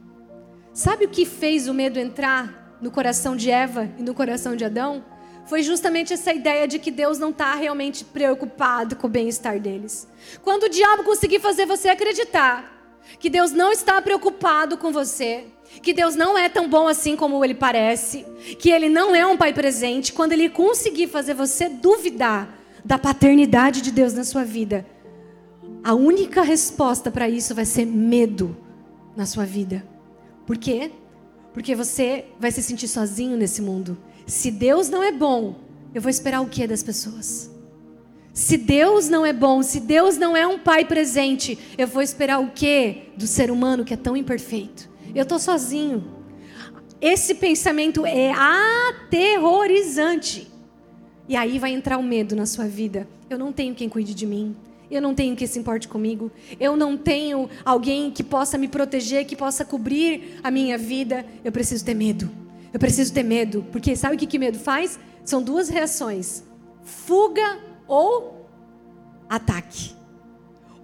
Sabe 0.73 1.05
o 1.05 1.09
que 1.09 1.25
fez 1.25 1.67
o 1.67 1.73
medo 1.73 1.99
entrar 1.99 2.77
no 2.81 2.89
coração 2.89 3.35
de 3.35 3.51
Eva 3.51 3.89
e 3.97 4.03
no 4.03 4.13
coração 4.13 4.55
de 4.55 4.63
Adão? 4.63 5.03
Foi 5.45 5.61
justamente 5.61 6.13
essa 6.13 6.31
ideia 6.31 6.67
de 6.67 6.79
que 6.79 6.89
Deus 6.89 7.19
não 7.19 7.31
está 7.31 7.53
realmente 7.55 8.05
preocupado 8.05 8.95
com 8.95 9.07
o 9.07 9.09
bem-estar 9.09 9.59
deles. 9.59 10.07
Quando 10.41 10.63
o 10.63 10.69
diabo 10.69 11.03
conseguir 11.03 11.39
fazer 11.39 11.65
você 11.65 11.89
acreditar 11.89 12.73
que 13.19 13.29
Deus 13.29 13.51
não 13.51 13.71
está 13.71 14.01
preocupado 14.01 14.77
com 14.77 14.91
você, 14.91 15.45
que 15.81 15.93
Deus 15.93 16.15
não 16.15 16.37
é 16.37 16.49
tão 16.49 16.69
bom 16.69 16.87
assim 16.87 17.15
como 17.15 17.43
ele 17.43 17.55
parece, 17.55 18.25
que 18.59 18.69
ele 18.69 18.89
não 18.89 19.15
é 19.15 19.25
um 19.25 19.37
pai 19.37 19.53
presente, 19.53 20.13
quando 20.13 20.33
ele 20.33 20.49
conseguir 20.49 21.07
fazer 21.07 21.33
você 21.33 21.69
duvidar 21.69 22.59
da 22.83 22.97
paternidade 22.97 23.81
de 23.81 23.91
Deus 23.91 24.13
na 24.13 24.23
sua 24.23 24.43
vida, 24.43 24.85
a 25.83 25.93
única 25.93 26.41
resposta 26.41 27.11
para 27.11 27.27
isso 27.29 27.53
vai 27.53 27.65
ser 27.65 27.85
medo 27.85 28.55
na 29.15 29.25
sua 29.25 29.45
vida. 29.45 29.85
Por 30.45 30.57
quê? 30.57 30.91
Porque 31.53 31.75
você 31.75 32.25
vai 32.39 32.51
se 32.51 32.61
sentir 32.61 32.87
sozinho 32.87 33.37
nesse 33.37 33.61
mundo. 33.61 33.97
Se 34.25 34.49
Deus 34.49 34.89
não 34.89 35.03
é 35.03 35.11
bom, 35.11 35.55
eu 35.93 36.01
vou 36.01 36.09
esperar 36.09 36.41
o 36.41 36.47
que 36.47 36.65
das 36.65 36.81
pessoas? 36.81 37.52
Se 38.33 38.57
Deus 38.57 39.07
não 39.09 39.23
é 39.23 39.31
bom, 39.31 39.61
se 39.61 39.79
Deus 39.79 40.17
não 40.17 40.35
é 40.35 40.47
um 40.47 40.57
pai 40.57 40.85
presente, 40.85 41.59
eu 41.77 41.87
vou 41.87 42.01
esperar 42.01 42.39
o 42.39 42.49
que 42.49 43.09
do 43.15 43.27
ser 43.27 43.51
humano 43.51 43.85
que 43.85 43.93
é 43.93 43.97
tão 43.97 44.17
imperfeito? 44.17 44.89
Eu 45.13 45.21
estou 45.21 45.37
sozinho. 45.37 46.03
Esse 46.99 47.35
pensamento 47.35 48.07
é 48.07 48.31
aterrorizante. 48.31 50.51
E 51.29 51.35
aí 51.35 51.59
vai 51.59 51.73
entrar 51.73 51.99
o 51.99 52.03
medo 52.03 52.35
na 52.35 52.47
sua 52.47 52.65
vida. 52.65 53.07
Eu 53.29 53.37
não 53.37 53.53
tenho 53.53 53.75
quem 53.75 53.87
cuide 53.87 54.15
de 54.15 54.25
mim. 54.25 54.55
Eu 54.89 54.99
não 54.99 55.13
tenho 55.13 55.35
quem 55.35 55.45
se 55.45 55.59
importe 55.59 55.87
comigo. 55.87 56.31
Eu 56.59 56.75
não 56.75 56.97
tenho 56.97 57.47
alguém 57.63 58.09
que 58.09 58.23
possa 58.23 58.57
me 58.57 58.67
proteger, 58.67 59.25
que 59.25 59.35
possa 59.35 59.63
cobrir 59.63 60.39
a 60.41 60.49
minha 60.49 60.75
vida. 60.75 61.23
Eu 61.43 61.51
preciso 61.51 61.85
ter 61.85 61.93
medo. 61.93 62.31
Eu 62.73 62.79
preciso 62.79 63.13
ter 63.13 63.23
medo. 63.23 63.63
Porque 63.71 63.95
sabe 63.95 64.15
o 64.15 64.17
que, 64.17 64.25
que 64.25 64.39
medo 64.39 64.57
faz? 64.57 64.99
São 65.23 65.43
duas 65.43 65.69
reações: 65.69 66.43
fuga 66.83 67.72
ou 67.87 68.47
ataque. 69.29 69.95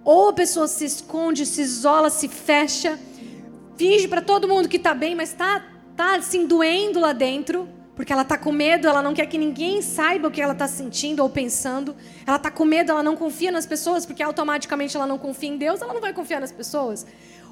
Ou 0.03 0.29
a 0.29 0.33
pessoa 0.33 0.67
se 0.67 0.85
esconde, 0.85 1.45
se 1.45 1.61
isola, 1.61 2.09
se 2.09 2.27
fecha, 2.27 2.97
finge 3.75 4.07
para 4.07 4.21
todo 4.21 4.47
mundo 4.47 4.67
que 4.67 4.77
está 4.77 4.93
bem, 4.93 5.15
mas 5.15 5.29
está 5.29 5.63
tá, 5.95 6.15
assim 6.15 6.45
doendo 6.45 6.99
lá 6.99 7.13
dentro, 7.13 7.67
porque 7.95 8.13
ela 8.13 8.21
está 8.21 8.37
com 8.37 8.51
medo, 8.51 8.87
ela 8.87 9.01
não 9.01 9.13
quer 9.13 9.25
que 9.25 9.37
ninguém 9.37 9.81
saiba 9.81 10.29
o 10.29 10.31
que 10.31 10.41
ela 10.41 10.53
está 10.53 10.67
sentindo 10.67 11.21
ou 11.21 11.29
pensando. 11.29 11.95
Ela 12.25 12.37
está 12.37 12.49
com 12.49 12.63
medo, 12.63 12.91
ela 12.91 13.03
não 13.03 13.15
confia 13.17 13.51
nas 13.51 13.65
pessoas, 13.65 14.05
porque 14.05 14.23
automaticamente 14.23 14.95
ela 14.95 15.05
não 15.05 15.17
confia 15.17 15.49
em 15.49 15.57
Deus, 15.57 15.81
ela 15.81 15.93
não 15.93 16.01
vai 16.01 16.13
confiar 16.13 16.39
nas 16.39 16.51
pessoas. 16.51 17.05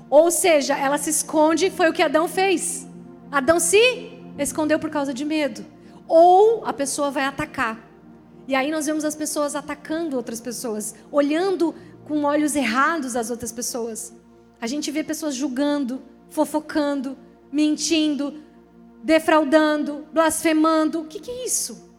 Ou 0.10 0.32
seja, 0.32 0.78
ela 0.78 0.98
se 0.98 1.10
esconde, 1.10 1.70
foi 1.70 1.90
o 1.90 1.94
que 1.94 2.02
Adão 2.02 2.28
fez. 2.28 2.88
Adão 3.30 3.60
se 3.60 3.78
escondeu 4.40 4.80
por 4.80 4.90
causa 4.90 5.14
de 5.14 5.26
medo. 5.26 5.66
Ou 6.08 6.66
a 6.66 6.72
pessoa 6.72 7.12
vai 7.12 7.26
atacar. 7.26 7.87
E 8.48 8.56
aí 8.56 8.72
nós 8.72 8.86
vemos 8.86 9.04
as 9.04 9.16
pessoas 9.16 9.56
atacando 9.56 10.16
outras 10.16 10.40
pessoas, 10.40 10.96
olhando 11.12 11.76
com 12.06 12.24
olhos 12.24 12.56
errados 12.56 13.16
as 13.16 13.30
outras 13.30 13.52
pessoas. 13.52 14.14
A 14.62 14.66
gente 14.66 14.90
vê 14.90 15.04
pessoas 15.04 15.36
julgando, 15.36 16.02
fofocando, 16.30 17.18
mentindo, 17.52 18.42
defraudando, 19.04 20.08
blasfemando. 20.14 21.02
O 21.02 21.06
que, 21.06 21.20
que 21.20 21.30
é 21.30 21.46
isso? 21.46 21.92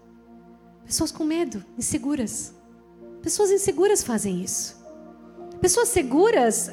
Pessoas 0.87 1.13
com 1.13 1.23
medo, 1.23 1.63
inseguras. 1.77 2.55
Pessoas 3.21 3.51
inseguras 3.51 4.03
fazem 4.03 4.43
isso. 4.43 4.77
Pessoas 5.61 5.89
seguras 5.89 6.73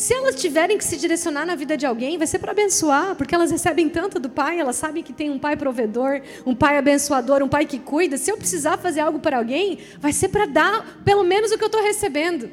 se 0.00 0.14
elas 0.14 0.34
tiverem 0.34 0.78
que 0.78 0.84
se 0.84 0.96
direcionar 0.96 1.44
na 1.44 1.54
vida 1.54 1.76
de 1.76 1.84
alguém, 1.84 2.16
vai 2.16 2.26
ser 2.26 2.38
para 2.38 2.52
abençoar, 2.52 3.14
porque 3.16 3.34
elas 3.34 3.50
recebem 3.50 3.86
tanto 3.86 4.18
do 4.18 4.30
Pai, 4.30 4.58
elas 4.58 4.76
sabem 4.76 5.02
que 5.02 5.12
tem 5.12 5.28
um 5.28 5.38
Pai 5.38 5.58
provedor, 5.58 6.22
um 6.46 6.54
Pai 6.54 6.78
abençoador, 6.78 7.42
um 7.42 7.48
Pai 7.48 7.66
que 7.66 7.78
cuida. 7.78 8.16
Se 8.16 8.32
eu 8.32 8.38
precisar 8.38 8.78
fazer 8.78 9.00
algo 9.00 9.18
para 9.18 9.36
alguém, 9.36 9.78
vai 9.98 10.10
ser 10.10 10.30
para 10.30 10.46
dar 10.46 11.02
pelo 11.04 11.22
menos 11.22 11.52
o 11.52 11.58
que 11.58 11.64
eu 11.64 11.66
estou 11.66 11.82
recebendo, 11.82 12.48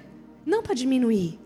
não 0.46 0.62
para 0.62 0.76
diminuir, 0.76 1.40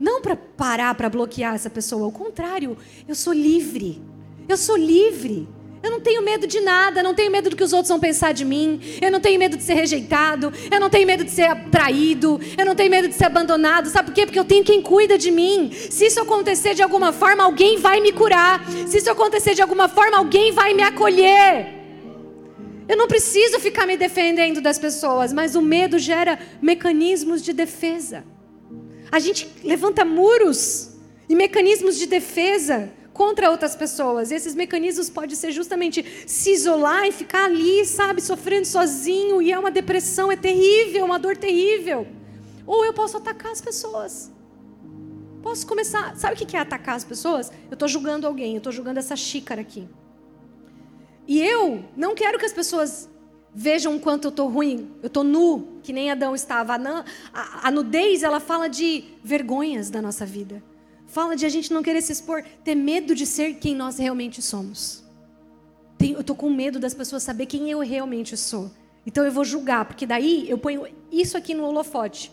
não 0.00 0.22
para 0.22 0.34
parar, 0.34 0.94
para 0.94 1.10
bloquear 1.10 1.54
essa 1.54 1.68
pessoa. 1.68 2.06
Ao 2.06 2.10
contrário, 2.10 2.78
eu 3.06 3.14
sou 3.14 3.34
livre. 3.34 4.02
Eu 4.48 4.56
sou 4.56 4.78
livre. 4.78 5.46
Eu 5.84 5.90
não 5.90 6.00
tenho 6.00 6.22
medo 6.22 6.46
de 6.46 6.60
nada, 6.62 7.02
não 7.02 7.14
tenho 7.14 7.30
medo 7.30 7.50
do 7.50 7.56
que 7.56 7.62
os 7.62 7.74
outros 7.74 7.90
vão 7.90 8.00
pensar 8.00 8.32
de 8.32 8.42
mim. 8.42 8.80
Eu 9.02 9.12
não 9.12 9.20
tenho 9.20 9.38
medo 9.38 9.54
de 9.54 9.62
ser 9.62 9.74
rejeitado, 9.74 10.50
eu 10.70 10.80
não 10.80 10.88
tenho 10.88 11.06
medo 11.06 11.22
de 11.22 11.30
ser 11.30 11.54
traído, 11.70 12.40
eu 12.56 12.64
não 12.64 12.74
tenho 12.74 12.90
medo 12.90 13.06
de 13.06 13.14
ser 13.14 13.26
abandonado. 13.26 13.90
Sabe 13.90 14.06
por 14.06 14.14
quê? 14.14 14.24
Porque 14.24 14.38
eu 14.38 14.46
tenho 14.46 14.64
quem 14.64 14.80
cuida 14.80 15.18
de 15.18 15.30
mim. 15.30 15.70
Se 15.90 16.06
isso 16.06 16.18
acontecer 16.22 16.72
de 16.72 16.82
alguma 16.82 17.12
forma, 17.12 17.44
alguém 17.44 17.76
vai 17.76 18.00
me 18.00 18.12
curar. 18.12 18.64
Se 18.86 18.96
isso 18.96 19.10
acontecer 19.10 19.54
de 19.54 19.60
alguma 19.60 19.86
forma, 19.86 20.16
alguém 20.16 20.52
vai 20.52 20.72
me 20.72 20.82
acolher. 20.82 21.74
Eu 22.88 22.96
não 22.96 23.06
preciso 23.06 23.60
ficar 23.60 23.86
me 23.86 23.98
defendendo 23.98 24.62
das 24.62 24.78
pessoas, 24.78 25.34
mas 25.34 25.54
o 25.54 25.60
medo 25.60 25.98
gera 25.98 26.38
mecanismos 26.62 27.42
de 27.42 27.52
defesa. 27.52 28.24
A 29.12 29.18
gente 29.18 29.46
levanta 29.62 30.02
muros 30.02 30.96
e 31.28 31.34
mecanismos 31.34 31.98
de 31.98 32.06
defesa 32.06 32.90
contra 33.14 33.50
outras 33.50 33.74
pessoas. 33.76 34.30
Esses 34.30 34.54
mecanismos 34.54 35.08
podem 35.08 35.36
ser 35.36 35.52
justamente 35.52 36.04
se 36.26 36.50
isolar 36.50 37.06
e 37.06 37.12
ficar 37.12 37.44
ali, 37.44 37.86
sabe, 37.86 38.20
sofrendo 38.20 38.66
sozinho, 38.66 39.40
e 39.40 39.50
é 39.52 39.58
uma 39.58 39.70
depressão, 39.70 40.30
é 40.30 40.36
terrível, 40.36 41.06
uma 41.06 41.18
dor 41.18 41.36
terrível. 41.36 42.06
Ou 42.66 42.84
eu 42.84 42.92
posso 42.92 43.16
atacar 43.16 43.52
as 43.52 43.60
pessoas. 43.60 44.30
Posso 45.42 45.66
começar. 45.66 46.16
Sabe 46.16 46.34
o 46.34 46.36
que 46.36 46.56
é 46.56 46.60
atacar 46.60 46.96
as 46.96 47.04
pessoas? 47.04 47.52
Eu 47.70 47.74
estou 47.74 47.88
julgando 47.88 48.26
alguém, 48.26 48.52
eu 48.52 48.58
estou 48.58 48.72
julgando 48.72 48.98
essa 48.98 49.14
xícara 49.14 49.60
aqui. 49.60 49.88
E 51.26 51.40
eu 51.40 51.84
não 51.96 52.14
quero 52.14 52.38
que 52.38 52.44
as 52.44 52.52
pessoas 52.52 53.08
vejam 53.54 53.94
o 53.96 54.00
quanto 54.00 54.24
eu 54.24 54.30
estou 54.30 54.48
ruim, 54.48 54.90
eu 55.00 55.06
estou 55.06 55.22
nu, 55.22 55.78
que 55.82 55.92
nem 55.92 56.10
Adão 56.10 56.34
estava. 56.34 56.74
A, 56.74 57.04
a, 57.32 57.68
a 57.68 57.70
nudez, 57.70 58.24
ela 58.24 58.40
fala 58.40 58.68
de 58.68 59.04
vergonhas 59.22 59.88
da 59.88 60.02
nossa 60.02 60.26
vida. 60.26 60.62
Fala 61.14 61.36
de 61.36 61.46
a 61.46 61.48
gente 61.48 61.72
não 61.72 61.80
querer 61.80 62.02
se 62.02 62.10
expor, 62.10 62.42
ter 62.64 62.74
medo 62.74 63.14
de 63.14 63.24
ser 63.24 63.54
quem 63.54 63.72
nós 63.72 63.98
realmente 63.98 64.42
somos. 64.42 65.04
eu 66.00 66.22
estou 66.22 66.34
com 66.34 66.50
medo 66.50 66.80
das 66.80 66.92
pessoas 66.92 67.22
saber 67.22 67.46
quem 67.46 67.70
eu 67.70 67.78
realmente 67.78 68.36
sou. 68.36 68.68
Então 69.06 69.24
eu 69.24 69.30
vou 69.30 69.44
julgar, 69.44 69.84
porque 69.84 70.06
daí 70.06 70.50
eu 70.50 70.58
ponho 70.58 70.88
isso 71.12 71.36
aqui 71.36 71.54
no 71.54 71.66
holofote. 71.66 72.32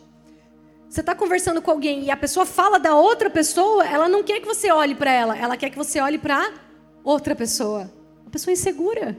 Você 0.90 1.02
está 1.02 1.14
conversando 1.14 1.62
com 1.62 1.70
alguém 1.70 2.06
e 2.06 2.10
a 2.10 2.18
pessoa 2.18 2.44
fala 2.44 2.80
da 2.80 2.96
outra 2.96 3.30
pessoa, 3.30 3.86
ela 3.86 4.10
não 4.10 4.24
quer 4.24 4.40
que 4.40 4.48
você 4.48 4.72
olhe 4.72 4.96
para 4.96 5.12
ela, 5.12 5.38
ela 5.38 5.56
quer 5.56 5.70
que 5.70 5.78
você 5.78 6.00
olhe 6.02 6.18
para 6.18 6.52
outra 7.04 7.36
pessoa. 7.36 7.82
Uma 8.24 8.32
pessoa 8.32 8.52
insegura. 8.52 9.16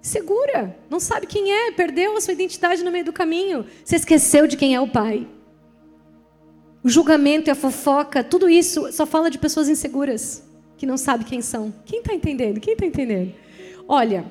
Segura, 0.00 0.78
não 0.88 1.00
sabe 1.00 1.26
quem 1.26 1.52
é, 1.52 1.72
perdeu 1.72 2.16
a 2.16 2.20
sua 2.20 2.32
identidade 2.32 2.84
no 2.84 2.92
meio 2.92 3.06
do 3.06 3.12
caminho. 3.12 3.66
Você 3.84 3.96
esqueceu 3.96 4.46
de 4.46 4.56
quem 4.56 4.72
é 4.72 4.80
o 4.80 4.86
pai. 4.86 5.26
O 6.84 6.88
julgamento 6.90 7.48
e 7.48 7.50
a 7.50 7.54
fofoca, 7.54 8.22
tudo 8.22 8.46
isso 8.46 8.92
só 8.92 9.06
fala 9.06 9.30
de 9.30 9.38
pessoas 9.38 9.70
inseguras, 9.70 10.44
que 10.76 10.84
não 10.84 10.98
sabem 10.98 11.26
quem 11.26 11.40
são. 11.40 11.72
Quem 11.86 12.00
está 12.00 12.12
entendendo? 12.12 12.60
Quem 12.60 12.74
está 12.74 12.84
entendendo? 12.84 13.32
Olha, 13.88 14.26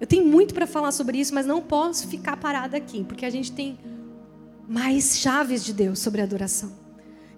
eu 0.00 0.06
tenho 0.06 0.24
muito 0.24 0.54
para 0.54 0.66
falar 0.66 0.90
sobre 0.90 1.18
isso, 1.18 1.34
mas 1.34 1.44
não 1.44 1.60
posso 1.60 2.08
ficar 2.08 2.38
parada 2.38 2.78
aqui, 2.78 3.04
porque 3.04 3.26
a 3.26 3.30
gente 3.30 3.52
tem 3.52 3.78
mais 4.66 5.18
chaves 5.18 5.62
de 5.62 5.74
Deus 5.74 5.98
sobre 5.98 6.22
a 6.22 6.24
adoração. 6.24 6.72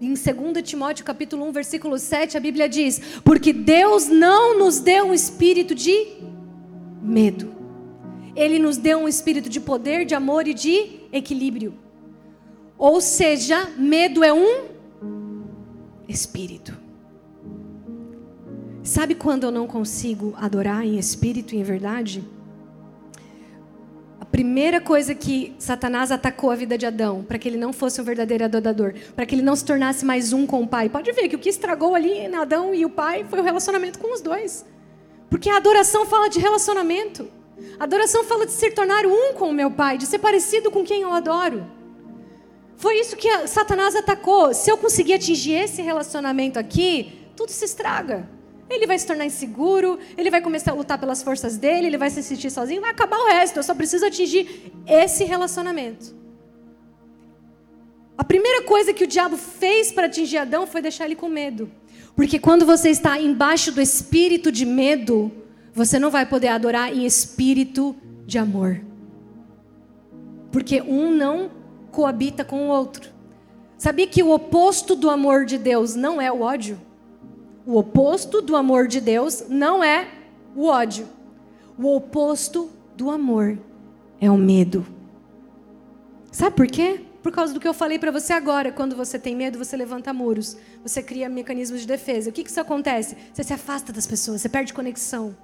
Em 0.01 0.15
2 0.15 0.63
Timóteo 0.63 1.05
capítulo 1.05 1.49
1, 1.49 1.53
versículo 1.53 1.99
7, 1.99 2.37
a 2.37 2.41
Bíblia 2.41 2.69
diz: 2.69 3.01
"Porque 3.25 3.53
Deus 3.53 4.07
não 4.07 4.57
nos 4.57 4.79
deu 4.79 5.07
um 5.07 5.13
espírito 5.13 5.75
de 5.75 6.07
medo, 7.03 7.53
ele 8.37 8.61
nos 8.61 8.77
deu 8.77 9.01
um 9.01 9.09
espírito 9.09 9.49
de 9.49 9.59
poder, 9.59 10.05
de 10.05 10.15
amor 10.15 10.47
e 10.47 10.55
de 10.55 11.01
equilíbrio. 11.13 11.75
Ou 12.81 12.99
seja, 12.99 13.69
medo 13.77 14.25
é 14.25 14.33
um 14.33 14.69
espírito. 16.09 16.75
Sabe 18.83 19.15
quando 19.15 19.45
eu 19.45 19.51
não 19.51 19.67
consigo 19.67 20.33
adorar 20.39 20.83
em 20.83 20.99
espírito 20.99 21.55
e 21.55 21.59
em 21.59 21.63
verdade? 21.63 22.27
A 24.19 24.25
primeira 24.25 24.81
coisa 24.81 25.15
que 25.15 25.55
Satanás 25.59 26.11
atacou 26.11 26.51
a 26.51 26.57
vida 26.57 26.79
de 26.79 26.87
Adão, 26.87 27.23
para 27.23 27.39
que 27.39 27.47
ele 27.47 27.59
não 27.59 27.71
fosse 27.71 28.01
um 28.01 28.05
verdadeiro 28.05 28.47
adorador, 28.47 28.95
para 29.15 29.27
que 29.27 29.35
ele 29.35 29.43
não 29.43 29.55
se 29.55 29.65
tornasse 29.67 30.03
mais 30.03 30.33
um 30.33 30.47
com 30.47 30.63
o 30.63 30.67
pai. 30.67 30.89
Pode 30.89 31.13
ver 31.13 31.29
que 31.29 31.37
o 31.37 31.39
que 31.39 31.51
estragou 31.51 31.95
ali 31.95 32.13
em 32.13 32.35
Adão 32.35 32.75
e 32.75 32.87
o 32.87 32.91
pai 32.91 33.27
foi 33.29 33.41
o 33.41 33.45
relacionamento 33.45 33.99
com 33.99 34.15
os 34.15 34.23
dois. 34.23 34.65
Porque 35.29 35.51
a 35.51 35.59
adoração 35.59 36.07
fala 36.07 36.31
de 36.31 36.41
relacionamento. 36.41 37.29
Adoração 37.79 38.25
fala 38.25 38.47
de 38.47 38.53
se 38.53 38.71
tornar 38.71 39.05
um 39.05 39.35
com 39.35 39.51
o 39.51 39.53
meu 39.53 39.71
Pai, 39.71 39.99
de 39.99 40.07
ser 40.07 40.19
parecido 40.19 40.71
com 40.71 40.83
quem 40.83 41.03
eu 41.03 41.13
adoro. 41.13 41.79
Foi 42.81 42.99
isso 42.99 43.15
que 43.15 43.47
Satanás 43.47 43.95
atacou. 43.95 44.55
Se 44.55 44.71
eu 44.71 44.79
conseguir 44.79 45.13
atingir 45.13 45.53
esse 45.53 45.83
relacionamento 45.83 46.59
aqui, 46.59 47.13
tudo 47.37 47.51
se 47.53 47.67
estraga. 47.67 48.27
Ele 48.71 48.87
vai 48.87 48.99
se 48.99 49.07
tornar 49.07 49.27
inseguro, 49.27 49.99
ele 50.17 50.31
vai 50.31 50.41
começar 50.41 50.71
a 50.71 50.75
lutar 50.75 50.99
pelas 50.99 51.23
forças 51.23 51.59
dele, 51.59 51.89
ele 51.89 51.99
vai 51.99 52.09
se 52.09 52.23
sentir 52.23 52.51
sozinho, 52.51 52.81
vai 52.81 52.91
acabar 52.91 53.19
o 53.19 53.27
resto. 53.27 53.59
Eu 53.59 53.63
só 53.63 53.75
preciso 53.75 54.07
atingir 54.07 54.73
esse 54.87 55.25
relacionamento. 55.25 56.17
A 58.17 58.25
primeira 58.25 58.63
coisa 58.63 58.95
que 58.95 59.05
o 59.05 59.07
diabo 59.07 59.37
fez 59.37 59.93
para 59.93 60.07
atingir 60.07 60.39
Adão 60.39 60.67
foi 60.67 60.81
deixar 60.81 61.05
ele 61.05 61.17
com 61.17 61.29
medo. 61.29 61.71
Porque 62.17 62.39
quando 62.39 62.65
você 62.65 62.89
está 62.89 63.21
embaixo 63.21 63.73
do 63.73 63.83
espírito 63.83 64.51
de 64.51 64.65
medo, 64.65 65.31
você 65.75 65.99
não 65.99 66.11
vai 66.11 66.25
poder 66.25 66.49
adorar 66.49 66.91
em 66.91 67.05
espírito 67.05 67.95
de 68.25 68.39
amor. 68.39 68.81
Porque 70.51 70.81
um 70.81 71.11
não 71.11 71.60
coabita 71.91 72.45
com 72.45 72.69
o 72.69 72.69
outro. 72.69 73.11
Sabia 73.79 74.07
que 74.07 74.23
o 74.23 74.31
oposto 74.31 74.95
do 74.95 75.09
amor 75.09 75.45
de 75.45 75.57
Deus 75.57 75.95
não 75.95 76.21
é 76.21 76.31
o 76.31 76.43
ódio? 76.43 76.81
O 77.67 77.79
oposto 77.79 78.43
do 78.43 78.57
amor 78.57 78.87
de 78.89 79.01
Deus 79.01 79.45
não 79.49 79.83
é 79.83 80.09
o 80.55 80.67
ódio. 80.67 81.07
O 81.79 81.95
oposto 81.97 82.71
do 82.97 83.11
amor 83.11 83.59
é 84.21 84.31
o 84.31 84.37
medo. 84.37 84.87
Sabe 86.31 86.55
por 86.55 86.67
quê? 86.67 87.01
Por 87.23 87.33
causa 87.33 87.53
do 87.53 87.61
que 87.61 87.69
eu 87.69 87.75
falei 87.75 87.99
para 87.99 88.11
você 88.11 88.33
agora. 88.33 88.73
Quando 88.73 88.97
você 88.97 89.19
tem 89.19 89.35
medo, 89.35 89.59
você 89.59 89.77
levanta 89.77 90.13
muros. 90.13 90.57
Você 90.83 91.03
cria 91.03 91.29
mecanismos 91.29 91.81
de 91.81 91.87
defesa. 91.87 92.31
O 92.31 92.33
que, 92.33 92.43
que 92.43 92.51
isso 92.51 92.61
acontece? 92.61 93.17
Você 93.33 93.45
se 93.45 93.53
afasta 93.53 93.93
das 93.93 94.07
pessoas, 94.07 94.41
você 94.41 94.49
perde 94.49 94.73
conexão. 94.73 95.37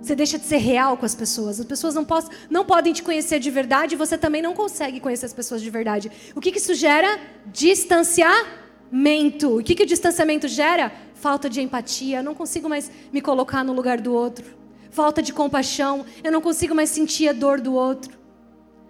Você 0.00 0.14
deixa 0.14 0.38
de 0.38 0.46
ser 0.46 0.56
real 0.56 0.96
com 0.96 1.04
as 1.04 1.14
pessoas. 1.14 1.60
As 1.60 1.66
pessoas 1.66 1.94
não, 1.94 2.06
não 2.48 2.64
podem 2.64 2.92
te 2.92 3.02
conhecer 3.02 3.38
de 3.38 3.50
verdade 3.50 3.94
e 3.94 3.98
você 3.98 4.16
também 4.16 4.40
não 4.40 4.54
consegue 4.54 4.98
conhecer 4.98 5.26
as 5.26 5.32
pessoas 5.32 5.60
de 5.60 5.68
verdade. 5.68 6.10
O 6.34 6.40
que, 6.40 6.50
que 6.50 6.58
isso 6.58 6.74
gera? 6.74 7.20
Distanciamento. 7.46 9.58
O 9.58 9.62
que, 9.62 9.74
que 9.74 9.82
o 9.82 9.86
distanciamento 9.86 10.48
gera? 10.48 10.90
Falta 11.14 11.50
de 11.50 11.60
empatia. 11.60 12.18
Eu 12.18 12.24
não 12.24 12.34
consigo 12.34 12.68
mais 12.68 12.90
me 13.12 13.20
colocar 13.20 13.62
no 13.62 13.74
lugar 13.74 14.00
do 14.00 14.14
outro. 14.14 14.44
Falta 14.90 15.20
de 15.20 15.34
compaixão. 15.34 16.06
Eu 16.24 16.32
não 16.32 16.40
consigo 16.40 16.74
mais 16.74 16.88
sentir 16.88 17.28
a 17.28 17.32
dor 17.32 17.60
do 17.60 17.74
outro. 17.74 18.18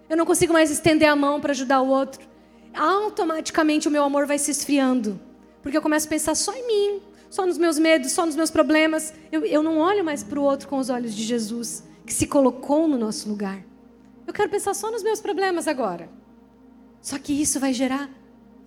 Eu 0.09 0.15
não 0.15 0.25
consigo 0.25 0.53
mais 0.53 0.71
estender 0.71 1.09
a 1.09 1.15
mão 1.15 1.41
para 1.41 1.51
ajudar 1.51 1.81
o 1.81 1.87
outro. 1.87 2.25
Automaticamente 2.73 3.87
o 3.87 3.91
meu 3.91 4.03
amor 4.03 4.25
vai 4.25 4.37
se 4.37 4.49
esfriando. 4.49 5.19
Porque 5.61 5.77
eu 5.77 5.81
começo 5.81 6.07
a 6.07 6.09
pensar 6.09 6.35
só 6.35 6.53
em 6.53 6.65
mim 6.65 7.01
só 7.31 7.47
nos 7.47 7.57
meus 7.57 7.79
medos, 7.79 8.11
só 8.11 8.25
nos 8.25 8.35
meus 8.35 8.51
problemas. 8.51 9.13
Eu, 9.31 9.45
eu 9.45 9.63
não 9.63 9.77
olho 9.77 10.03
mais 10.03 10.21
para 10.21 10.37
o 10.37 10.43
outro 10.43 10.67
com 10.67 10.77
os 10.77 10.89
olhos 10.89 11.15
de 11.15 11.23
Jesus, 11.23 11.81
que 12.05 12.13
se 12.13 12.27
colocou 12.27 12.89
no 12.89 12.97
nosso 12.97 13.29
lugar. 13.29 13.63
Eu 14.27 14.33
quero 14.33 14.49
pensar 14.49 14.73
só 14.73 14.91
nos 14.91 15.01
meus 15.01 15.21
problemas 15.21 15.65
agora. 15.65 16.09
Só 17.01 17.17
que 17.17 17.31
isso 17.33 17.57
vai 17.57 17.73
gerar 17.73 18.09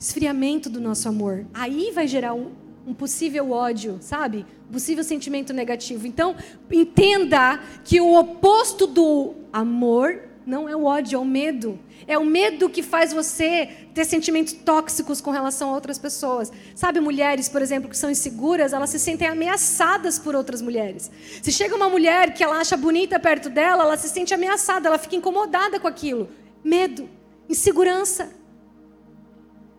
esfriamento 0.00 0.70
do 0.70 0.80
nosso 0.80 1.06
amor. 1.08 1.46
Aí 1.52 1.92
vai 1.92 2.08
gerar 2.08 2.32
um, 2.32 2.52
um 2.86 2.94
possível 2.94 3.50
ódio, 3.50 3.98
sabe? 4.00 4.46
Um 4.70 4.72
possível 4.72 5.04
sentimento 5.04 5.52
negativo. 5.52 6.06
Então, 6.06 6.34
entenda 6.72 7.60
que 7.84 8.00
o 8.00 8.18
oposto 8.18 8.86
do 8.86 9.34
amor 9.52 10.22
não 10.46 10.68
é 10.68 10.76
o 10.76 10.84
ódio, 10.84 11.16
é 11.16 11.18
o 11.18 11.24
medo. 11.24 11.78
É 12.06 12.18
o 12.18 12.24
medo 12.24 12.68
que 12.68 12.82
faz 12.82 13.12
você 13.12 13.66
ter 13.94 14.04
sentimentos 14.04 14.52
tóxicos 14.52 15.20
com 15.20 15.30
relação 15.30 15.70
a 15.70 15.74
outras 15.74 15.98
pessoas. 15.98 16.52
Sabe, 16.74 17.00
mulheres, 17.00 17.48
por 17.48 17.62
exemplo, 17.62 17.88
que 17.88 17.96
são 17.96 18.10
inseguras, 18.10 18.74
elas 18.74 18.90
se 18.90 18.98
sentem 18.98 19.26
ameaçadas 19.26 20.18
por 20.18 20.34
outras 20.34 20.60
mulheres. 20.60 21.10
Se 21.42 21.50
chega 21.50 21.74
uma 21.74 21.88
mulher 21.88 22.34
que 22.34 22.44
ela 22.44 22.58
acha 22.58 22.76
bonita 22.76 23.18
perto 23.18 23.48
dela, 23.48 23.84
ela 23.84 23.96
se 23.96 24.08
sente 24.08 24.34
ameaçada, 24.34 24.88
ela 24.88 24.98
fica 24.98 25.16
incomodada 25.16 25.80
com 25.80 25.88
aquilo. 25.88 26.28
Medo, 26.62 27.08
insegurança. 27.48 28.30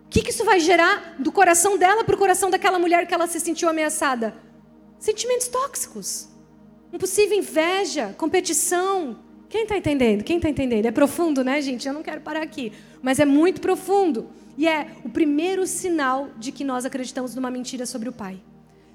O 0.05 0.09
que, 0.09 0.29
isso 0.29 0.45
vai 0.45 0.59
gerar 0.59 1.15
do 1.19 1.31
coração 1.31 1.77
dela 1.77 2.03
para 2.03 2.15
o 2.15 2.17
coração 2.17 2.49
daquela 2.49 2.79
mulher 2.79 3.05
que 3.05 3.13
ela 3.13 3.27
se 3.27 3.39
sentiu 3.39 3.69
ameaçada? 3.69 4.33
Sentimentos 4.97 5.47
tóxicos. 5.47 6.27
Uma 6.91 6.97
possível 6.97 7.37
inveja, 7.37 8.15
competição, 8.17 9.17
quem 9.49 9.63
está 9.63 9.77
entendendo? 9.77 10.23
Quem 10.23 10.37
está 10.37 10.49
entendendo? 10.49 10.85
É 10.85 10.91
profundo, 10.91 11.43
né, 11.43 11.61
gente? 11.61 11.87
Eu 11.87 11.93
não 11.93 12.03
quero 12.03 12.21
parar 12.21 12.41
aqui. 12.41 12.71
Mas 13.01 13.19
é 13.19 13.25
muito 13.25 13.61
profundo. 13.61 14.27
E 14.57 14.67
é 14.67 14.87
o 15.03 15.09
primeiro 15.09 15.67
sinal 15.67 16.29
de 16.37 16.51
que 16.51 16.63
nós 16.63 16.85
acreditamos 16.85 17.35
numa 17.35 17.51
mentira 17.51 17.85
sobre 17.85 18.09
o 18.09 18.13
Pai. 18.13 18.39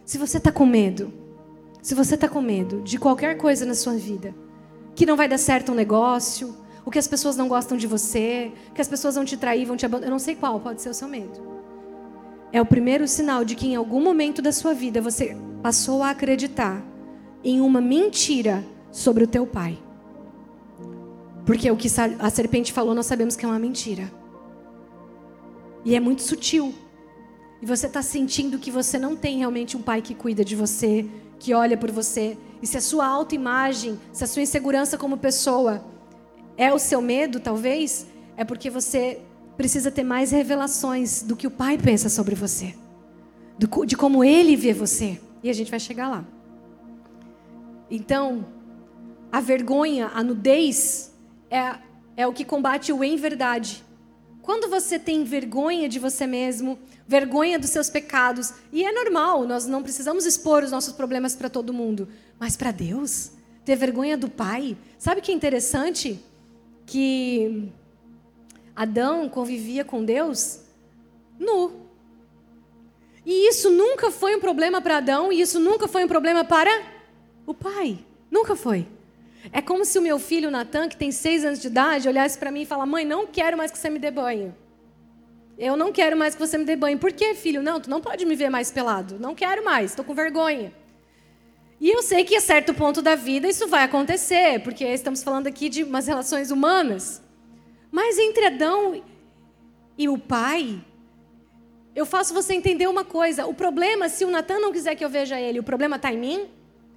Se 0.04 0.18
você 0.18 0.38
está 0.38 0.50
com 0.50 0.66
medo, 0.66 1.12
se 1.82 1.94
você 1.94 2.14
está 2.14 2.28
com 2.28 2.40
medo 2.40 2.82
de 2.82 2.98
qualquer 2.98 3.36
coisa 3.36 3.64
na 3.64 3.74
sua 3.74 3.94
vida, 3.94 4.34
que 4.94 5.06
não 5.06 5.16
vai 5.16 5.28
dar 5.28 5.38
certo 5.38 5.72
um 5.72 5.74
negócio, 5.74 6.56
o 6.84 6.90
que 6.90 6.98
as 6.98 7.06
pessoas 7.06 7.36
não 7.36 7.48
gostam 7.48 7.76
de 7.76 7.86
você, 7.86 8.52
que 8.74 8.80
as 8.80 8.88
pessoas 8.88 9.14
vão 9.14 9.24
te 9.24 9.36
trair, 9.36 9.64
vão 9.64 9.76
te 9.76 9.86
abandonar, 9.86 10.08
eu 10.08 10.12
não 10.12 10.18
sei 10.18 10.34
qual 10.34 10.58
pode 10.60 10.82
ser 10.82 10.88
o 10.88 10.94
seu 10.94 11.08
medo. 11.08 11.40
É 12.52 12.60
o 12.60 12.66
primeiro 12.66 13.06
sinal 13.06 13.44
de 13.44 13.54
que 13.54 13.68
em 13.68 13.76
algum 13.76 14.02
momento 14.02 14.42
da 14.42 14.50
sua 14.50 14.74
vida 14.74 15.00
você 15.00 15.36
passou 15.62 16.02
a 16.02 16.10
acreditar 16.10 16.82
em 17.44 17.60
uma 17.60 17.80
mentira 17.80 18.64
sobre 18.90 19.24
o 19.24 19.26
teu 19.26 19.46
pai. 19.46 19.78
Porque 21.44 21.70
o 21.70 21.76
que 21.76 21.88
a 22.18 22.31
serpente 22.31 22.72
falou, 22.72 22.94
nós 22.94 23.07
sabemos 23.07 23.37
que 23.37 23.44
é 23.44 23.48
uma 23.48 23.59
mentira. 23.59 24.11
E 25.85 25.94
é 25.94 26.00
muito 26.00 26.22
sutil. 26.22 26.74
E 27.62 27.66
você 27.66 27.87
está 27.87 28.03
sentindo 28.03 28.59
que 28.59 28.70
você 28.70 28.98
não 28.98 29.16
tem 29.16 29.38
realmente 29.38 29.76
um 29.76 29.83
pai 29.83 30.00
que 30.00 30.14
cuida 30.14 30.44
de 30.44 30.57
você, 30.57 31.07
que 31.38 31.53
olha 31.53 31.76
por 31.76 31.90
você. 31.90 32.37
E 32.62 32.66
se 32.66 32.76
a 32.76 32.81
sua 32.81 33.07
autoimagem, 33.07 33.98
se 34.12 34.24
a 34.24 34.26
sua 34.26 34.42
insegurança 34.42 34.96
como 34.96 35.16
pessoa 35.16 35.85
é 36.57 36.72
o 36.72 36.79
seu 36.79 37.00
medo, 37.00 37.40
talvez, 37.40 38.07
é 38.37 38.44
porque 38.44 38.68
você 38.70 39.20
precisa 39.57 39.90
ter 39.90 40.05
mais 40.05 40.31
revelações 40.31 41.22
do 41.22 41.37
que 41.37 41.46
o 41.46 41.50
pai 41.50 41.76
pensa 41.76 42.09
sobre 42.09 42.35
você, 42.35 42.74
de 43.87 43.96
como 43.96 44.24
ele 44.24 44.57
vê 44.57 44.72
você. 44.72 45.20
E 45.42 45.50
a 45.50 45.53
gente 45.53 45.70
vai 45.70 45.81
chegar 45.81 46.09
lá. 46.09 46.24
Então, 47.90 48.46
a 49.33 49.40
vergonha, 49.40 50.11
a 50.14 50.22
nudez, 50.22 51.09
é, 51.50 51.74
é 52.16 52.26
o 52.26 52.32
que 52.32 52.44
combate 52.44 52.92
o 52.92 53.02
em 53.02 53.16
verdade. 53.16 53.84
Quando 54.42 54.68
você 54.68 54.98
tem 54.98 55.24
vergonha 55.24 55.88
de 55.88 55.98
você 55.98 56.26
mesmo, 56.26 56.78
vergonha 57.06 57.58
dos 57.58 57.70
seus 57.70 57.90
pecados, 57.90 58.54
e 58.72 58.84
é 58.84 58.92
normal, 58.92 59.44
nós 59.46 59.66
não 59.66 59.82
precisamos 59.82 60.24
expor 60.24 60.62
os 60.62 60.70
nossos 60.70 60.92
problemas 60.92 61.36
para 61.36 61.50
todo 61.50 61.74
mundo, 61.74 62.08
mas 62.38 62.56
para 62.56 62.70
Deus, 62.70 63.32
ter 63.64 63.76
vergonha 63.76 64.16
do 64.16 64.28
Pai. 64.28 64.76
Sabe 64.98 65.20
que 65.20 65.30
é 65.30 65.34
interessante? 65.34 66.18
Que 66.86 67.70
Adão 68.74 69.28
convivia 69.28 69.84
com 69.84 70.04
Deus 70.04 70.60
nu. 71.38 71.72
E 73.24 73.48
isso 73.48 73.70
nunca 73.70 74.10
foi 74.10 74.34
um 74.34 74.40
problema 74.40 74.80
para 74.80 74.96
Adão, 74.96 75.30
e 75.30 75.40
isso 75.40 75.60
nunca 75.60 75.86
foi 75.86 76.04
um 76.04 76.08
problema 76.08 76.44
para 76.44 76.70
o 77.46 77.52
Pai. 77.52 77.98
Nunca 78.30 78.56
foi. 78.56 78.88
É 79.53 79.62
como 79.62 79.85
se 79.85 79.98
o 79.98 80.03
meu 80.03 80.18
filho 80.18 80.50
Natan, 80.50 80.88
que 80.88 80.96
tem 80.96 81.11
seis 81.11 81.44
anos 81.44 81.61
de 81.61 81.68
idade, 81.68 82.09
olhasse 82.09 82.38
para 82.38 82.50
mim 82.50 82.62
e 82.62 82.66
falasse: 82.66 82.90
Mãe, 82.90 83.05
não 83.05 83.26
quero 83.26 83.57
mais 83.57 83.70
que 83.70 83.79
você 83.79 83.88
me 83.88 83.98
dê 83.98 84.11
banho. 84.11 84.55
Eu 85.59 85.76
não 85.76 85.92
quero 85.92 86.16
mais 86.16 86.35
que 86.35 86.40
você 86.40 86.57
me 86.57 86.64
dê 86.64 86.76
banho. 86.76 86.98
Por 86.98 87.12
quê, 87.12 87.35
filho? 87.35 87.62
Não, 87.62 87.81
tu 87.81 87.90
não 87.90 88.00
pode 88.00 88.24
me 88.24 88.35
ver 88.35 88.48
mais 88.48 88.70
pelado. 88.70 89.18
Não 89.18 89.35
quero 89.35 89.64
mais, 89.64 89.90
estou 89.90 90.05
com 90.05 90.14
vergonha. 90.14 90.72
E 91.81 91.88
eu 91.88 92.03
sei 92.03 92.24
que 92.24 92.37
a 92.37 92.40
certo 92.40 92.74
ponto 92.74 93.00
da 93.00 93.14
vida 93.14 93.48
isso 93.48 93.66
vai 93.66 93.85
acontecer, 93.85 94.61
porque 94.62 94.85
estamos 94.85 95.22
falando 95.22 95.46
aqui 95.46 95.68
de 95.68 95.83
umas 95.83 96.07
relações 96.07 96.50
humanas. 96.50 97.22
Mas 97.90 98.18
entre 98.18 98.46
Adão 98.46 99.03
e 99.96 100.09
o 100.09 100.16
pai, 100.16 100.83
eu 101.94 102.07
faço 102.07 102.33
você 102.35 102.55
entender 102.55 102.87
uma 102.87 103.05
coisa. 103.05 103.46
O 103.46 103.55
problema, 103.55 104.09
se 104.09 104.24
o 104.24 104.31
Natan 104.31 104.61
não 104.61 104.72
quiser 104.72 104.94
que 104.94 105.05
eu 105.05 105.09
veja 105.09 105.40
ele, 105.40 105.59
o 105.59 105.62
problema 105.62 105.96
está 105.96 106.12
em 106.12 106.18
mim? 106.18 106.48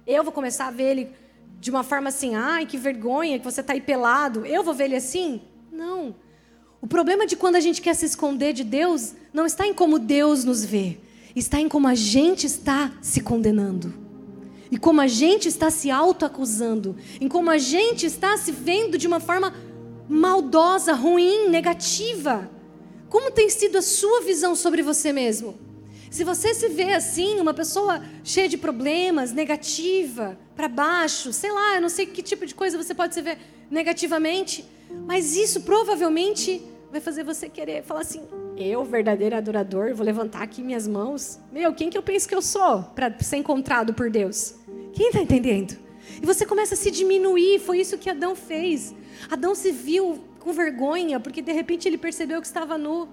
Eu 0.06 0.22
vou 0.22 0.32
começar 0.32 0.66
a 0.66 0.70
ver 0.70 0.90
ele 0.90 1.10
de 1.60 1.70
uma 1.70 1.82
forma 1.82 2.08
assim, 2.08 2.34
ai, 2.34 2.66
que 2.66 2.76
vergonha 2.76 3.38
que 3.38 3.44
você 3.44 3.60
está 3.60 3.72
aí 3.72 3.80
pelado. 3.80 4.44
Eu 4.44 4.62
vou 4.62 4.74
ver 4.74 4.84
ele 4.84 4.96
assim? 4.96 5.40
Não. 5.72 6.14
O 6.80 6.86
problema 6.86 7.26
de 7.26 7.36
quando 7.36 7.56
a 7.56 7.60
gente 7.60 7.80
quer 7.80 7.94
se 7.94 8.04
esconder 8.04 8.52
de 8.52 8.62
Deus 8.62 9.14
não 9.32 9.46
está 9.46 9.66
em 9.66 9.72
como 9.72 9.98
Deus 9.98 10.44
nos 10.44 10.64
vê, 10.64 10.98
está 11.34 11.58
em 11.58 11.68
como 11.68 11.88
a 11.88 11.94
gente 11.94 12.46
está 12.46 12.92
se 13.00 13.20
condenando. 13.20 13.94
E 14.70 14.76
como 14.78 15.00
a 15.00 15.06
gente 15.06 15.48
está 15.48 15.70
se 15.70 15.90
autoacusando, 15.90 16.96
em 17.20 17.28
como 17.28 17.50
a 17.50 17.58
gente 17.58 18.06
está 18.06 18.36
se 18.36 18.52
vendo 18.52 18.98
de 18.98 19.06
uma 19.06 19.20
forma 19.20 19.54
maldosa, 20.08 20.92
ruim, 20.92 21.48
negativa. 21.48 22.50
Como 23.08 23.30
tem 23.30 23.48
sido 23.48 23.78
a 23.78 23.82
sua 23.82 24.20
visão 24.22 24.54
sobre 24.54 24.82
você 24.82 25.12
mesmo? 25.12 25.54
Se 26.14 26.22
você 26.22 26.54
se 26.54 26.68
vê 26.68 26.92
assim, 26.92 27.40
uma 27.40 27.52
pessoa 27.52 28.00
cheia 28.22 28.48
de 28.48 28.56
problemas, 28.56 29.32
negativa, 29.32 30.38
para 30.54 30.68
baixo, 30.68 31.32
sei 31.32 31.50
lá, 31.50 31.74
eu 31.74 31.80
não 31.80 31.88
sei 31.88 32.06
que 32.06 32.22
tipo 32.22 32.46
de 32.46 32.54
coisa 32.54 32.80
você 32.80 32.94
pode 32.94 33.14
se 33.14 33.20
ver 33.20 33.36
negativamente, 33.68 34.64
mas 35.08 35.36
isso 35.36 35.62
provavelmente 35.62 36.62
vai 36.88 37.00
fazer 37.00 37.24
você 37.24 37.48
querer 37.48 37.82
falar 37.82 38.02
assim: 38.02 38.22
eu, 38.56 38.84
verdadeiro 38.84 39.34
adorador, 39.34 39.92
vou 39.92 40.06
levantar 40.06 40.44
aqui 40.44 40.62
minhas 40.62 40.86
mãos. 40.86 41.40
Meu, 41.50 41.74
quem 41.74 41.90
que 41.90 41.98
eu 41.98 42.02
penso 42.02 42.28
que 42.28 42.34
eu 42.36 42.42
sou 42.42 42.84
para 42.94 43.12
ser 43.18 43.38
encontrado 43.38 43.92
por 43.92 44.08
Deus? 44.08 44.54
Quem 44.92 45.08
está 45.08 45.20
entendendo? 45.20 45.76
E 46.22 46.24
você 46.24 46.46
começa 46.46 46.74
a 46.74 46.76
se 46.76 46.92
diminuir, 46.92 47.58
foi 47.58 47.80
isso 47.80 47.98
que 47.98 48.08
Adão 48.08 48.36
fez. 48.36 48.94
Adão 49.28 49.52
se 49.52 49.72
viu 49.72 50.20
com 50.38 50.52
vergonha, 50.52 51.18
porque 51.18 51.42
de 51.42 51.50
repente 51.50 51.88
ele 51.88 51.98
percebeu 51.98 52.40
que 52.40 52.46
estava 52.46 52.78
nu. 52.78 53.08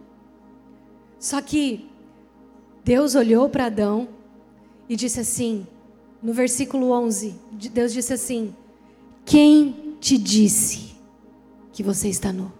Só 1.17 1.41
que 1.41 1.90
Deus 2.83 3.15
olhou 3.15 3.49
para 3.49 3.65
Adão 3.65 4.07
e 4.89 4.95
disse 4.95 5.19
assim, 5.19 5.65
no 6.21 6.33
versículo 6.33 6.91
11, 6.91 7.33
Deus 7.73 7.91
disse 7.91 8.13
assim: 8.13 8.55
Quem 9.25 9.95
te 9.99 10.17
disse 10.17 10.95
que 11.73 11.81
você 11.81 12.09
está 12.09 12.31
nu? 12.31 12.51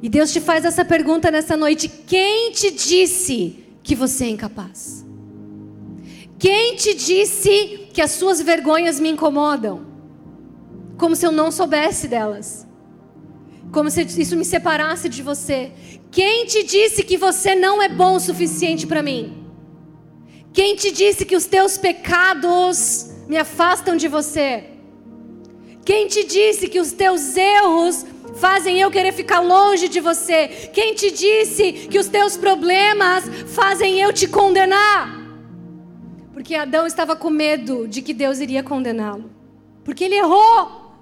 E 0.00 0.08
Deus 0.08 0.32
te 0.32 0.40
faz 0.40 0.64
essa 0.64 0.84
pergunta 0.84 1.30
nessa 1.30 1.56
noite: 1.56 1.88
Quem 1.88 2.52
te 2.52 2.70
disse 2.70 3.64
que 3.82 3.94
você 3.94 4.24
é 4.24 4.28
incapaz? 4.30 5.04
Quem 6.38 6.76
te 6.76 6.94
disse 6.94 7.88
que 7.92 8.00
as 8.00 8.12
suas 8.12 8.40
vergonhas 8.40 8.98
me 8.98 9.10
incomodam? 9.10 9.86
Como 10.96 11.14
se 11.14 11.26
eu 11.26 11.32
não 11.32 11.50
soubesse 11.50 12.08
delas. 12.08 12.66
Como 13.72 13.90
se 13.90 14.02
isso 14.02 14.36
me 14.36 14.44
separasse 14.44 15.08
de 15.08 15.22
você. 15.22 15.72
Quem 16.10 16.46
te 16.46 16.62
disse 16.62 17.02
que 17.02 17.16
você 17.16 17.54
não 17.54 17.82
é 17.82 17.88
bom 17.88 18.16
o 18.16 18.20
suficiente 18.20 18.86
para 18.86 19.02
mim? 19.02 19.46
Quem 20.52 20.74
te 20.74 20.90
disse 20.90 21.24
que 21.24 21.36
os 21.36 21.46
teus 21.46 21.76
pecados 21.76 23.10
me 23.28 23.36
afastam 23.36 23.96
de 23.96 24.08
você? 24.08 24.64
Quem 25.84 26.06
te 26.06 26.24
disse 26.24 26.68
que 26.68 26.80
os 26.80 26.92
teus 26.92 27.36
erros 27.36 28.04
fazem 28.36 28.80
eu 28.80 28.90
querer 28.90 29.12
ficar 29.12 29.40
longe 29.40 29.88
de 29.88 30.00
você? 30.00 30.48
Quem 30.72 30.94
te 30.94 31.10
disse 31.10 31.72
que 31.72 31.98
os 31.98 32.08
teus 32.08 32.36
problemas 32.36 33.24
fazem 33.46 34.00
eu 34.00 34.12
te 34.12 34.26
condenar? 34.26 35.18
Porque 36.32 36.54
Adão 36.54 36.86
estava 36.86 37.16
com 37.16 37.30
medo 37.30 37.86
de 37.86 38.00
que 38.00 38.14
Deus 38.14 38.38
iria 38.38 38.62
condená-lo. 38.62 39.30
Porque 39.84 40.04
ele 40.04 40.16
errou. 40.16 40.92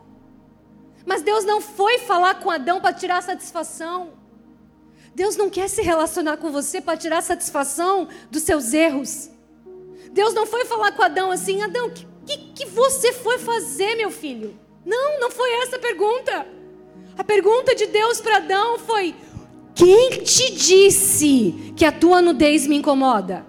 Mas 1.05 1.23
Deus 1.23 1.45
não 1.45 1.61
foi 1.61 1.99
falar 1.99 2.37
com 2.37 2.51
Adão 2.51 2.81
para 2.81 2.93
tirar 2.93 3.23
satisfação. 3.23 4.16
Deus 5.17 5.35
não 5.35 5.49
quer 5.49 5.67
se 5.71 5.81
relacionar 5.81 6.37
com 6.37 6.53
você 6.53 6.79
para 6.79 6.95
tirar 6.95 7.23
satisfação 7.23 8.07
dos 8.31 8.43
seus 8.43 8.75
erros. 8.75 9.31
Deus 10.13 10.35
não 10.35 10.47
foi 10.47 10.67
falar 10.67 10.93
com 10.93 11.03
Adão 11.03 11.31
assim, 11.31 11.63
Adão, 11.63 11.87
o 11.87 11.91
que, 11.91 12.05
que, 12.27 12.37
que 12.53 12.67
você 12.67 13.15
foi 13.15 13.39
fazer, 13.39 13.95
meu 13.95 14.11
filho? 14.11 14.55
Não, 14.85 15.19
não 15.19 15.31
foi 15.31 15.51
essa 15.63 15.77
a 15.77 15.79
pergunta. 15.79 16.47
A 17.17 17.25
pergunta 17.25 17.75
de 17.75 17.87
Deus 17.87 18.21
para 18.21 18.37
Adão 18.37 18.79
foi: 18.79 19.15
quem 19.75 20.23
te 20.23 20.53
disse 20.53 21.73
que 21.75 21.87
a 21.87 21.93
tua 21.93 22.21
nudez 22.21 22.67
me 22.67 22.77
incomoda? 22.77 23.47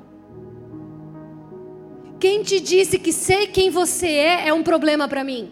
Quem 2.17 2.43
te 2.43 2.61
disse 2.61 2.97
que 2.97 3.11
ser 3.11 3.47
quem 3.47 3.69
você 3.69 4.07
é 4.07 4.47
é 4.47 4.53
um 4.53 4.63
problema 4.63 5.05
para 5.09 5.21
mim? 5.21 5.51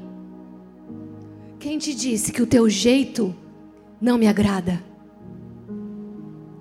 Quem 1.59 1.77
te 1.77 1.93
disse 1.93 2.31
que 2.31 2.41
o 2.41 2.47
teu 2.47 2.69
jeito 2.69 3.35
não 3.99 4.17
me 4.17 4.27
agrada? 4.27 4.94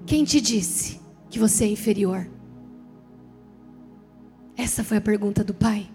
Quem 0.07 0.23
te 0.23 0.41
disse 0.41 1.01
que 1.31 1.39
você 1.39 1.65
é 1.65 1.69
inferior? 1.69 2.29
Essa 4.57 4.85
foi 4.85 4.99
a 4.99 5.01
pergunta 5.01 5.43
do 5.43 5.55
Pai. 5.55 5.89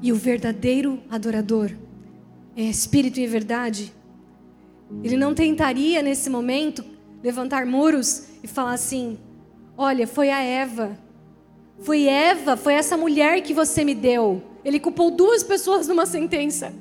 E 0.00 0.12
o 0.12 0.16
verdadeiro 0.16 1.00
adorador, 1.10 1.72
em 2.56 2.70
espírito 2.70 3.18
e 3.18 3.26
verdade, 3.26 3.92
ele 5.02 5.16
não 5.16 5.34
tentaria 5.34 6.02
nesse 6.02 6.30
momento 6.30 6.84
levantar 7.22 7.66
muros 7.66 8.28
e 8.42 8.46
falar 8.46 8.72
assim: 8.72 9.18
olha, 9.76 10.06
foi 10.06 10.30
a 10.30 10.40
Eva. 10.40 10.96
Foi 11.80 12.04
Eva, 12.06 12.56
foi 12.56 12.74
essa 12.74 12.96
mulher 12.96 13.42
que 13.42 13.52
você 13.52 13.84
me 13.84 13.94
deu. 13.94 14.42
Ele 14.64 14.78
culpou 14.78 15.10
duas 15.10 15.42
pessoas 15.42 15.88
numa 15.88 16.06
sentença. 16.06 16.72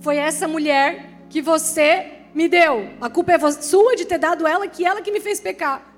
Foi 0.00 0.18
essa 0.18 0.46
mulher 0.46 1.24
que 1.28 1.42
você 1.42 2.23
me 2.34 2.48
deu. 2.48 2.90
A 3.00 3.08
culpa 3.08 3.32
é 3.32 3.52
sua 3.52 3.94
de 3.94 4.04
ter 4.04 4.18
dado 4.18 4.46
ela, 4.46 4.66
que 4.66 4.84
ela 4.84 5.00
que 5.00 5.12
me 5.12 5.20
fez 5.20 5.40
pecar. 5.40 5.94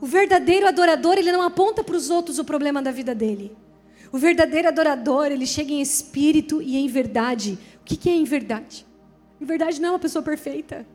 O 0.00 0.06
verdadeiro 0.06 0.66
adorador, 0.66 1.18
ele 1.18 1.32
não 1.32 1.42
aponta 1.42 1.82
para 1.82 1.96
os 1.96 2.10
outros 2.10 2.38
o 2.38 2.44
problema 2.44 2.82
da 2.82 2.90
vida 2.90 3.14
dele. 3.14 3.56
O 4.12 4.18
verdadeiro 4.18 4.68
adorador, 4.68 5.26
ele 5.26 5.46
chega 5.46 5.72
em 5.72 5.80
espírito 5.80 6.60
e 6.60 6.76
em 6.76 6.88
verdade. 6.88 7.58
O 7.80 7.84
que 7.84 8.08
é 8.08 8.14
em 8.14 8.24
verdade? 8.24 8.86
Em 9.40 9.44
verdade 9.44 9.80
não 9.80 9.88
é 9.88 9.92
uma 9.92 9.98
pessoa 9.98 10.22
perfeita. 10.22 10.86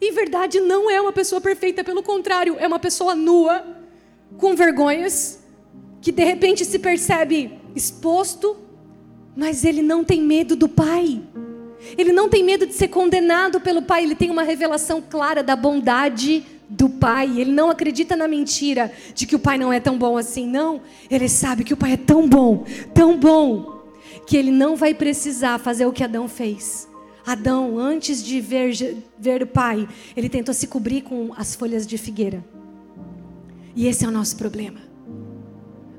Em 0.00 0.12
verdade 0.12 0.60
não 0.60 0.90
é 0.90 1.00
uma 1.00 1.12
pessoa 1.12 1.40
perfeita, 1.40 1.82
pelo 1.82 2.02
contrário, 2.02 2.56
é 2.58 2.66
uma 2.66 2.78
pessoa 2.78 3.14
nua, 3.14 3.64
com 4.36 4.54
vergonhas, 4.54 5.42
que 6.00 6.12
de 6.12 6.24
repente 6.24 6.64
se 6.64 6.78
percebe 6.78 7.58
exposto, 7.74 8.56
mas 9.36 9.64
ele 9.64 9.82
não 9.82 10.04
tem 10.04 10.20
medo 10.20 10.54
do 10.54 10.68
Pai. 10.68 11.22
Ele 11.96 12.12
não 12.12 12.28
tem 12.28 12.42
medo 12.42 12.66
de 12.66 12.74
ser 12.74 12.88
condenado 12.88 13.60
pelo 13.60 13.82
Pai, 13.82 14.02
ele 14.02 14.14
tem 14.14 14.30
uma 14.30 14.42
revelação 14.42 15.02
clara 15.02 15.42
da 15.42 15.54
bondade 15.54 16.44
do 16.68 16.88
Pai. 16.88 17.40
Ele 17.40 17.52
não 17.52 17.70
acredita 17.70 18.16
na 18.16 18.26
mentira 18.26 18.92
de 19.14 19.26
que 19.26 19.36
o 19.36 19.38
Pai 19.38 19.58
não 19.58 19.72
é 19.72 19.80
tão 19.80 19.98
bom 19.98 20.16
assim. 20.16 20.46
Não, 20.46 20.80
ele 21.10 21.28
sabe 21.28 21.64
que 21.64 21.74
o 21.74 21.76
Pai 21.76 21.92
é 21.92 21.96
tão 21.96 22.28
bom, 22.28 22.64
tão 22.92 23.18
bom, 23.18 23.82
que 24.26 24.36
ele 24.36 24.50
não 24.50 24.76
vai 24.76 24.94
precisar 24.94 25.58
fazer 25.58 25.86
o 25.86 25.92
que 25.92 26.04
Adão 26.04 26.28
fez. 26.28 26.88
Adão, 27.26 27.78
antes 27.78 28.22
de 28.22 28.40
ver, 28.40 28.74
ver 29.18 29.42
o 29.42 29.46
Pai, 29.46 29.88
ele 30.16 30.28
tentou 30.28 30.54
se 30.54 30.66
cobrir 30.66 31.02
com 31.02 31.32
as 31.36 31.54
folhas 31.54 31.86
de 31.86 31.96
figueira. 31.96 32.44
E 33.74 33.86
esse 33.86 34.04
é 34.04 34.08
o 34.08 34.10
nosso 34.10 34.36
problema. 34.36 34.80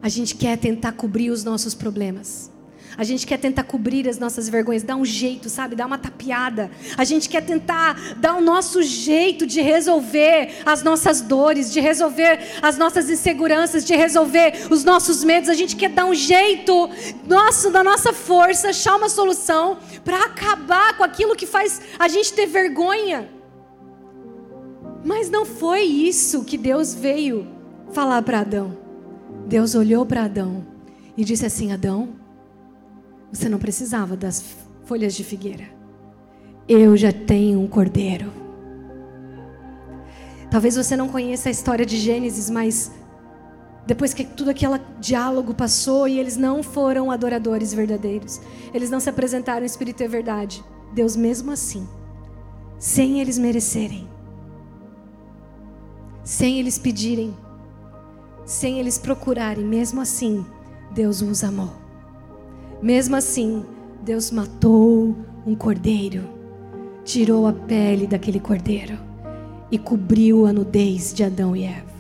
A 0.01 0.07
gente 0.07 0.35
quer 0.35 0.57
tentar 0.57 0.91
cobrir 0.91 1.31
os 1.31 1.43
nossos 1.43 1.73
problemas. 1.73 2.51
A 2.97 3.03
gente 3.03 3.27
quer 3.27 3.37
tentar 3.37 3.63
cobrir 3.63 4.07
as 4.07 4.17
nossas 4.17 4.47
vergonhas, 4.47 4.83
dar 4.83 4.95
um 4.95 5.05
jeito, 5.05 5.49
sabe? 5.49 5.75
Dar 5.75 5.85
uma 5.85 5.97
tapeada. 5.97 6.71
A 6.97 7.03
gente 7.03 7.27
quer 7.27 7.41
tentar 7.41 8.15
dar 8.17 8.37
o 8.37 8.41
nosso 8.41 8.81
jeito 8.81 9.45
de 9.45 9.61
resolver 9.61 10.61
as 10.65 10.81
nossas 10.81 11.21
dores, 11.21 11.71
de 11.71 11.79
resolver 11.79 12.39
as 12.61 12.77
nossas 12.77 13.09
inseguranças, 13.09 13.83
de 13.83 13.95
resolver 13.95 14.67
os 14.69 14.83
nossos 14.83 15.23
medos. 15.23 15.49
A 15.49 15.53
gente 15.53 15.75
quer 15.75 15.89
dar 15.89 16.05
um 16.05 16.13
jeito 16.13 16.89
nosso, 17.27 17.69
da 17.69 17.83
nossa 17.83 18.13
força, 18.13 18.69
achar 18.69 18.95
uma 18.95 19.09
solução 19.09 19.77
para 20.03 20.25
acabar 20.25 20.97
com 20.97 21.03
aquilo 21.03 21.35
que 21.35 21.45
faz 21.45 21.81
a 21.99 22.07
gente 22.07 22.33
ter 22.33 22.45
vergonha. 22.45 23.29
Mas 25.03 25.29
não 25.29 25.45
foi 25.45 25.81
isso 25.81 26.43
que 26.43 26.57
Deus 26.57 26.93
veio 26.93 27.47
falar 27.91 28.21
para 28.21 28.39
Adão. 28.39 28.77
Deus 29.45 29.75
olhou 29.75 30.05
para 30.05 30.23
Adão 30.23 30.65
e 31.15 31.23
disse 31.23 31.45
assim: 31.45 31.71
Adão, 31.71 32.09
você 33.31 33.49
não 33.49 33.59
precisava 33.59 34.15
das 34.15 34.43
folhas 34.85 35.13
de 35.13 35.23
figueira. 35.23 35.65
Eu 36.67 36.95
já 36.97 37.11
tenho 37.11 37.59
um 37.59 37.67
cordeiro. 37.67 38.31
Talvez 40.49 40.75
você 40.75 40.95
não 40.95 41.09
conheça 41.09 41.49
a 41.49 41.51
história 41.51 41.85
de 41.85 41.97
Gênesis, 41.97 42.49
mas 42.49 42.91
depois 43.85 44.13
que 44.13 44.23
tudo 44.23 44.49
aquele 44.49 44.79
diálogo 44.99 45.53
passou 45.53 46.07
e 46.07 46.19
eles 46.19 46.37
não 46.37 46.63
foram 46.63 47.11
adoradores 47.11 47.73
verdadeiros, 47.73 48.41
eles 48.73 48.89
não 48.89 48.99
se 48.99 49.09
apresentaram 49.09 49.63
em 49.63 49.65
espírito 49.65 50.01
e 50.01 50.07
verdade. 50.07 50.63
Deus, 50.93 51.15
mesmo 51.15 51.51
assim, 51.51 51.87
sem 52.79 53.19
eles 53.19 53.37
merecerem, 53.37 54.07
sem 56.23 56.59
eles 56.59 56.79
pedirem, 56.79 57.35
sem 58.45 58.79
eles 58.79 58.97
procurarem, 58.97 59.63
mesmo 59.63 60.01
assim, 60.01 60.45
Deus 60.91 61.21
os 61.21 61.43
amou. 61.43 61.84
Mesmo 62.81 63.15
assim, 63.15 63.65
Deus 64.03 64.31
matou 64.31 65.15
um 65.45 65.55
cordeiro, 65.55 66.29
tirou 67.03 67.47
a 67.47 67.53
pele 67.53 68.05
daquele 68.05 68.39
cordeiro 68.39 68.97
e 69.71 69.77
cobriu 69.77 70.45
a 70.45 70.53
nudez 70.53 71.13
de 71.13 71.23
Adão 71.23 71.55
e 71.55 71.63
Eva. 71.63 71.95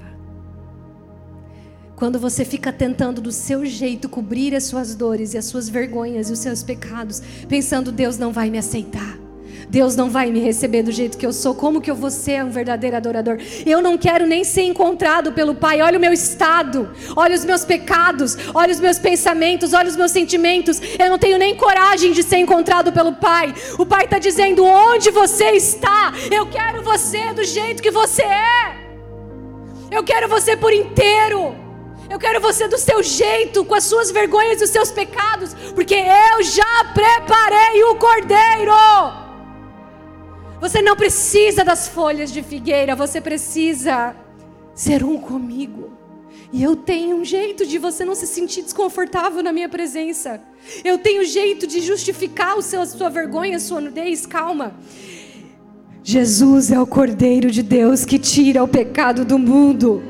Quando 1.95 2.19
você 2.19 2.43
fica 2.43 2.73
tentando 2.73 3.21
do 3.21 3.31
seu 3.31 3.65
jeito 3.65 4.09
cobrir 4.09 4.53
as 4.53 4.65
suas 4.65 4.95
dores 4.95 5.33
e 5.33 5.37
as 5.37 5.45
suas 5.45 5.69
vergonhas 5.69 6.29
e 6.29 6.33
os 6.33 6.39
seus 6.39 6.61
pecados, 6.61 7.21
pensando 7.47 7.91
Deus 7.91 8.17
não 8.17 8.33
vai 8.33 8.49
me 8.49 8.57
aceitar. 8.57 9.24
Deus 9.69 9.95
não 9.95 10.09
vai 10.09 10.31
me 10.31 10.39
receber 10.39 10.83
do 10.83 10.91
jeito 10.91 11.17
que 11.17 11.25
eu 11.25 11.33
sou. 11.33 11.55
Como 11.55 11.81
que 11.81 11.89
eu 11.89 11.95
vou 11.95 12.11
ser 12.11 12.43
um 12.43 12.49
verdadeiro 12.49 12.95
adorador? 12.95 13.37
Eu 13.65 13.81
não 13.81 13.97
quero 13.97 14.25
nem 14.25 14.43
ser 14.43 14.63
encontrado 14.63 15.31
pelo 15.31 15.55
Pai. 15.55 15.81
Olha 15.81 15.97
o 15.97 16.01
meu 16.01 16.13
estado, 16.13 16.91
olha 17.15 17.35
os 17.35 17.45
meus 17.45 17.65
pecados, 17.65 18.37
olha 18.53 18.71
os 18.71 18.79
meus 18.79 18.99
pensamentos, 18.99 19.73
olha 19.73 19.89
os 19.89 19.95
meus 19.95 20.11
sentimentos. 20.11 20.79
Eu 20.99 21.09
não 21.09 21.17
tenho 21.17 21.37
nem 21.37 21.55
coragem 21.55 22.11
de 22.11 22.23
ser 22.23 22.37
encontrado 22.37 22.91
pelo 22.91 23.13
Pai. 23.13 23.53
O 23.77 23.85
Pai 23.85 24.05
está 24.05 24.19
dizendo: 24.19 24.63
onde 24.63 25.11
você 25.11 25.51
está? 25.51 26.13
Eu 26.31 26.45
quero 26.47 26.83
você 26.83 27.33
do 27.33 27.43
jeito 27.43 27.81
que 27.81 27.91
você 27.91 28.23
é. 28.23 28.85
Eu 29.91 30.03
quero 30.03 30.27
você 30.27 30.55
por 30.55 30.73
inteiro. 30.73 31.55
Eu 32.09 32.19
quero 32.19 32.39
você 32.39 32.67
do 32.67 32.77
seu 32.77 33.01
jeito, 33.01 33.65
com 33.65 33.73
as 33.73 33.83
suas 33.83 34.11
vergonhas 34.11 34.61
e 34.61 34.63
os 34.63 34.69
seus 34.69 34.91
pecados, 34.91 35.55
porque 35.73 35.95
eu 35.95 36.43
já 36.43 36.83
preparei 36.93 37.83
o 37.83 37.95
cordeiro. 37.95 39.24
Você 40.59 40.81
não 40.81 40.95
precisa 40.95 41.63
das 41.63 41.87
folhas 41.87 42.31
de 42.31 42.41
figueira, 42.41 42.95
você 42.95 43.19
precisa 43.19 44.15
ser 44.73 45.03
um 45.03 45.17
comigo. 45.17 45.93
E 46.51 46.63
eu 46.63 46.75
tenho 46.75 47.17
um 47.17 47.25
jeito 47.25 47.65
de 47.65 47.77
você 47.77 48.05
não 48.05 48.15
se 48.15 48.25
sentir 48.25 48.61
desconfortável 48.61 49.43
na 49.43 49.51
minha 49.51 49.67
presença. 49.67 50.41
Eu 50.83 50.97
tenho 50.97 51.21
um 51.21 51.25
jeito 51.25 51.67
de 51.67 51.81
justificar 51.81 52.57
o 52.57 52.61
seu, 52.61 52.81
a 52.81 52.85
sua 52.85 53.09
vergonha, 53.09 53.57
a 53.57 53.59
sua 53.59 53.81
nudez. 53.81 54.25
Calma. 54.25 54.73
Jesus 56.03 56.71
é 56.71 56.79
o 56.79 56.85
Cordeiro 56.85 57.49
de 57.51 57.63
Deus 57.63 58.05
que 58.05 58.19
tira 58.19 58.63
o 58.63 58.67
pecado 58.67 59.25
do 59.25 59.37
mundo. 59.37 60.01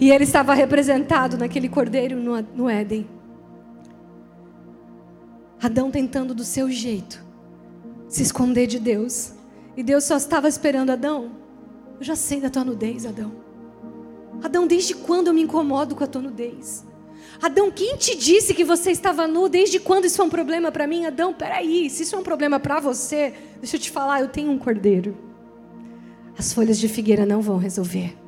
E 0.00 0.10
ele 0.10 0.24
estava 0.24 0.52
representado 0.52 1.38
naquele 1.38 1.68
cordeiro 1.68 2.16
no, 2.16 2.40
no 2.54 2.68
Éden. 2.68 3.08
Adão 5.62 5.90
tentando 5.90 6.34
do 6.34 6.44
seu 6.44 6.70
jeito 6.70 7.24
se 8.08 8.22
esconder 8.22 8.66
de 8.66 8.78
Deus. 8.78 9.32
E 9.80 9.82
Deus 9.82 10.04
só 10.04 10.16
estava 10.16 10.46
esperando 10.46 10.90
Adão. 10.90 11.30
Eu 11.98 12.04
já 12.04 12.14
sei 12.14 12.40
da 12.40 12.50
tua 12.50 12.64
nudez, 12.64 13.06
Adão. 13.06 13.32
Adão, 14.42 14.66
desde 14.66 14.94
quando 14.94 15.28
eu 15.28 15.34
me 15.34 15.42
incomodo 15.42 15.94
com 15.94 16.04
a 16.04 16.06
tua 16.06 16.20
nudez? 16.20 16.84
Adão, 17.40 17.70
quem 17.70 17.96
te 17.96 18.14
disse 18.16 18.52
que 18.52 18.64
você 18.64 18.90
estava 18.90 19.26
nu? 19.26 19.48
Desde 19.48 19.80
quando 19.80 20.04
isso 20.04 20.20
é 20.20 20.24
um 20.24 20.28
problema 20.28 20.70
para 20.70 20.86
mim? 20.86 21.06
Adão, 21.06 21.32
peraí, 21.32 21.88
se 21.88 22.02
isso 22.02 22.14
é 22.14 22.18
um 22.18 22.22
problema 22.22 22.60
para 22.60 22.80
você, 22.80 23.32
deixa 23.58 23.76
eu 23.76 23.80
te 23.80 23.90
falar, 23.90 24.20
eu 24.20 24.28
tenho 24.28 24.50
um 24.50 24.58
cordeiro. 24.58 25.16
As 26.38 26.52
folhas 26.52 26.78
de 26.78 26.88
figueira 26.88 27.24
não 27.24 27.40
vão 27.40 27.56
resolver 27.56 28.20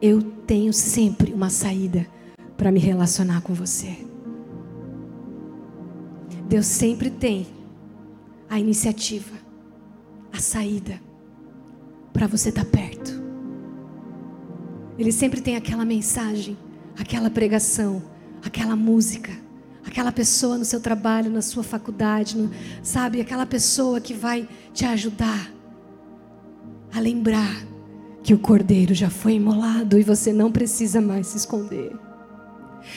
eu 0.00 0.22
tenho 0.22 0.72
sempre 0.72 1.32
uma 1.32 1.50
saída 1.50 2.06
para 2.56 2.70
me 2.70 2.78
relacionar 2.78 3.42
com 3.42 3.52
você. 3.52 3.96
Deus 6.48 6.66
sempre 6.66 7.10
tem 7.10 7.46
a 8.48 8.58
iniciativa, 8.58 9.36
a 10.32 10.38
saída 10.38 11.00
para 12.12 12.26
você 12.26 12.48
estar 12.48 12.64
tá 12.64 12.70
perto. 12.70 13.22
Ele 14.98 15.12
sempre 15.12 15.40
tem 15.40 15.56
aquela 15.56 15.84
mensagem, 15.84 16.56
aquela 16.98 17.30
pregação, 17.30 18.02
aquela 18.44 18.74
música, 18.74 19.30
aquela 19.86 20.10
pessoa 20.10 20.58
no 20.58 20.64
seu 20.64 20.80
trabalho, 20.80 21.30
na 21.30 21.42
sua 21.42 21.62
faculdade, 21.62 22.36
no, 22.36 22.50
sabe? 22.82 23.20
Aquela 23.20 23.46
pessoa 23.46 24.00
que 24.00 24.12
vai 24.12 24.48
te 24.72 24.84
ajudar 24.84 25.52
a 26.92 27.00
lembrar 27.00 27.64
que 28.22 28.34
o 28.34 28.38
cordeiro 28.38 28.94
já 28.94 29.08
foi 29.08 29.34
imolado 29.34 29.98
e 29.98 30.02
você 30.02 30.32
não 30.32 30.50
precisa 30.50 31.00
mais 31.00 31.28
se 31.28 31.36
esconder. 31.36 32.07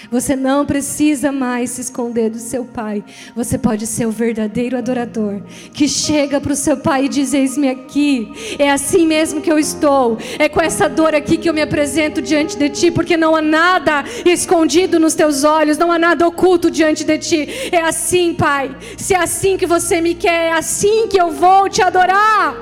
Você 0.09 0.35
não 0.35 0.65
precisa 0.65 1.31
mais 1.31 1.71
se 1.71 1.81
esconder 1.81 2.29
do 2.29 2.39
seu 2.39 2.65
pai. 2.65 3.03
Você 3.35 3.57
pode 3.57 3.87
ser 3.87 4.05
o 4.05 4.11
verdadeiro 4.11 4.77
adorador 4.77 5.41
que 5.73 5.87
chega 5.87 6.39
para 6.39 6.53
o 6.53 6.55
seu 6.55 6.77
pai 6.77 7.05
e 7.05 7.09
diz: 7.09 7.33
Eis-me 7.33 7.69
aqui. 7.69 8.31
É 8.57 8.71
assim 8.71 9.05
mesmo 9.05 9.41
que 9.41 9.51
eu 9.51 9.59
estou. 9.59 10.17
É 10.39 10.49
com 10.49 10.61
essa 10.61 10.87
dor 10.89 11.15
aqui 11.15 11.37
que 11.37 11.49
eu 11.49 11.53
me 11.53 11.61
apresento 11.61 12.21
diante 12.21 12.57
de 12.57 12.69
ti, 12.69 12.91
porque 12.91 13.17
não 13.17 13.35
há 13.35 13.41
nada 13.41 14.03
escondido 14.25 14.99
nos 14.99 15.13
teus 15.13 15.43
olhos, 15.43 15.77
não 15.77 15.91
há 15.91 15.99
nada 15.99 16.27
oculto 16.27 16.69
diante 16.69 17.03
de 17.03 17.17
ti. 17.17 17.49
É 17.71 17.81
assim, 17.81 18.33
pai. 18.33 18.75
Se 18.97 19.13
é 19.13 19.17
assim 19.17 19.57
que 19.57 19.65
você 19.65 20.01
me 20.01 20.15
quer, 20.15 20.47
é 20.47 20.51
assim 20.53 21.07
que 21.07 21.19
eu 21.19 21.31
vou 21.31 21.69
te 21.69 21.81
adorar. 21.81 22.55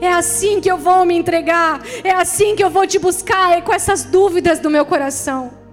É 0.00 0.12
assim 0.12 0.60
que 0.60 0.70
eu 0.70 0.76
vou 0.76 1.04
me 1.04 1.14
entregar. 1.14 1.82
É 2.02 2.10
assim 2.10 2.56
que 2.56 2.64
eu 2.64 2.70
vou 2.70 2.86
te 2.86 2.98
buscar. 2.98 3.56
É 3.56 3.60
com 3.60 3.72
essas 3.72 4.04
dúvidas 4.04 4.58
do 4.58 4.70
meu 4.70 4.84
coração. 4.84 5.63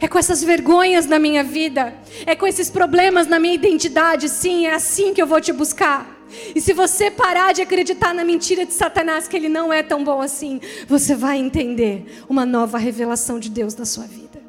É 0.00 0.08
com 0.08 0.18
essas 0.18 0.42
vergonhas 0.42 1.06
na 1.06 1.18
minha 1.18 1.44
vida. 1.44 1.94
É 2.26 2.34
com 2.34 2.46
esses 2.46 2.70
problemas 2.70 3.26
na 3.26 3.38
minha 3.38 3.54
identidade. 3.54 4.28
Sim, 4.28 4.66
é 4.66 4.74
assim 4.74 5.14
que 5.14 5.22
eu 5.22 5.26
vou 5.26 5.40
te 5.40 5.52
buscar. 5.52 6.14
E 6.54 6.60
se 6.60 6.72
você 6.72 7.10
parar 7.10 7.52
de 7.52 7.62
acreditar 7.62 8.14
na 8.14 8.24
mentira 8.24 8.66
de 8.66 8.72
Satanás, 8.72 9.28
que 9.28 9.36
ele 9.36 9.48
não 9.48 9.72
é 9.72 9.82
tão 9.82 10.02
bom 10.02 10.20
assim, 10.20 10.60
você 10.88 11.14
vai 11.14 11.38
entender 11.38 12.24
uma 12.28 12.44
nova 12.44 12.78
revelação 12.78 13.38
de 13.38 13.50
Deus 13.50 13.76
na 13.76 13.84
sua 13.84 14.04
vida. 14.04 14.42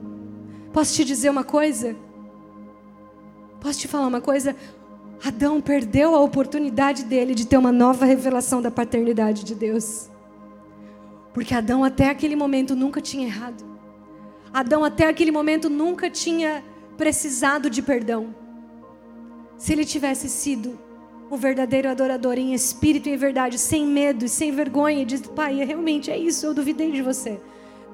Posso 0.73 0.95
te 0.95 1.05
dizer 1.05 1.29
uma 1.29 1.43
coisa? 1.43 1.95
Posso 3.59 3.79
te 3.79 3.87
falar 3.87 4.07
uma 4.07 4.21
coisa? 4.21 4.55
Adão 5.23 5.61
perdeu 5.61 6.13
a 6.15 6.19
oportunidade 6.19 7.03
dele 7.03 7.33
de 7.33 7.47
ter 7.47 7.57
uma 7.57 7.71
nova 7.71 8.05
revelação 8.05 8.61
da 8.61 8.69
paternidade 8.69 9.43
de 9.43 9.55
Deus. 9.55 10.09
Porque 11.33 11.53
Adão 11.53 11.83
até 11.83 12.09
aquele 12.09 12.35
momento 12.35 12.75
nunca 12.75 13.01
tinha 13.01 13.25
errado. 13.25 13.74
Adão 14.55 14.85
até 14.85 15.09
aquele 15.09 15.31
momento 15.31 15.69
nunca 15.69 16.09
tinha 16.09 16.63
precisado 16.95 17.69
de 17.69 17.81
perdão. 17.81 18.33
Se 19.57 19.73
ele 19.73 19.83
tivesse 19.83 20.29
sido 20.29 20.79
o 21.29 21.35
verdadeiro 21.35 21.89
adorador 21.89 22.37
em 22.37 22.53
espírito 22.53 23.09
e 23.09 23.11
em 23.11 23.17
verdade, 23.17 23.59
sem 23.59 23.85
medo 23.85 24.23
e 24.23 24.29
sem 24.29 24.53
vergonha, 24.53 25.01
e 25.01 25.05
diz: 25.05 25.19
Pai, 25.19 25.61
realmente 25.65 26.09
é 26.09 26.17
isso, 26.17 26.45
eu 26.45 26.53
duvidei 26.53 26.89
de 26.89 27.01
você. 27.01 27.37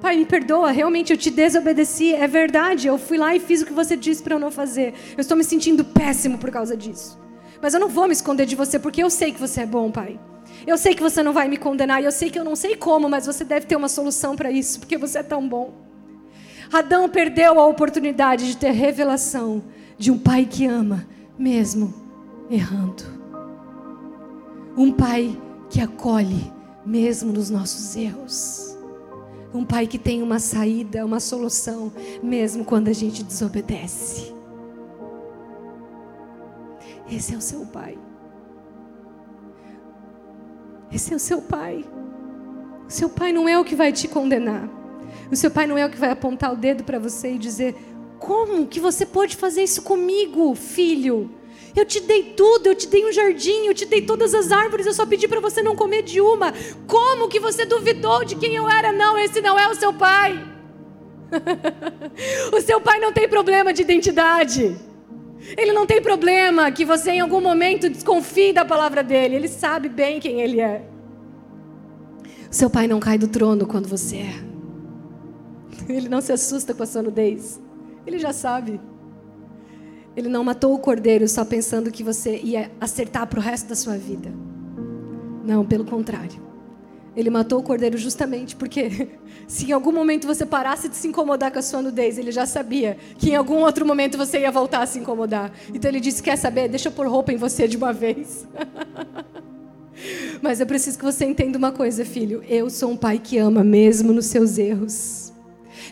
Pai, 0.00 0.16
me 0.16 0.24
perdoa, 0.24 0.70
realmente 0.70 1.12
eu 1.12 1.18
te 1.18 1.32
desobedeci, 1.32 2.14
é 2.14 2.28
verdade, 2.28 2.86
eu 2.86 2.96
fui 2.96 3.18
lá 3.18 3.34
e 3.34 3.40
fiz 3.40 3.62
o 3.62 3.66
que 3.66 3.72
você 3.72 3.96
disse 3.96 4.22
para 4.22 4.36
eu 4.36 4.38
não 4.38 4.52
fazer. 4.52 4.94
Eu 5.16 5.20
estou 5.20 5.36
me 5.36 5.42
sentindo 5.42 5.84
péssimo 5.84 6.38
por 6.38 6.52
causa 6.52 6.76
disso. 6.76 7.18
Mas 7.60 7.74
eu 7.74 7.80
não 7.80 7.88
vou 7.88 8.06
me 8.06 8.12
esconder 8.12 8.46
de 8.46 8.54
você 8.54 8.78
porque 8.78 9.02
eu 9.02 9.10
sei 9.10 9.32
que 9.32 9.40
você 9.40 9.62
é 9.62 9.66
bom, 9.66 9.90
Pai. 9.90 10.16
Eu 10.64 10.78
sei 10.78 10.94
que 10.94 11.02
você 11.02 11.24
não 11.24 11.32
vai 11.32 11.48
me 11.48 11.56
condenar 11.56 12.00
e 12.00 12.04
eu 12.04 12.12
sei 12.12 12.30
que 12.30 12.38
eu 12.38 12.44
não 12.44 12.54
sei 12.54 12.76
como, 12.76 13.08
mas 13.08 13.26
você 13.26 13.44
deve 13.44 13.66
ter 13.66 13.74
uma 13.74 13.88
solução 13.88 14.36
para 14.36 14.52
isso, 14.52 14.78
porque 14.78 14.96
você 14.96 15.18
é 15.18 15.22
tão 15.24 15.48
bom. 15.48 15.81
Adão 16.72 17.06
perdeu 17.06 17.60
a 17.60 17.66
oportunidade 17.66 18.46
de 18.46 18.56
ter 18.56 18.70
revelação 18.70 19.62
de 19.98 20.10
um 20.10 20.18
pai 20.18 20.46
que 20.46 20.66
ama, 20.66 21.06
mesmo 21.38 21.92
errando. 22.50 23.04
Um 24.74 24.90
pai 24.90 25.38
que 25.68 25.82
acolhe, 25.82 26.50
mesmo 26.84 27.30
nos 27.30 27.50
nossos 27.50 27.94
erros. 27.94 28.74
Um 29.52 29.66
pai 29.66 29.86
que 29.86 29.98
tem 29.98 30.22
uma 30.22 30.38
saída, 30.38 31.04
uma 31.04 31.20
solução, 31.20 31.92
mesmo 32.22 32.64
quando 32.64 32.88
a 32.88 32.92
gente 32.94 33.22
desobedece. 33.22 34.34
Esse 37.10 37.34
é 37.34 37.36
o 37.36 37.40
seu 37.42 37.66
pai. 37.66 37.98
Esse 40.90 41.12
é 41.12 41.16
o 41.16 41.20
seu 41.20 41.42
pai. 41.42 41.84
O 42.88 42.90
seu 42.90 43.10
pai 43.10 43.30
não 43.30 43.46
é 43.46 43.58
o 43.58 43.64
que 43.64 43.76
vai 43.76 43.92
te 43.92 44.08
condenar. 44.08 44.81
O 45.32 45.36
seu 45.36 45.50
pai 45.50 45.66
não 45.66 45.78
é 45.78 45.86
o 45.86 45.88
que 45.88 45.98
vai 45.98 46.10
apontar 46.10 46.52
o 46.52 46.56
dedo 46.56 46.84
para 46.84 46.98
você 46.98 47.32
e 47.32 47.38
dizer: 47.38 47.74
Como 48.18 48.66
que 48.66 48.78
você 48.78 49.06
pode 49.06 49.34
fazer 49.34 49.62
isso 49.62 49.80
comigo, 49.80 50.54
filho? 50.54 51.30
Eu 51.74 51.86
te 51.86 52.00
dei 52.00 52.34
tudo, 52.36 52.66
eu 52.66 52.74
te 52.74 52.86
dei 52.86 53.08
um 53.08 53.10
jardim, 53.10 53.64
eu 53.64 53.72
te 53.72 53.86
dei 53.86 54.02
todas 54.02 54.34
as 54.34 54.52
árvores, 54.52 54.84
eu 54.84 54.92
só 54.92 55.06
pedi 55.06 55.26
para 55.26 55.40
você 55.40 55.62
não 55.62 55.74
comer 55.74 56.02
de 56.02 56.20
uma. 56.20 56.52
Como 56.86 57.28
que 57.28 57.40
você 57.40 57.64
duvidou 57.64 58.26
de 58.26 58.36
quem 58.36 58.54
eu 58.54 58.68
era? 58.68 58.92
Não, 58.92 59.18
esse 59.18 59.40
não 59.40 59.58
é 59.58 59.66
o 59.68 59.74
seu 59.74 59.94
pai. 59.94 60.38
o 62.52 62.60
seu 62.60 62.78
pai 62.78 63.00
não 63.00 63.10
tem 63.10 63.26
problema 63.26 63.72
de 63.72 63.80
identidade. 63.80 64.76
Ele 65.56 65.72
não 65.72 65.86
tem 65.86 66.02
problema 66.02 66.70
que 66.70 66.84
você 66.84 67.12
em 67.12 67.20
algum 67.20 67.40
momento 67.40 67.88
desconfie 67.88 68.52
da 68.52 68.66
palavra 68.66 69.02
dele. 69.02 69.36
Ele 69.36 69.48
sabe 69.48 69.88
bem 69.88 70.20
quem 70.20 70.42
ele 70.42 70.60
é. 70.60 70.84
O 72.50 72.54
seu 72.54 72.68
pai 72.68 72.86
não 72.86 73.00
cai 73.00 73.16
do 73.16 73.28
trono 73.28 73.66
quando 73.66 73.88
você 73.88 74.16
é. 74.16 74.51
Ele 75.88 76.08
não 76.08 76.20
se 76.20 76.32
assusta 76.32 76.74
com 76.74 76.82
a 76.82 76.86
sua 76.86 77.02
nudez. 77.02 77.60
Ele 78.06 78.18
já 78.18 78.32
sabe. 78.32 78.80
Ele 80.16 80.28
não 80.28 80.44
matou 80.44 80.74
o 80.74 80.78
cordeiro 80.78 81.26
só 81.26 81.44
pensando 81.44 81.90
que 81.90 82.02
você 82.02 82.38
ia 82.38 82.70
acertar 82.80 83.26
para 83.26 83.38
o 83.38 83.42
resto 83.42 83.68
da 83.68 83.74
sua 83.74 83.96
vida. 83.96 84.32
Não, 85.44 85.64
pelo 85.64 85.84
contrário. 85.84 86.52
Ele 87.14 87.28
matou 87.28 87.60
o 87.60 87.62
cordeiro 87.62 87.98
justamente 87.98 88.56
porque 88.56 89.08
se 89.46 89.66
em 89.66 89.72
algum 89.72 89.92
momento 89.92 90.26
você 90.26 90.46
parasse 90.46 90.88
de 90.88 90.96
se 90.96 91.08
incomodar 91.08 91.52
com 91.52 91.58
a 91.58 91.62
sua 91.62 91.82
nudez, 91.82 92.18
ele 92.18 92.32
já 92.32 92.46
sabia 92.46 92.96
que 93.18 93.30
em 93.30 93.36
algum 93.36 93.56
outro 93.56 93.86
momento 93.86 94.16
você 94.16 94.40
ia 94.40 94.50
voltar 94.50 94.82
a 94.82 94.86
se 94.86 94.98
incomodar. 94.98 95.52
Então 95.74 95.90
ele 95.90 96.00
disse: 96.00 96.22
Quer 96.22 96.36
saber? 96.36 96.68
Deixa 96.68 96.88
eu 96.88 96.92
pôr 96.92 97.06
roupa 97.06 97.32
em 97.32 97.36
você 97.36 97.68
de 97.68 97.76
uma 97.76 97.92
vez. 97.92 98.46
Mas 100.40 100.58
eu 100.58 100.66
preciso 100.66 100.98
que 100.98 101.04
você 101.04 101.24
entenda 101.24 101.56
uma 101.56 101.70
coisa, 101.70 102.04
filho. 102.04 102.42
Eu 102.48 102.68
sou 102.70 102.90
um 102.90 102.96
pai 102.96 103.18
que 103.18 103.38
ama, 103.38 103.62
mesmo 103.62 104.12
nos 104.12 104.26
seus 104.26 104.58
erros, 104.58 105.31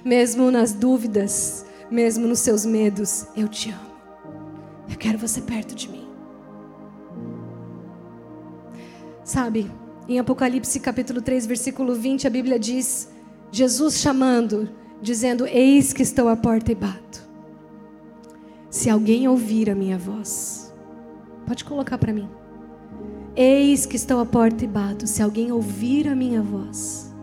mesmo 0.04 0.50
nas 0.50 0.72
dúvidas, 0.72 1.64
mesmo 1.90 2.26
nos 2.26 2.40
seus 2.40 2.64
medos. 2.64 3.26
Eu 3.36 3.48
te 3.48 3.70
amo. 3.70 3.90
Eu 4.90 4.96
quero 4.96 5.18
você 5.18 5.40
perto 5.40 5.74
de 5.74 5.88
mim. 5.88 6.08
Sabe, 9.24 9.70
em 10.08 10.18
Apocalipse 10.18 10.80
capítulo 10.80 11.22
3, 11.22 11.46
versículo 11.46 11.94
20, 11.94 12.26
a 12.26 12.30
Bíblia 12.30 12.58
diz: 12.58 13.08
Jesus 13.52 13.98
chamando, 13.98 14.68
dizendo: 15.00 15.46
Eis 15.46 15.92
que 15.92 16.02
estou 16.02 16.28
à 16.28 16.36
porta 16.36 16.72
e 16.72 16.74
bato. 16.74 17.28
Se 18.68 18.90
alguém 18.90 19.28
ouvir 19.28 19.70
a 19.70 19.74
minha 19.74 19.98
voz, 19.98 20.74
pode 21.46 21.64
colocar 21.64 21.98
para 21.98 22.12
mim. 22.12 22.28
Eis 23.36 23.86
que 23.86 23.96
estou 23.96 24.20
à 24.20 24.26
porta 24.26 24.64
e 24.64 24.68
bato. 24.68 25.06
Se 25.06 25.22
alguém 25.22 25.52
ouvir 25.52 26.08
a 26.08 26.14
minha 26.14 26.42
voz 26.42 27.14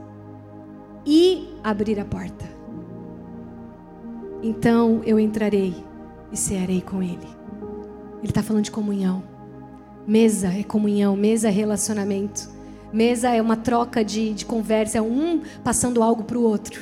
e 1.05 1.49
abrir 1.63 1.99
a 1.99 2.05
porta, 2.05 2.45
então 4.41 5.01
eu 5.05 5.19
entrarei 5.19 5.75
e 6.31 6.37
cearei 6.37 6.81
com 6.81 7.01
ele. 7.01 7.27
Ele 8.19 8.29
está 8.29 8.41
falando 8.43 8.63
de 8.63 8.71
comunhão. 8.71 9.23
Mesa 10.07 10.47
é 10.47 10.63
comunhão, 10.63 11.15
mesa 11.15 11.47
é 11.47 11.51
relacionamento. 11.51 12.49
Mesa 12.91 13.29
é 13.29 13.41
uma 13.41 13.57
troca 13.57 14.03
de, 14.03 14.33
de 14.33 14.45
conversa, 14.45 14.97
é 14.97 15.01
um 15.01 15.41
passando 15.63 16.01
algo 16.01 16.23
para 16.23 16.37
o 16.37 16.43
outro. 16.43 16.81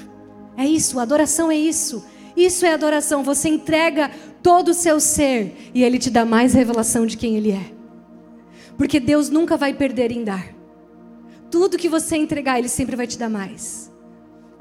É 0.55 0.65
isso, 0.65 0.99
adoração 0.99 1.51
é 1.51 1.57
isso. 1.57 2.05
Isso 2.35 2.65
é 2.65 2.73
adoração. 2.73 3.23
Você 3.23 3.49
entrega 3.49 4.11
todo 4.43 4.69
o 4.69 4.73
seu 4.73 4.99
ser 4.99 5.71
e 5.73 5.83
Ele 5.83 5.97
te 5.97 6.09
dá 6.09 6.25
mais 6.25 6.53
revelação 6.53 7.05
de 7.05 7.17
quem 7.17 7.35
Ele 7.35 7.51
é. 7.51 7.71
Porque 8.77 8.99
Deus 8.99 9.29
nunca 9.29 9.57
vai 9.57 9.73
perder 9.73 10.11
em 10.11 10.23
dar. 10.23 10.53
Tudo 11.49 11.77
que 11.77 11.89
você 11.89 12.17
entregar, 12.17 12.59
Ele 12.59 12.67
sempre 12.69 12.95
vai 12.95 13.07
te 13.07 13.17
dar 13.17 13.29
mais. 13.29 13.91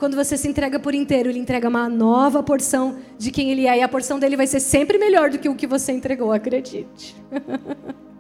Quando 0.05 0.17
você 0.17 0.37
se 0.37 0.47
entrega 0.47 0.79
por 0.79 0.95
inteiro, 0.95 1.31
Ele 1.31 1.39
entrega 1.39 1.67
uma 1.67 1.89
nova 1.89 2.43
porção 2.43 2.99
de 3.17 3.31
quem 3.31 3.51
Ele 3.51 3.67
é. 3.67 3.79
E 3.79 3.81
a 3.81 3.89
porção 3.89 4.19
dele 4.19 4.37
vai 4.37 4.47
ser 4.47 4.61
sempre 4.61 4.99
melhor 4.99 5.31
do 5.31 5.39
que 5.39 5.49
o 5.49 5.55
que 5.55 5.67
você 5.67 5.93
entregou, 5.93 6.31
acredite. 6.31 7.17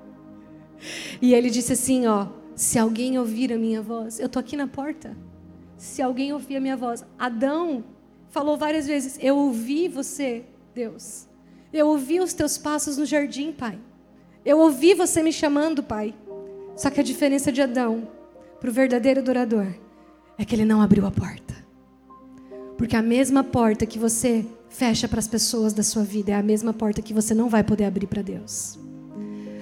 e 1.20 1.35
Ele 1.35 1.51
disse 1.51 1.74
assim: 1.74 2.07
Ó 2.07 2.28
se 2.57 2.78
alguém 2.78 3.18
ouvir 3.18 3.53
a 3.53 3.59
minha 3.59 3.82
voz, 3.82 4.18
eu 4.18 4.24
estou 4.24 4.41
aqui 4.41 4.57
na 4.57 4.66
porta. 4.66 5.14
Se 5.76 6.01
alguém 6.01 6.32
ouvir 6.32 6.57
a 6.57 6.61
minha 6.61 6.74
voz, 6.74 7.05
Adão 7.18 7.85
falou 8.30 8.57
várias 8.57 8.87
vezes: 8.87 9.18
Eu 9.20 9.37
ouvi 9.37 9.87
você, 9.87 10.43
Deus. 10.74 11.28
Eu 11.70 11.89
ouvi 11.89 12.18
os 12.18 12.32
teus 12.32 12.57
passos 12.57 12.97
no 12.97 13.05
jardim, 13.05 13.53
Pai. 13.53 13.78
Eu 14.43 14.59
ouvi 14.59 14.95
você 14.95 15.22
me 15.22 15.30
chamando, 15.30 15.82
Pai. 15.82 16.14
Só 16.76 16.89
que 16.89 17.01
a 17.01 17.05
diferença 17.05 17.53
de 17.53 17.61
Adão 17.61 18.09
para 18.59 18.70
o 18.70 18.72
verdadeiro 18.72 19.20
adorador 19.20 19.66
é 20.39 20.47
que 20.47 20.55
ele 20.55 20.64
não 20.64 20.80
abriu 20.80 21.05
a 21.05 21.11
porta. 21.11 21.43
Porque 22.77 22.97
a 22.97 23.03
mesma 23.03 23.45
porta 23.45 23.87
que 23.87 23.99
você 23.99 24.45
fecha 24.68 25.07
para 25.07 25.20
as 25.20 25.29
pessoas 25.29 25.72
da 25.72 25.83
sua 25.83 26.03
vida 26.03 26.33
é 26.33 26.35
a 26.35 26.43
mesma 26.43 26.72
porta 26.72 27.01
que 27.01 27.14
você 27.14 27.33
não 27.33 27.49
vai 27.49 27.62
poder 27.62 27.85
abrir 27.85 28.07
para 28.07 28.22
Deus. 28.22 28.79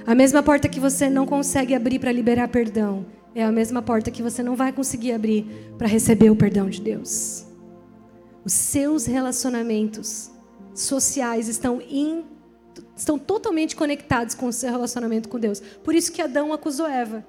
A 0.07 0.15
mesma 0.15 0.43
porta 0.43 0.69
que 0.69 0.81
você 0.81 1.09
não 1.09 1.27
consegue 1.27 1.75
abrir 1.75 1.99
para 1.99 2.11
liberar 2.11 2.49
perdão 2.49 3.05
é 3.35 3.45
a 3.45 3.53
mesma 3.53 3.83
porta 3.83 4.11
que 4.11 4.23
você 4.23 4.43
não 4.43 4.57
vai 4.57 4.73
conseguir 4.73 5.13
abrir 5.13 5.47
para 5.79 5.87
receber 5.87 6.31
o 6.31 6.37
perdão 6.37 6.69
de 6.69 6.81
Deus. 6.81 7.45
Os 8.45 8.53
seus 8.53 9.07
relacionamentos 9.07 10.31
sociais 10.75 11.49
estão, 11.49 11.81
in, 11.81 12.25
estão 12.97 13.19
totalmente 13.19 13.77
conectados 13.77 14.35
com 14.35 14.47
o 14.47 14.53
seu 14.53 14.71
relacionamento 14.71 15.29
com 15.29 15.39
Deus. 15.39 15.61
Por 15.61 15.95
isso 15.95 16.11
que 16.11 16.21
Adão 16.21 16.53
acusou 16.53 16.87
Eva. 16.87 17.25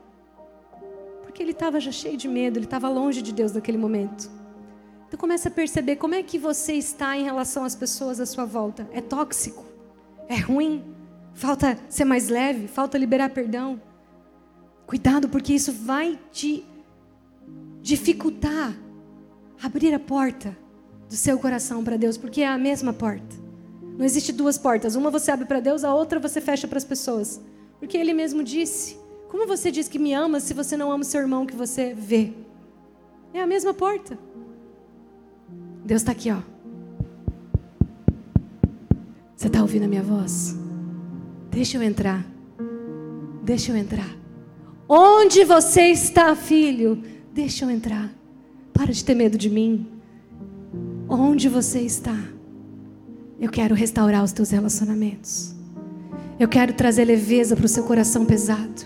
Porque 1.21 1.43
ele 1.43 1.51
estava 1.51 1.79
já 1.79 1.91
cheio 1.91 2.17
de 2.17 2.27
medo, 2.27 2.57
ele 2.57 2.65
estava 2.65 2.89
longe 2.89 3.21
de 3.21 3.34
Deus 3.34 3.51
naquele 3.51 3.77
momento. 3.77 4.29
Então 5.14 5.20
comece 5.20 5.47
a 5.47 5.51
perceber 5.51 5.97
como 5.97 6.16
é 6.16 6.24
que 6.24 6.39
você 6.39 6.74
está 6.74 7.16
em 7.16 7.24
relação 7.24 7.64
às 7.64 7.76
pessoas 7.76 8.20
à 8.20 8.26
sua 8.26 8.45
volta. 8.45 8.89
É 8.91 8.99
tóxico? 8.99 9.64
É 10.28 10.38
ruim? 10.38 10.84
falta 11.36 11.78
ser 11.88 12.03
mais 12.03 12.30
leve, 12.30 12.68
falta 12.68 12.97
liberar 12.97 13.30
perdão. 13.30 13.80
Cuidado, 14.88 15.30
porque 15.30 15.53
isso 15.53 15.72
vai 15.72 16.20
te 16.32 16.66
dificultar 17.80 18.76
abrir 19.61 19.93
a 19.93 19.99
porta 19.99 20.57
do 21.07 21.16
seu 21.16 21.38
coração 21.38 21.84
para 21.84 21.95
Deus, 21.95 22.18
porque 22.18 22.41
é 22.41 22.47
a 22.47 22.57
mesma 22.57 22.91
porta. 22.91 23.36
Não 23.95 24.03
existe 24.03 24.32
duas 24.32 24.57
portas. 24.57 24.95
Uma 24.95 25.11
você 25.11 25.30
abre 25.30 25.45
para 25.45 25.59
Deus, 25.59 25.84
a 25.84 25.93
outra 25.93 26.20
você 26.20 26.41
fecha 26.41 26.68
para 26.68 26.80
as 26.80 26.86
pessoas. 26.86 27.39
Porque 27.78 27.99
Ele 27.99 28.16
mesmo 28.16 28.43
disse: 28.43 28.97
Como 29.30 29.45
você 29.45 29.70
diz 29.70 29.88
que 29.88 29.99
me 29.99 30.11
ama 30.11 30.39
se 30.39 30.55
você 30.55 30.76
não 30.76 30.91
ama 30.91 31.03
o 31.03 31.05
seu 31.05 31.22
irmão 31.22 31.45
que 31.45 31.55
você 31.55 31.93
vê? 31.93 32.34
É 33.32 33.43
a 33.43 33.47
mesma 33.47 33.76
porta. 33.76 34.18
Deus 35.86 36.01
está 36.01 36.11
aqui, 36.11 36.31
ó. 36.31 36.39
Você 39.36 39.47
está 39.47 39.61
ouvindo 39.61 39.84
a 39.84 39.88
minha 39.88 40.03
voz? 40.03 40.55
Deixa 41.51 41.77
eu 41.77 41.84
entrar. 41.84 42.25
Deixa 43.43 43.71
eu 43.71 43.75
entrar. 43.75 44.09
Onde 44.88 45.43
você 45.43 45.88
está, 45.88 46.36
filho? 46.36 47.03
Deixa 47.34 47.65
eu 47.65 47.69
entrar. 47.69 48.09
Para 48.71 48.93
de 48.93 49.03
ter 49.03 49.15
medo 49.15 49.38
de 49.38 49.49
mim. 49.49 49.86
Onde 51.09 51.49
você 51.49 51.81
está? 51.81 52.17
Eu 53.39 53.49
quero 53.49 53.75
restaurar 53.75 54.23
os 54.23 54.31
teus 54.31 54.49
relacionamentos. 54.51 55.53
Eu 56.39 56.47
quero 56.47 56.73
trazer 56.73 57.03
leveza 57.03 57.55
para 57.55 57.65
o 57.65 57.69
seu 57.69 57.84
coração 57.84 58.25
pesado. 58.25 58.84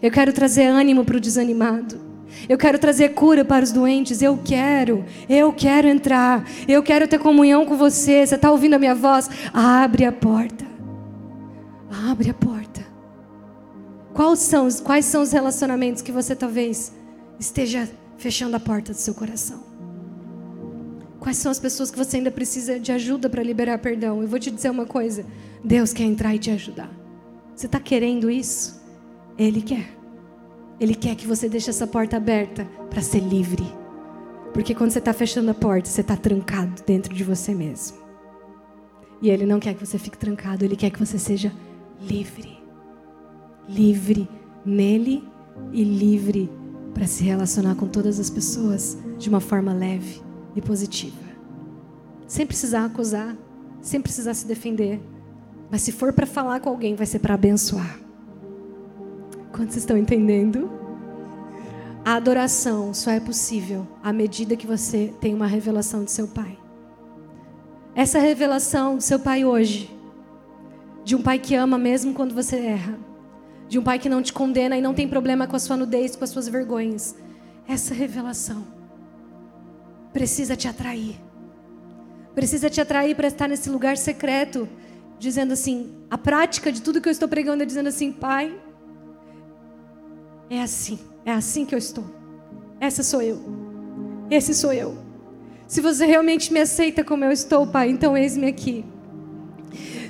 Eu 0.00 0.10
quero 0.10 0.32
trazer 0.32 0.64
ânimo 0.64 1.04
para 1.04 1.18
o 1.18 1.20
desanimado. 1.20 2.09
Eu 2.48 2.58
quero 2.58 2.78
trazer 2.78 3.10
cura 3.10 3.44
para 3.44 3.64
os 3.64 3.72
doentes. 3.72 4.22
Eu 4.22 4.38
quero, 4.44 5.04
eu 5.28 5.52
quero 5.52 5.88
entrar. 5.88 6.44
Eu 6.66 6.82
quero 6.82 7.06
ter 7.06 7.18
comunhão 7.18 7.66
com 7.66 7.76
você. 7.76 8.26
Você 8.26 8.34
está 8.34 8.50
ouvindo 8.50 8.74
a 8.74 8.78
minha 8.78 8.94
voz? 8.94 9.28
Abre 9.52 10.04
a 10.04 10.12
porta. 10.12 10.64
Abre 12.08 12.30
a 12.30 12.34
porta. 12.34 12.80
Quais 14.12 14.40
são, 14.40 14.68
quais 14.82 15.04
são 15.04 15.22
os 15.22 15.32
relacionamentos 15.32 16.02
que 16.02 16.12
você 16.12 16.34
talvez 16.34 16.92
esteja 17.38 17.88
fechando 18.16 18.56
a 18.56 18.60
porta 18.60 18.92
do 18.92 18.98
seu 18.98 19.14
coração? 19.14 19.70
Quais 21.18 21.36
são 21.36 21.52
as 21.52 21.58
pessoas 21.58 21.90
que 21.90 21.98
você 21.98 22.16
ainda 22.16 22.30
precisa 22.30 22.80
de 22.80 22.90
ajuda 22.90 23.28
para 23.28 23.42
liberar 23.42 23.78
perdão? 23.78 24.22
Eu 24.22 24.28
vou 24.28 24.38
te 24.38 24.50
dizer 24.50 24.70
uma 24.70 24.86
coisa: 24.86 25.24
Deus 25.62 25.92
quer 25.92 26.04
entrar 26.04 26.34
e 26.34 26.38
te 26.38 26.50
ajudar. 26.50 26.90
Você 27.54 27.66
está 27.66 27.78
querendo 27.78 28.30
isso? 28.30 28.80
Ele 29.38 29.60
quer. 29.60 29.99
Ele 30.80 30.94
quer 30.94 31.14
que 31.14 31.26
você 31.26 31.48
deixe 31.48 31.70
essa 31.70 31.86
porta 31.86 32.16
aberta 32.16 32.64
para 32.88 33.02
ser 33.02 33.20
livre. 33.20 33.64
Porque 34.54 34.74
quando 34.74 34.90
você 34.90 34.98
está 34.98 35.12
fechando 35.12 35.50
a 35.50 35.54
porta, 35.54 35.88
você 35.88 36.00
está 36.00 36.16
trancado 36.16 36.82
dentro 36.86 37.14
de 37.14 37.22
você 37.22 37.54
mesmo. 37.54 37.98
E 39.22 39.30
Ele 39.30 39.44
não 39.44 39.60
quer 39.60 39.74
que 39.74 39.86
você 39.86 39.98
fique 39.98 40.16
trancado, 40.16 40.64
Ele 40.64 40.76
quer 40.76 40.90
que 40.90 40.98
você 40.98 41.18
seja 41.18 41.52
livre 42.00 42.60
livre. 43.70 44.28
Nele 44.64 45.24
e 45.72 45.82
livre 45.82 46.50
para 46.92 47.06
se 47.06 47.24
relacionar 47.24 47.76
com 47.76 47.88
todas 47.88 48.20
as 48.20 48.28
pessoas 48.28 48.98
de 49.16 49.28
uma 49.28 49.40
forma 49.40 49.72
leve 49.72 50.20
e 50.54 50.60
positiva. 50.60 51.16
Sem 52.26 52.46
precisar 52.46 52.84
acusar, 52.84 53.36
sem 53.80 54.00
precisar 54.00 54.34
se 54.34 54.46
defender. 54.46 55.00
Mas 55.70 55.80
se 55.80 55.92
for 55.92 56.12
para 56.12 56.26
falar 56.26 56.60
com 56.60 56.68
alguém, 56.68 56.94
vai 56.94 57.06
ser 57.06 57.20
para 57.20 57.34
abençoar. 57.34 57.98
Quantos 59.60 59.76
estão 59.76 59.94
entendendo? 59.94 60.70
A 62.02 62.14
adoração 62.14 62.94
só 62.94 63.10
é 63.10 63.20
possível 63.20 63.86
à 64.02 64.10
medida 64.10 64.56
que 64.56 64.66
você 64.66 65.12
tem 65.20 65.34
uma 65.34 65.46
revelação 65.46 66.02
de 66.02 66.10
seu 66.10 66.26
Pai. 66.26 66.58
Essa 67.94 68.18
revelação 68.18 68.96
do 68.96 69.02
seu 69.02 69.20
Pai 69.20 69.44
hoje 69.44 69.94
de 71.04 71.14
um 71.14 71.20
pai 71.20 71.38
que 71.38 71.54
ama 71.54 71.76
mesmo 71.76 72.14
quando 72.14 72.34
você 72.34 72.56
erra. 72.56 72.98
De 73.68 73.78
um 73.78 73.82
pai 73.82 73.98
que 73.98 74.08
não 74.08 74.22
te 74.22 74.32
condena 74.32 74.78
e 74.78 74.80
não 74.80 74.94
tem 74.94 75.06
problema 75.06 75.46
com 75.46 75.56
a 75.56 75.58
sua 75.58 75.76
nudez, 75.76 76.16
com 76.16 76.24
as 76.24 76.30
suas 76.30 76.48
vergonhas. 76.48 77.14
Essa 77.68 77.92
revelação 77.92 78.64
precisa 80.10 80.56
te 80.56 80.68
atrair. 80.68 81.16
Precisa 82.34 82.70
te 82.70 82.80
atrair 82.80 83.14
para 83.14 83.28
estar 83.28 83.46
nesse 83.46 83.68
lugar 83.68 83.98
secreto, 83.98 84.66
dizendo 85.18 85.52
assim: 85.52 85.98
a 86.10 86.16
prática 86.16 86.72
de 86.72 86.80
tudo 86.80 86.98
que 86.98 87.10
eu 87.10 87.12
estou 87.12 87.28
pregando 87.28 87.62
é 87.62 87.66
dizendo 87.66 87.90
assim, 87.90 88.10
Pai, 88.10 88.58
é 90.50 90.60
assim, 90.60 90.98
é 91.24 91.30
assim 91.30 91.64
que 91.64 91.72
eu 91.72 91.78
estou. 91.78 92.04
Essa 92.80 93.04
sou 93.04 93.22
eu. 93.22 93.38
Esse 94.28 94.52
sou 94.52 94.72
eu. 94.72 94.98
Se 95.68 95.80
você 95.80 96.04
realmente 96.04 96.52
me 96.52 96.60
aceita 96.60 97.04
como 97.04 97.24
eu 97.24 97.30
estou, 97.30 97.68
Pai, 97.68 97.88
então 97.88 98.16
eis-me 98.16 98.48
aqui. 98.48 98.84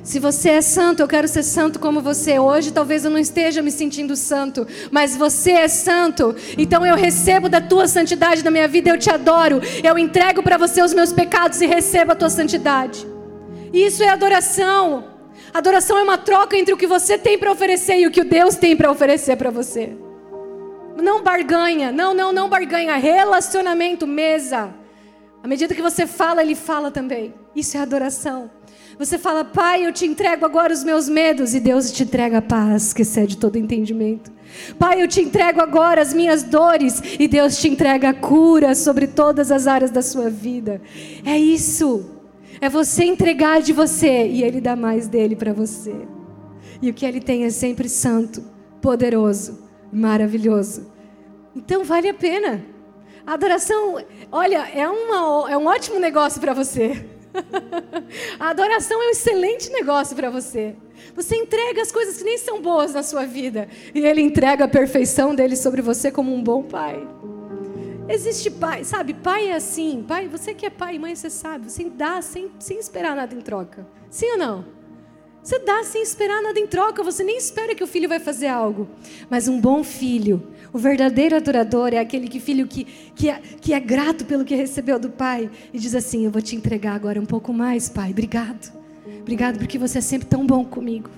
Se 0.03 0.19
você 0.19 0.49
é 0.49 0.63
santo, 0.63 1.01
eu 1.01 1.09
quero 1.09 1.29
ser 1.29 1.43
santo 1.43 1.79
como 1.79 2.01
você. 2.01 2.39
Hoje 2.39 2.73
talvez 2.73 3.05
eu 3.05 3.11
não 3.11 3.19
esteja 3.19 3.61
me 3.61 3.71
sentindo 3.71 4.17
santo, 4.17 4.67
mas 4.91 5.15
você 5.15 5.53
é 5.53 5.69
santo. 5.69 6.35
Então 6.57 6.87
eu 6.87 6.97
recebo 6.97 7.51
da 7.51 7.61
tua 7.61 7.87
santidade 7.87 8.43
na 8.43 8.51
minha 8.51 8.67
vida, 8.67 8.89
eu 8.89 8.99
te 8.99 9.11
adoro. 9.11 9.61
Eu 9.85 9.99
entrego 9.99 10.43
para 10.43 10.57
você 10.57 10.81
os 10.81 10.95
meus 10.95 11.13
pecados 11.13 11.61
e 11.61 11.67
recebo 11.67 12.13
a 12.13 12.17
tua 12.17 12.31
santidade. 12.31 13.07
Isso 13.75 14.03
é 14.03 14.09
adoração. 14.09 15.05
Adoração 15.53 15.99
é 15.99 16.03
uma 16.03 16.17
troca 16.17 16.57
entre 16.57 16.73
o 16.73 16.79
que 16.79 16.87
você 16.87 17.19
tem 17.19 17.39
para 17.39 17.53
oferecer 17.53 17.99
e 17.99 18.07
o 18.07 18.11
que 18.11 18.25
Deus 18.25 18.55
tem 18.55 18.75
para 18.75 18.91
oferecer 18.91 19.37
para 19.37 19.51
você. 19.51 19.95
Não 20.97 21.23
barganha, 21.23 21.93
não, 21.93 22.15
não, 22.15 22.33
não 22.33 22.49
barganha. 22.49 22.97
Relacionamento, 22.97 24.07
mesa. 24.07 24.75
À 25.43 25.49
medida 25.49 25.75
que 25.75 25.83
você 25.83 26.07
fala, 26.07 26.43
Ele 26.43 26.55
fala 26.55 26.91
também. 26.91 27.35
Isso 27.55 27.77
é 27.77 27.81
adoração. 27.81 28.51
Você 28.99 29.17
fala, 29.17 29.45
Pai, 29.45 29.87
eu 29.87 29.93
te 29.93 30.05
entrego 30.05 30.45
agora 30.45 30.73
os 30.73 30.85
meus 30.85 31.09
medos, 31.09 31.55
e 31.55 31.61
Deus 31.61 31.91
te 31.91 32.03
entrega 32.03 32.39
a 32.39 32.43
paz 32.43 32.93
que 32.93 33.03
excede 33.03 33.39
todo 33.39 33.57
entendimento. 33.57 34.31
Pai, 34.79 35.03
eu 35.03 35.09
te 35.09 35.23
entrego 35.23 35.63
agora 35.63 36.03
as 36.03 36.13
minhas 36.13 36.43
dores, 36.43 37.03
e 37.19 37.27
Deus 37.27 37.59
te 37.59 37.69
entrega 37.69 38.11
a 38.11 38.15
cura 38.15 38.75
sobre 38.75 39.07
todas 39.07 39.51
as 39.51 39.67
áreas 39.67 39.91
da 39.91 40.03
sua 40.03 40.29
vida. 40.29 40.83
É 41.25 41.39
isso. 41.39 42.11
É 42.61 42.69
você 42.69 43.05
entregar 43.05 43.63
de 43.63 43.73
você, 43.73 44.27
e 44.27 44.43
Ele 44.43 44.61
dá 44.61 44.77
mais 44.77 45.09
dele 45.09 45.35
para 45.35 45.55
você. 45.55 45.95
E 46.83 46.91
o 46.91 46.95
que 46.95 47.07
Ele 47.07 47.21
tem 47.21 47.45
é 47.45 47.51
sempre 47.51 47.89
santo, 47.89 48.45
poderoso, 48.83 49.70
maravilhoso. 49.93 50.91
Então 51.55 51.85
vale 51.85 52.09
a 52.09 52.15
pena. 52.15 52.65
A 53.27 53.35
adoração, 53.35 54.03
olha, 54.33 54.69
é, 54.75 54.89
uma, 54.89 55.51
é 55.51 55.57
um 55.57 55.67
ótimo 55.67 55.99
negócio 55.99 56.41
para 56.41 56.55
você. 56.55 57.07
A 58.41 58.51
adoração 58.51 59.01
é 59.01 59.07
um 59.07 59.11
excelente 59.11 59.71
negócio 59.71 60.17
para 60.17 60.31
você. 60.31 60.75
Você 61.15 61.37
entrega 61.37 61.81
as 61.81 61.93
coisas 61.93 62.17
que 62.17 62.25
nem 62.25 62.39
são 62.39 62.61
boas 62.61 62.93
na 62.93 63.03
sua 63.03 63.25
vida. 63.25 63.69
E 63.95 64.01
Ele 64.01 64.21
entrega 64.21 64.65
a 64.65 64.69
perfeição 64.69 65.35
dele 65.35 65.55
sobre 65.55 65.81
você 65.81 66.11
como 66.11 66.35
um 66.35 66.43
bom 66.43 66.63
pai. 66.63 67.07
Existe 68.09 68.51
pai, 68.51 68.83
sabe? 68.83 69.15
Pai 69.15 69.49
é 69.49 69.55
assim. 69.55 70.05
Pai, 70.07 70.27
você 70.27 70.53
que 70.53 70.67
é 70.67 70.71
pai 70.71 70.97
e 70.97 70.99
mãe, 70.99 71.15
você 71.15 71.31
sabe. 71.31 71.71
Você 71.71 71.85
dá 71.85 72.21
sem, 72.21 72.51
sem 72.59 72.79
esperar 72.79 73.15
nada 73.15 73.35
em 73.35 73.41
troca. 73.41 73.87
Sim 74.11 74.33
ou 74.33 74.39
não? 74.39 74.80
Você 75.43 75.59
dá 75.61 75.83
sem 75.85 76.03
esperar 76.03 76.43
nada 76.43 76.59
em 76.59 76.67
troca. 76.67 77.03
Você 77.03 77.25
nem 77.25 77.37
espera 77.37 77.75
que 77.75 77.85
o 77.85 77.87
filho 77.87 78.09
vai 78.09 78.21
fazer 78.21 78.49
algo. 78.49 78.89
Mas 79.29 79.49
um 79.49 79.61
bom 79.61 79.83
filho 79.83 80.51
o 80.73 80.79
verdadeiro 80.79 81.37
adorador 81.37 81.93
é 81.93 81.99
aquele 81.99 82.29
que, 82.29 82.39
filho 82.39 82.67
que, 82.67 82.85
que, 83.15 83.29
é, 83.29 83.41
que 83.61 83.73
é 83.73 83.81
grato 83.81 84.25
pelo 84.25 84.45
que 84.45 84.55
recebeu 84.55 84.99
do 84.99 85.11
Pai 85.11 85.51
e 85.73 85.79
diz 85.79 85.95
assim: 85.95 86.25
Eu 86.25 86.31
vou 86.31 86.41
te 86.41 86.55
entregar 86.55 86.95
agora 86.95 87.21
um 87.21 87.27
pouco 87.27 87.53
mais, 87.53 87.89
Pai. 87.89 88.11
Obrigado. 88.11 88.73
Obrigado 89.21 89.59
porque 89.59 89.79
você 89.79 89.99
é 89.99 90.01
sempre 90.01 90.29
tão 90.29 90.47
bom 90.47 90.65
comigo. 90.65 91.11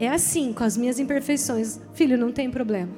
É 0.00 0.08
assim, 0.08 0.52
com 0.52 0.64
as 0.64 0.76
minhas 0.76 0.98
imperfeições. 0.98 1.80
Filho, 1.92 2.18
não 2.18 2.32
tem 2.32 2.50
problema. 2.50 2.92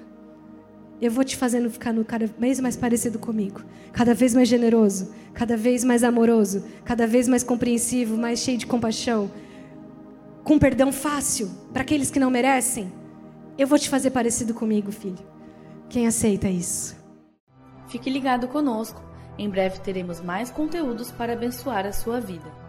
Eu 1.00 1.10
vou 1.10 1.24
te 1.24 1.36
fazendo 1.36 1.70
ficar 1.70 1.92
no 1.92 2.04
cada 2.04 2.26
vez 2.26 2.60
mais 2.60 2.76
parecido 2.76 3.18
comigo, 3.18 3.62
cada 3.90 4.12
vez 4.12 4.34
mais 4.34 4.48
generoso, 4.48 5.10
cada 5.32 5.56
vez 5.56 5.82
mais 5.82 6.04
amoroso, 6.04 6.62
cada 6.84 7.06
vez 7.06 7.26
mais 7.26 7.42
compreensivo, 7.42 8.18
mais 8.18 8.40
cheio 8.40 8.58
de 8.58 8.66
compaixão, 8.66 9.30
com 10.44 10.58
perdão 10.58 10.92
fácil 10.92 11.50
para 11.72 11.82
aqueles 11.82 12.10
que 12.10 12.20
não 12.20 12.30
merecem. 12.30 12.92
Eu 13.58 13.66
vou 13.66 13.78
te 13.78 13.88
fazer 13.88 14.10
parecido 14.10 14.54
comigo, 14.54 14.90
filho. 14.90 15.18
Quem 15.88 16.06
aceita 16.06 16.48
isso? 16.48 16.96
Fique 17.88 18.08
ligado 18.08 18.48
conosco. 18.48 19.02
Em 19.36 19.48
breve 19.48 19.80
teremos 19.80 20.20
mais 20.20 20.50
conteúdos 20.50 21.10
para 21.10 21.32
abençoar 21.32 21.86
a 21.86 21.92
sua 21.92 22.20
vida. 22.20 22.59